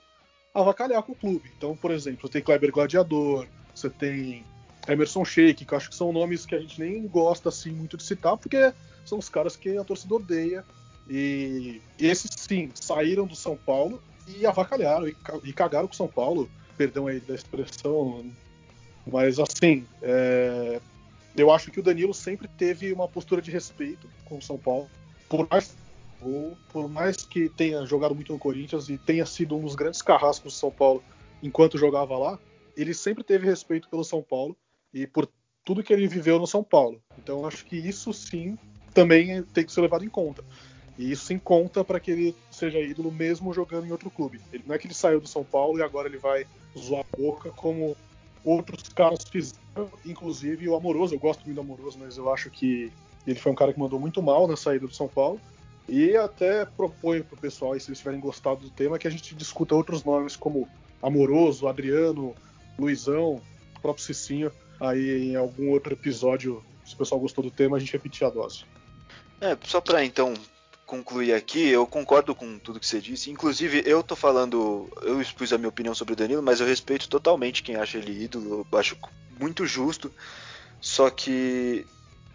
avacalhar 0.53 1.01
com 1.03 1.13
o 1.13 1.15
clube. 1.15 1.51
Então, 1.57 1.75
por 1.75 1.91
exemplo, 1.91 2.27
você 2.27 2.33
tem 2.33 2.41
Kleber 2.41 2.71
Gladiador, 2.71 3.47
você 3.73 3.89
tem 3.89 4.43
Emerson 4.87 5.25
Sheik, 5.25 5.65
que 5.65 5.73
eu 5.73 5.77
acho 5.77 5.89
que 5.89 5.95
são 5.95 6.13
nomes 6.13 6.45
que 6.45 6.55
a 6.55 6.59
gente 6.59 6.79
nem 6.79 7.07
gosta 7.07 7.49
assim 7.49 7.71
muito 7.71 7.97
de 7.97 8.03
citar, 8.03 8.37
porque 8.37 8.73
são 9.05 9.17
os 9.17 9.29
caras 9.29 9.55
que 9.55 9.77
a 9.77 9.83
torcida 9.83 10.15
odeia. 10.15 10.65
E 11.09 11.81
esses 11.99 12.29
sim 12.35 12.69
saíram 12.75 13.25
do 13.25 13.35
São 13.35 13.55
Paulo 13.55 14.01
e 14.27 14.45
avacalharam 14.45 15.07
e 15.07 15.53
cagaram 15.53 15.87
com 15.87 15.93
o 15.93 15.97
São 15.97 16.07
Paulo. 16.07 16.49
Perdão 16.77 17.07
aí 17.07 17.19
da 17.19 17.33
expressão, 17.33 18.25
mas 19.11 19.39
assim, 19.39 19.85
é... 20.01 20.79
eu 21.35 21.51
acho 21.51 21.71
que 21.71 21.79
o 21.79 21.83
Danilo 21.83 22.13
sempre 22.13 22.47
teve 22.47 22.91
uma 22.91 23.07
postura 23.07 23.41
de 23.41 23.51
respeito 23.51 24.07
com 24.25 24.37
o 24.37 24.41
São 24.41 24.57
Paulo. 24.57 24.89
Por 25.29 25.47
mais, 25.49 25.75
por 26.71 26.89
mais 26.89 27.17
que 27.17 27.49
tenha 27.49 27.85
jogado 27.85 28.15
muito 28.15 28.33
no 28.33 28.39
Corinthians 28.39 28.89
e 28.89 28.97
tenha 28.97 29.25
sido 29.25 29.55
um 29.55 29.61
dos 29.61 29.75
grandes 29.75 30.01
carrascos 30.01 30.53
do 30.53 30.57
São 30.57 30.71
Paulo 30.71 31.03
enquanto 31.41 31.77
jogava 31.77 32.17
lá, 32.17 32.39
ele 32.75 32.93
sempre 32.93 33.23
teve 33.23 33.45
respeito 33.45 33.89
pelo 33.89 34.03
São 34.03 34.21
Paulo 34.21 34.55
e 34.93 35.05
por 35.05 35.29
tudo 35.63 35.83
que 35.83 35.91
ele 35.91 36.07
viveu 36.07 36.39
no 36.39 36.47
São 36.47 36.63
Paulo. 36.63 37.01
Então 37.17 37.45
acho 37.45 37.65
que 37.65 37.75
isso 37.75 38.13
sim 38.13 38.57
também 38.93 39.43
tem 39.43 39.65
que 39.65 39.71
ser 39.71 39.81
levado 39.81 40.05
em 40.05 40.09
conta. 40.09 40.43
E 40.97 41.11
isso 41.11 41.25
sim 41.25 41.37
conta 41.37 41.83
para 41.83 41.99
que 41.99 42.09
ele 42.09 42.35
seja 42.49 42.79
ídolo 42.79 43.11
mesmo 43.11 43.53
jogando 43.53 43.85
em 43.85 43.91
outro 43.91 44.09
clube. 44.09 44.41
Ele, 44.51 44.63
não 44.65 44.73
é 44.73 44.79
que 44.79 44.87
ele 44.87 44.93
saiu 44.93 45.19
do 45.19 45.27
São 45.27 45.43
Paulo 45.43 45.77
e 45.77 45.83
agora 45.83 46.07
ele 46.07 46.17
vai 46.17 46.47
zoar 46.77 47.05
a 47.13 47.17
boca 47.17 47.51
como 47.51 47.95
outros 48.43 48.89
caras 48.89 49.23
fizeram, 49.23 49.89
inclusive 50.05 50.67
o 50.67 50.75
Amoroso. 50.75 51.15
Eu 51.15 51.19
gosto 51.19 51.43
muito 51.43 51.55
do 51.55 51.61
Amoroso, 51.61 51.97
mas 51.99 52.17
eu 52.17 52.31
acho 52.33 52.49
que 52.49 52.91
ele 53.25 53.39
foi 53.39 53.51
um 53.51 53.55
cara 53.55 53.73
que 53.73 53.79
mandou 53.79 53.99
muito 53.99 54.21
mal 54.21 54.47
na 54.47 54.55
saída 54.55 54.87
do 54.87 54.93
São 54.93 55.07
Paulo. 55.07 55.39
E 55.87 56.15
até 56.17 56.65
proponho 56.65 57.23
pro 57.23 57.37
pessoal, 57.37 57.79
se 57.79 57.89
eles 57.89 57.99
tiverem 57.99 58.19
gostado 58.19 58.61
do 58.61 58.69
tema, 58.69 58.99
que 58.99 59.07
a 59.07 59.11
gente 59.11 59.33
discuta 59.35 59.73
outros 59.73 60.03
nomes 60.03 60.35
como 60.35 60.67
Amoroso, 61.01 61.67
Adriano, 61.67 62.35
Luizão, 62.77 63.41
o 63.75 63.79
próprio 63.81 64.03
Cicinho 64.03 64.51
aí 64.79 65.31
em 65.31 65.35
algum 65.35 65.69
outro 65.71 65.93
episódio, 65.93 66.63
se 66.85 66.93
o 66.93 66.97
pessoal 66.97 67.19
gostou 67.19 67.43
do 67.43 67.51
tema, 67.51 67.77
a 67.77 67.79
gente 67.79 67.93
repetir 67.93 68.25
a 68.25 68.29
dose. 68.29 68.63
É, 69.41 69.57
só 69.63 69.79
para 69.81 70.03
então 70.03 70.33
concluir 70.87 71.33
aqui, 71.33 71.67
eu 71.67 71.85
concordo 71.85 72.33
com 72.33 72.57
tudo 72.57 72.79
que 72.79 72.87
você 72.87 72.99
disse. 73.01 73.29
Inclusive, 73.29 73.83
eu 73.85 74.01
tô 74.01 74.15
falando, 74.15 74.89
eu 75.03 75.21
expus 75.21 75.51
a 75.51 75.57
minha 75.57 75.69
opinião 75.69 75.93
sobre 75.93 76.13
o 76.13 76.17
Danilo, 76.17 76.41
mas 76.41 76.61
eu 76.61 76.65
respeito 76.65 77.09
totalmente 77.09 77.61
quem 77.61 77.75
acha 77.75 77.97
ele 77.97 78.23
ídolo, 78.23 78.65
eu 78.71 78.79
acho 78.79 78.97
muito 79.37 79.67
justo. 79.67 80.11
Só 80.79 81.09
que, 81.09 81.85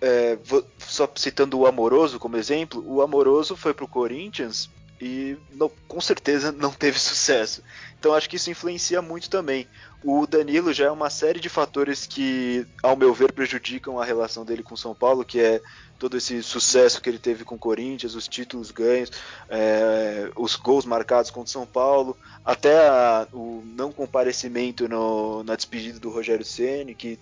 é, 0.00 0.36
vou, 0.44 0.64
só 0.78 1.10
citando 1.16 1.58
o 1.58 1.66
Amoroso 1.66 2.18
como 2.18 2.36
exemplo, 2.36 2.84
o 2.86 3.00
Amoroso 3.00 3.56
foi 3.56 3.72
pro 3.72 3.88
Corinthians 3.88 4.68
e 5.02 5.36
não, 5.52 5.68
com 5.88 6.00
certeza 6.00 6.52
não 6.52 6.70
teve 6.70 6.96
sucesso. 7.00 7.60
Então 7.98 8.14
acho 8.14 8.30
que 8.30 8.36
isso 8.36 8.50
influencia 8.50 9.02
muito 9.02 9.28
também. 9.28 9.66
O 10.04 10.26
Danilo 10.28 10.72
já 10.72 10.86
é 10.86 10.90
uma 10.90 11.10
série 11.10 11.40
de 11.40 11.48
fatores 11.48 12.06
que, 12.06 12.64
ao 12.82 12.96
meu 12.96 13.12
ver, 13.12 13.32
prejudicam 13.32 14.00
a 14.00 14.04
relação 14.04 14.44
dele 14.44 14.62
com 14.62 14.76
São 14.76 14.94
Paulo, 14.94 15.24
que 15.24 15.40
é 15.40 15.60
todo 15.98 16.16
esse 16.16 16.40
sucesso 16.42 17.00
que 17.00 17.08
ele 17.08 17.18
teve 17.18 17.44
com 17.44 17.56
o 17.56 17.58
Corinthians, 17.58 18.14
os 18.14 18.28
títulos 18.28 18.70
ganhos, 18.70 19.10
é, 19.48 20.30
os 20.36 20.54
gols 20.54 20.84
marcados 20.84 21.30
contra 21.30 21.52
São 21.52 21.66
Paulo, 21.66 22.16
até 22.44 22.76
a, 22.88 23.26
o 23.32 23.62
não 23.64 23.92
comparecimento 23.92 24.88
no, 24.88 25.42
na 25.42 25.56
despedida 25.56 25.98
do 25.98 26.10
Rogério 26.10 26.44
Ceni, 26.44 26.94
que 26.94 27.18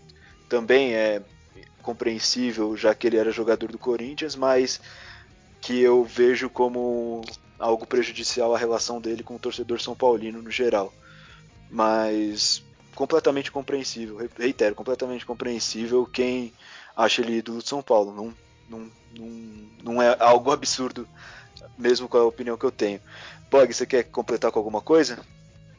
também 0.49 0.95
é 0.95 1.23
compreensível, 1.83 2.77
já 2.77 2.95
que 2.95 3.07
ele 3.07 3.17
era 3.17 3.31
jogador 3.31 3.73
do 3.73 3.79
Corinthians, 3.79 4.37
mas 4.37 4.81
que 5.61 5.81
eu 5.81 6.05
vejo 6.05 6.49
como 6.49 7.23
algo 7.61 7.87
prejudicial 7.87 8.55
à 8.55 8.59
relação 8.59 9.01
dele 9.01 9.23
com 9.23 9.37
o 9.37 9.39
torcedor 9.39 9.81
são 9.81 9.95
paulino 9.95 10.43
no 10.43 10.51
geral. 10.51 10.93
Mas 11.71 12.65
completamente 12.95 13.53
compreensível, 13.53 14.29
reitero, 14.37 14.75
completamente 14.75 15.25
compreensível 15.25 16.05
quem 16.07 16.53
acha 16.97 17.21
ele 17.21 17.39
ídolo 17.39 17.63
de 17.63 17.69
São 17.69 17.83
Paulo. 17.83 18.13
Não, 18.13 18.35
não, 18.69 18.91
não, 19.17 19.29
não 19.85 20.03
é 20.03 20.17
algo 20.19 20.51
absurdo, 20.51 21.07
mesmo 21.79 22.09
com 22.09 22.17
a 22.17 22.25
opinião 22.25 22.57
que 22.57 22.65
eu 22.65 22.73
tenho. 22.73 23.01
Bog, 23.51 23.73
você 23.73 23.87
quer 23.87 24.05
completar 24.05 24.51
com 24.51 24.59
alguma 24.59 24.81
coisa? 24.81 25.19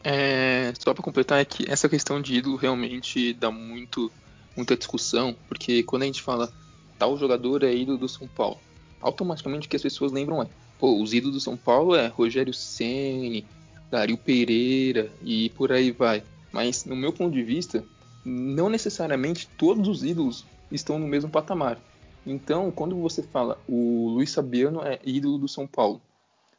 É, 0.04 0.74
só 0.80 0.94
para 0.94 1.04
completar 1.04 1.40
é 1.40 1.46
que 1.46 1.70
essa 1.70 1.88
questão 1.90 2.22
de 2.22 2.36
ídolo 2.36 2.56
realmente 2.56 3.34
dá 3.34 3.52
muito, 3.52 4.12
muita 4.56 4.76
discussão, 4.76 5.36
porque 5.48 5.84
quando 5.84 6.04
a 6.04 6.06
gente 6.06 6.22
fala 6.22 6.52
tal 6.98 7.18
jogador 7.18 7.64
é 7.64 7.74
ídolo 7.74 7.98
do 7.98 8.10
São 8.10 8.28
Paulo, 8.28 8.60
automaticamente 9.00 9.68
o 9.68 9.70
que 9.70 9.76
as 9.76 9.82
pessoas 9.82 10.12
lembram 10.12 10.42
é, 10.42 10.48
pô, 10.82 11.00
os 11.00 11.14
ídolos 11.14 11.36
do 11.36 11.40
São 11.40 11.56
Paulo 11.56 11.96
é 11.96 12.08
Rogério 12.08 12.52
Ceni, 12.52 13.46
Dario 13.92 14.18
Pereira 14.18 15.12
e 15.24 15.52
por 15.52 15.72
aí 15.72 15.92
vai. 15.92 16.24
Mas 16.52 16.86
no 16.86 16.96
meu 16.96 17.14
ponto 17.14 17.32
de 17.32 17.44
vista, 17.44 17.86
não 18.26 18.68
necessariamente 18.68 19.48
todos 19.60 19.88
os 19.88 20.04
ídolos 20.04 20.44
estão 20.72 20.98
no 20.98 21.08
mesmo 21.08 21.30
patamar. 21.30 21.78
Então, 22.26 22.72
quando 22.72 22.96
você 22.96 23.22
fala 23.22 23.60
o 23.70 24.10
Luiz 24.10 24.34
Fabiano 24.34 24.82
é 24.82 25.00
ídolo 25.06 25.38
do 25.38 25.48
São 25.48 25.68
Paulo, 25.68 26.02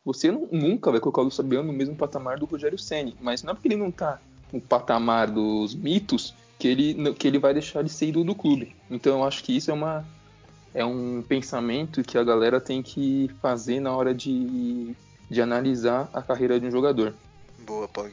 você 0.04 0.30
nunca 0.30 0.92
vai 0.92 1.00
colocar 1.00 1.20
o 1.20 1.24
Luiz 1.24 1.36
Fabiano 1.36 1.72
no 1.72 1.76
mesmo 1.76 1.96
patamar 1.96 2.38
do 2.38 2.46
Rogério 2.46 2.78
Ceni, 2.78 3.16
mas 3.20 3.42
não 3.42 3.50
é 3.50 3.54
porque 3.54 3.68
ele 3.68 3.76
não 3.76 3.88
está 3.88 4.20
no 4.52 4.60
patamar 4.60 5.30
dos 5.30 5.74
mitos 5.74 6.32
que 6.58 6.68
ele, 6.68 7.14
que 7.14 7.26
ele 7.26 7.38
vai 7.40 7.52
deixar 7.52 7.82
de 7.82 7.90
ser 7.90 8.08
ídolo 8.08 8.26
do 8.26 8.34
clube. 8.36 8.74
Então 8.88 9.18
eu 9.18 9.24
acho 9.24 9.42
que 9.42 9.56
isso 9.56 9.70
é 9.70 9.74
uma 9.74 10.04
é 10.74 10.84
um 10.84 11.22
pensamento 11.22 12.02
que 12.02 12.16
a 12.16 12.24
galera 12.24 12.60
tem 12.60 12.82
que 12.82 13.30
fazer 13.40 13.80
na 13.80 13.94
hora 13.94 14.14
de, 14.14 14.94
de 15.30 15.42
analisar 15.42 16.08
a 16.12 16.22
carreira 16.22 16.58
de 16.58 16.66
um 16.66 16.70
jogador. 16.70 17.14
Boa, 17.58 17.86
Pog. 17.88 18.12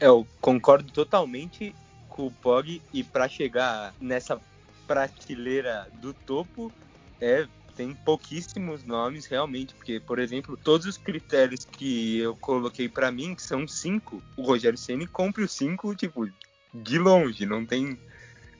É, 0.00 0.06
eu 0.06 0.26
concordo 0.40 0.90
totalmente 0.90 1.74
com 2.08 2.26
o 2.26 2.30
Pog 2.30 2.82
e 2.92 3.04
para 3.04 3.28
chegar 3.28 3.94
nessa 4.00 4.40
prateleira 4.86 5.88
do 6.00 6.12
topo 6.12 6.72
é 7.20 7.46
tem 7.74 7.94
pouquíssimos 7.94 8.84
nomes 8.84 9.24
realmente, 9.26 9.74
porque, 9.74 9.98
por 9.98 10.18
exemplo, 10.18 10.58
todos 10.62 10.86
os 10.86 10.98
critérios 10.98 11.64
que 11.64 12.18
eu 12.18 12.36
coloquei 12.36 12.88
para 12.88 13.10
mim, 13.10 13.34
que 13.34 13.42
são 13.42 13.66
cinco, 13.66 14.22
o 14.36 14.42
Rogério 14.42 14.78
Ceni 14.78 15.06
cumpre 15.06 15.42
os 15.42 15.52
cinco, 15.52 15.94
tipo, 15.94 16.28
de 16.74 16.98
longe, 16.98 17.46
não 17.46 17.64
tem 17.64 17.98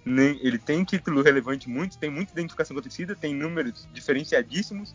nem, 0.04 0.38
ele 0.42 0.58
tem 0.58 0.84
título 0.84 1.22
relevante 1.22 1.68
muito, 1.68 1.98
tem 1.98 2.10
muita 2.10 2.32
identificação 2.32 2.74
com 2.74 2.80
a 2.80 2.82
torcida, 2.82 3.14
tem 3.14 3.34
números 3.34 3.88
diferenciadíssimos, 3.92 4.94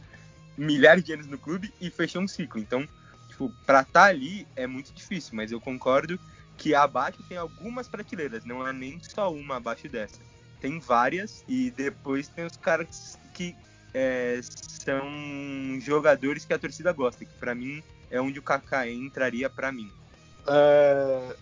milhares 0.57 1.03
de 1.03 1.13
anos 1.13 1.27
no 1.27 1.37
clube 1.37 1.73
e 1.79 1.89
fechou 1.89 2.21
um 2.21 2.27
ciclo. 2.27 2.59
Então, 2.59 2.87
tipo, 3.29 3.51
pra 3.65 3.81
estar 3.81 4.01
tá 4.01 4.05
ali 4.05 4.47
é 4.55 4.67
muito 4.67 4.93
difícil, 4.93 5.35
mas 5.35 5.51
eu 5.51 5.61
concordo 5.61 6.19
que 6.57 6.73
abaixo 6.73 7.23
tem 7.29 7.37
algumas 7.37 7.87
prateleiras, 7.87 8.43
não 8.43 8.67
é 8.67 8.73
nem 8.73 8.99
só 9.01 9.31
uma 9.31 9.57
abaixo 9.57 9.87
dessa. 9.87 10.19
Tem 10.59 10.79
várias 10.79 11.43
e 11.47 11.71
depois 11.71 12.27
tem 12.27 12.45
os 12.45 12.57
caras 12.57 13.17
que 13.33 13.55
é, 13.93 14.39
são 14.41 15.79
jogadores 15.79 16.45
que 16.45 16.53
a 16.53 16.59
torcida 16.59 16.91
gosta, 16.91 17.23
que 17.23 17.33
para 17.39 17.53
mim 17.53 17.83
é 18.09 18.19
onde 18.19 18.39
o 18.39 18.41
Kaká 18.43 18.89
entraria 18.89 19.49
para 19.49 19.71
mim. 19.71 19.91
É, 20.47 21.35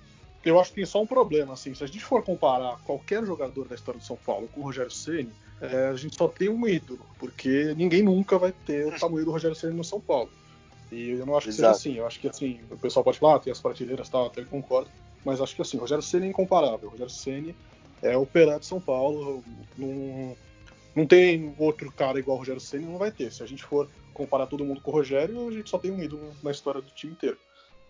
eu 0.45 0.59
acho 0.59 0.69
que 0.69 0.75
tem 0.75 0.85
só 0.85 1.01
um 1.01 1.07
problema, 1.07 1.53
assim, 1.53 1.73
se 1.73 1.83
a 1.83 1.87
gente 1.87 2.03
for 2.03 2.23
comparar 2.23 2.79
qualquer 2.83 3.25
jogador 3.25 3.67
da 3.67 3.73
história 3.73 3.99
do 3.99 4.05
São 4.05 4.15
Paulo 4.15 4.47
com 4.47 4.61
o 4.61 4.63
Rogério 4.63 4.91
Ceni, 4.91 5.31
é, 5.59 5.87
a 5.87 5.95
gente 5.95 6.15
só 6.15 6.27
tem 6.27 6.49
um 6.49 6.67
ídolo, 6.67 7.05
porque 7.17 7.73
ninguém 7.75 8.03
nunca 8.03 8.37
vai 8.37 8.51
ter 8.51 8.85
o 8.85 8.97
tamanho 8.97 9.25
do 9.25 9.31
Rogério 9.31 9.55
Ceni 9.55 9.73
no 9.73 9.83
São 9.83 9.99
Paulo. 9.99 10.29
E 10.91 11.11
eu 11.11 11.25
não 11.25 11.35
acho 11.35 11.47
que 11.47 11.53
Exato. 11.53 11.79
seja 11.79 11.89
assim. 11.89 11.99
Eu 11.99 12.05
acho 12.05 12.19
que 12.19 12.27
assim, 12.27 12.59
o 12.69 12.77
pessoal 12.77 13.03
pode 13.03 13.17
falar, 13.17 13.35
ah, 13.35 13.39
tem 13.39 13.51
as 13.51 13.59
prateleiras, 13.59 14.07
tal, 14.07 14.27
até 14.27 14.43
concordo, 14.43 14.89
mas 15.25 15.41
acho 15.41 15.55
que 15.55 15.61
assim, 15.61 15.77
o 15.77 15.81
Rogério 15.81 16.03
Ceni 16.03 16.27
é 16.27 16.29
incomparável. 16.29 16.89
O 16.89 16.91
Rogério 16.91 17.11
Ceni 17.11 17.55
é 18.03 18.15
o 18.15 18.25
Peré 18.25 18.59
de 18.59 18.67
São 18.67 18.79
Paulo, 18.79 19.43
não, 19.75 20.37
não 20.95 21.07
tem 21.07 21.55
outro 21.57 21.91
cara 21.91 22.19
igual 22.19 22.37
o 22.37 22.39
Rogério 22.39 22.61
Ceni, 22.61 22.85
não 22.85 22.99
vai 22.99 23.11
ter. 23.11 23.31
Se 23.31 23.41
a 23.41 23.47
gente 23.47 23.63
for 23.63 23.89
comparar 24.13 24.45
todo 24.45 24.63
mundo 24.63 24.79
com 24.81 24.91
o 24.91 24.93
Rogério, 24.93 25.47
a 25.47 25.51
gente 25.51 25.69
só 25.69 25.79
tem 25.79 25.91
um 25.91 26.01
ídolo 26.01 26.33
na 26.43 26.51
história 26.51 26.81
do 26.81 26.91
time 26.91 27.13
inteiro. 27.13 27.37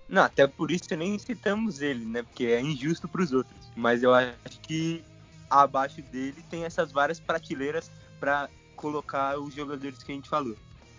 Não, 0.07 0.23
até 0.23 0.45
por 0.45 0.71
isso 0.71 0.95
nem 0.95 1.17
citamos 1.17 1.81
ele, 1.81 2.05
né? 2.05 2.23
Porque 2.23 2.45
é 2.45 2.61
injusto 2.61 3.07
para 3.07 3.21
os 3.21 3.31
outros. 3.31 3.55
Mas 3.75 4.03
eu 4.03 4.13
acho 4.13 4.59
que 4.61 5.03
abaixo 5.49 6.01
dele 6.01 6.43
tem 6.49 6.63
essas 6.63 6.91
várias 6.91 7.19
prateleiras 7.19 7.89
para 8.19 8.49
colocar 8.75 9.37
os 9.39 9.53
jogadores 9.53 10.03
que 10.03 10.11
a 10.11 10.15
gente 10.15 10.29
falou. 10.29 10.55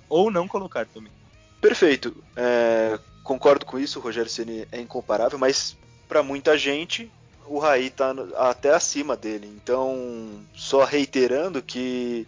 Ou 0.08 0.30
não 0.30 0.48
colocar 0.48 0.86
também. 0.86 1.12
Perfeito. 1.60 2.16
É, 2.36 2.98
concordo 3.22 3.64
com 3.64 3.78
isso, 3.78 3.98
o 3.98 4.02
Rogério 4.02 4.30
Ceni 4.30 4.66
é 4.70 4.80
incomparável, 4.80 5.38
mas 5.38 5.76
para 6.08 6.22
muita 6.22 6.56
gente 6.56 7.10
o 7.48 7.58
Raí 7.58 7.86
está 7.86 8.14
até 8.36 8.74
acima 8.74 9.16
dele. 9.16 9.46
Então, 9.46 10.44
só 10.54 10.84
reiterando 10.84 11.62
que 11.62 12.26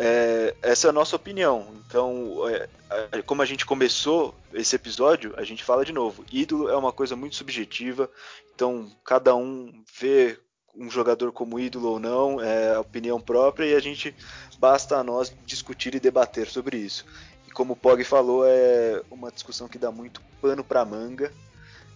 é, 0.00 0.54
essa 0.62 0.86
é 0.86 0.90
a 0.90 0.92
nossa 0.92 1.16
opinião. 1.16 1.66
Então, 1.86 2.48
é, 2.48 3.20
como 3.22 3.42
a 3.42 3.44
gente 3.44 3.66
começou 3.66 4.32
esse 4.54 4.76
episódio, 4.76 5.34
a 5.36 5.42
gente 5.42 5.64
fala 5.64 5.84
de 5.84 5.92
novo. 5.92 6.24
Ídolo 6.32 6.68
é 6.68 6.76
uma 6.76 6.92
coisa 6.92 7.16
muito 7.16 7.34
subjetiva. 7.34 8.08
Então, 8.54 8.88
cada 9.04 9.34
um 9.34 9.82
vê 9.98 10.38
um 10.76 10.88
jogador 10.88 11.32
como 11.32 11.58
ídolo 11.58 11.88
ou 11.88 11.98
não, 11.98 12.40
é 12.40 12.76
a 12.76 12.80
opinião 12.80 13.20
própria 13.20 13.66
e 13.66 13.74
a 13.74 13.80
gente 13.80 14.14
basta 14.60 14.96
a 14.96 15.02
nós 15.02 15.34
discutir 15.44 15.92
e 15.96 16.00
debater 16.00 16.46
sobre 16.46 16.76
isso. 16.76 17.04
E 17.48 17.50
como 17.50 17.72
o 17.72 17.76
Pog 17.76 18.04
falou, 18.04 18.44
é 18.46 19.02
uma 19.10 19.32
discussão 19.32 19.66
que 19.66 19.78
dá 19.78 19.90
muito 19.90 20.22
pano 20.40 20.62
para 20.62 20.84
manga. 20.84 21.32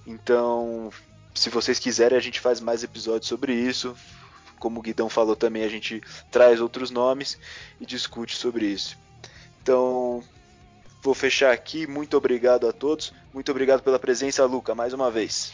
Então, 0.05 0.91
se 1.33 1.49
vocês 1.49 1.79
quiserem, 1.79 2.19
a 2.19 2.21
gente 2.21 2.41
faz 2.41 2.61
mais 2.61 2.83
episódios 2.83 3.29
sobre 3.29 3.55
isso 3.55 3.97
como 4.63 4.79
o 4.79 4.83
Guidão 4.83 5.09
falou 5.09 5.35
também, 5.35 5.65
a 5.65 5.69
gente 5.69 6.01
traz 6.31 6.61
outros 6.61 6.93
nomes 6.93 7.37
e 7.81 7.85
discute 7.85 8.37
sobre 8.37 8.65
isso. 8.65 8.97
Então, 9.61 10.23
vou 11.03 11.15
fechar 11.15 11.53
aqui. 11.53 11.85
Muito 11.85 12.17
obrigado 12.17 12.69
a 12.69 12.73
todos. 12.73 13.13
Muito 13.35 13.51
obrigado 13.51 13.83
pela 13.83 13.99
presença, 13.99 14.47
Luca, 14.47 14.73
mais 14.73 14.93
uma 14.93 15.11
vez. 15.11 15.53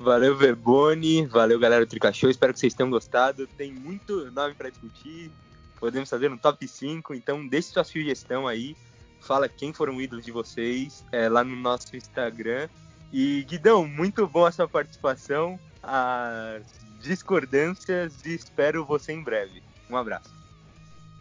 Valeu, 0.00 0.36
Verboni. 0.36 1.24
Valeu, 1.26 1.60
galera 1.60 1.86
do 1.86 1.88
Tricachou. 1.88 2.28
Espero 2.28 2.52
que 2.52 2.58
vocês 2.58 2.74
tenham 2.74 2.90
gostado. 2.90 3.46
Tem 3.46 3.72
muito 3.72 4.32
nome 4.32 4.54
para 4.54 4.68
discutir. 4.68 5.30
Podemos 5.78 6.10
fazer 6.10 6.28
um 6.28 6.36
top 6.36 6.66
5. 6.66 7.14
Então, 7.14 7.46
deixe 7.46 7.68
sua 7.68 7.84
sugestão 7.84 8.48
aí. 8.48 8.76
Fala 9.20 9.48
quem 9.48 9.72
foram 9.72 10.02
ídolos 10.02 10.24
de 10.24 10.32
vocês 10.32 11.04
é, 11.12 11.28
lá 11.28 11.44
no 11.44 11.54
nosso 11.54 11.96
Instagram. 11.96 12.68
E, 13.12 13.44
Guidão, 13.44 13.86
muito 13.86 14.26
bom 14.26 14.44
a 14.44 14.50
sua 14.50 14.66
participação. 14.66 15.56
As 15.80 16.64
discordâncias 17.02 18.24
e 18.24 18.34
espero 18.34 18.84
você 18.84 19.12
em 19.12 19.22
breve. 19.22 19.62
Um 19.90 19.96
abraço. 19.96 20.30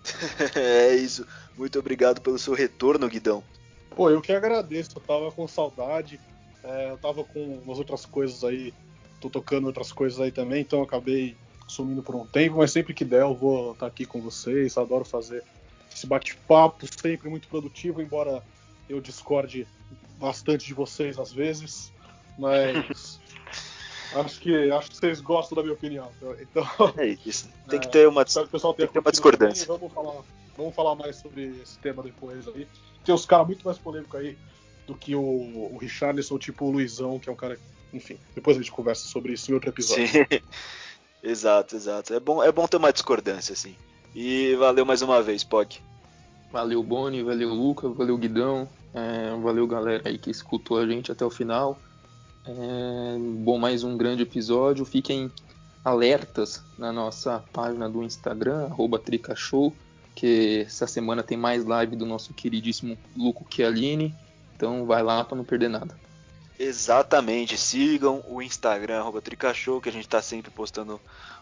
é 0.56 0.96
isso. 0.96 1.26
Muito 1.58 1.78
obrigado 1.80 2.22
pelo 2.22 2.40
seu 2.40 2.54
retorno, 2.54 3.08
Guidão. 3.10 3.44
Pô, 3.96 4.10
eu 4.10 4.22
que 4.22 4.32
agradeço. 4.32 4.92
Eu 4.96 5.02
tava 5.02 5.32
com 5.32 5.48
saudade. 5.48 6.20
É, 6.64 6.92
eu 6.92 6.98
tava 6.98 7.24
com 7.24 7.60
umas 7.66 7.78
outras 7.78 8.06
coisas 8.06 8.44
aí. 8.44 8.74
Tô 9.20 9.30
tocando 9.30 9.68
outras 9.68 9.92
coisas 9.92 10.20
aí 10.20 10.32
também, 10.32 10.62
então 10.62 10.82
acabei 10.82 11.36
sumindo 11.68 12.02
por 12.02 12.16
um 12.16 12.26
tempo, 12.26 12.58
mas 12.58 12.72
sempre 12.72 12.94
que 12.94 13.06
der 13.06 13.22
eu 13.22 13.36
vou 13.36 13.74
estar 13.74 13.86
tá 13.86 13.88
aqui 13.88 14.06
com 14.06 14.20
vocês. 14.20 14.78
Adoro 14.78 15.06
fazer 15.06 15.44
esse 15.94 16.08
bate-papo, 16.08 16.86
sempre 17.00 17.30
muito 17.30 17.48
produtivo, 17.48 18.02
embora 18.02 18.44
eu 18.90 19.00
discorde 19.00 19.68
bastante 20.18 20.66
de 20.66 20.74
vocês 20.74 21.20
às 21.20 21.32
vezes. 21.32 21.94
Mas 22.38 23.20
Acho 24.14 24.40
que, 24.40 24.72
acho 24.72 24.90
que 24.90 24.98
vocês 24.98 25.22
gostam 25.22 25.56
da 25.56 25.62
minha 25.62 25.74
opinião. 25.74 26.10
Então, 26.40 26.66
é 26.98 27.18
isso. 27.26 27.50
Tem 27.68 27.80
que 27.80 27.88
ter 27.88 28.08
uma, 28.08 28.26
tem 28.26 28.46
que 28.46 28.88
ter 28.88 29.00
uma 29.00 29.12
discordância. 29.12 29.66
Vamos 29.66 29.92
falar, 29.94 30.22
vamos 30.58 30.76
falar 30.76 30.96
mais 30.96 31.16
sobre 31.16 31.56
esse 31.62 31.80
tema 31.80 32.04
depois 32.04 32.48
aí. 32.50 32.68
Tem 33.06 33.16
uns 33.16 33.26
caras 33.26 33.48
muito 33.48 33.64
mais 33.64 33.78
polêmicos 33.78 34.20
aí 34.20 34.38
do 34.86 34.94
que 34.94 35.16
o, 35.16 35.22
o 35.22 35.78
Richarlison, 35.78 36.38
tipo 36.38 36.66
o 36.66 36.72
Luizão, 36.72 37.20
que 37.20 37.30
é 37.30 37.32
um 37.32 37.36
cara. 37.36 37.58
Enfim, 37.94 38.18
depois 38.36 38.58
a 38.58 38.60
gente 38.60 38.72
conversa 38.72 39.08
sobre 39.08 39.34
isso 39.34 39.50
em 39.52 39.54
outro 39.54 39.70
episódio. 39.70 40.08
Sim. 40.08 40.26
exato, 41.24 41.76
exato. 41.76 42.14
É 42.14 42.20
bom, 42.20 42.44
é 42.44 42.52
bom 42.52 42.68
ter 42.68 42.78
uma 42.78 42.92
discordância, 42.92 43.54
assim. 43.54 43.76
E 44.14 44.56
valeu 44.56 44.86
mais 44.86 45.02
uma 45.02 45.22
vez, 45.22 45.44
Pog. 45.44 45.78
Valeu, 46.52 46.84
Boni, 46.84 47.24
valeu, 47.24 47.50
Luca, 47.50 47.88
valeu, 47.90 48.18
Guidão. 48.18 48.68
É, 48.94 49.34
valeu, 49.42 49.66
galera 49.66 50.10
aí 50.10 50.18
que 50.18 50.30
escutou 50.30 50.78
a 50.78 50.86
gente 50.86 51.12
até 51.12 51.26
o 51.26 51.30
final. 51.30 51.80
É, 52.46 53.18
bom, 53.44 53.58
mais 53.58 53.84
um 53.84 53.96
grande 53.96 54.24
episódio. 54.24 54.84
Fiquem 54.86 55.32
alertas 55.84 56.64
na 56.78 56.92
nossa 56.92 57.44
página 57.54 57.90
do 57.90 58.04
Instagram, 58.04 58.70
Tricashow, 59.04 59.74
que 60.16 60.64
essa 60.66 60.88
semana 60.88 61.24
tem 61.24 61.38
mais 61.38 61.66
live 61.66 61.96
do 61.96 62.06
nosso 62.06 62.34
queridíssimo 62.34 62.98
Luco 63.16 63.46
Chialini. 63.50 64.16
Então 64.56 64.86
vai 64.86 65.04
lá 65.04 65.24
para 65.24 65.38
não 65.38 65.44
perder 65.44 65.70
nada. 65.70 66.00
Exatamente, 66.60 67.58
sigam 67.58 68.24
o 68.28 68.42
Instagram, 68.42 69.04
Tricashow, 69.22 69.82
que 69.82 69.90
a 69.90 69.92
gente 69.92 70.06
está 70.06 70.22
sempre 70.22 70.52
postando 70.52 71.02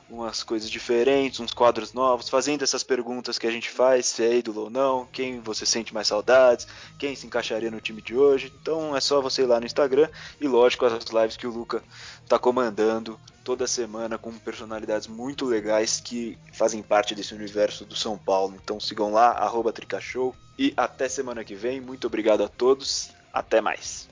umas 0.10 0.43
coisas 0.43 0.70
diferentes, 0.70 1.39
uns 1.39 1.53
quadros 1.53 1.93
novos, 1.93 2.30
fazendo 2.30 2.64
essas 2.64 2.84
perguntas 2.84 3.38
que 3.38 3.47
a 3.47 3.51
gente 3.51 3.70
faz, 3.70 4.07
se 4.07 4.24
é 4.24 4.38
ídolo 4.38 4.64
ou 4.64 4.70
não, 4.70 5.05
quem 5.05 5.39
você 5.39 5.66
sente 5.66 5.93
mais 5.93 6.07
saudades, 6.07 6.68
quem 6.97 7.16
se 7.16 7.28
encaixaria 7.28 7.70
no 7.70 7.80
time 7.80 8.01
de 8.01 8.16
hoje. 8.16 8.51
Então 8.62 8.95
é 8.95 8.99
só 8.99 9.22
você 9.22 9.43
ir 9.43 9.45
lá 9.45 9.60
no 9.60 9.66
Instagram 9.66 10.10
e 10.41 10.47
lógico 10.47 10.86
as 10.86 11.05
lives 11.05 11.38
que 11.38 11.47
o 11.47 11.51
Luca 11.51 11.84
está 12.24 12.39
comandando 12.39 13.20
toda 13.43 13.66
semana 13.66 14.18
com 14.18 14.32
personalidades 14.32 15.07
muito 15.07 15.45
legais 15.45 15.99
que 15.99 16.38
fazem 16.53 16.84
parte 16.84 17.16
desse 17.16 17.34
universo 17.34 17.86
do 17.86 17.95
São 17.95 18.18
Paulo. 18.18 18.55
Então 18.62 18.80
sigam 18.80 19.12
lá, 19.12 19.32
arroba 19.32 19.72
Tricashow 19.72 20.36
e 20.57 20.74
até 20.76 21.07
semana 21.07 21.43
que 21.43 21.55
vem. 21.55 21.80
Muito 21.80 22.07
obrigado 22.07 22.43
a 22.43 22.47
todos, 22.47 23.10
até 23.34 23.62
mais. 23.62 24.10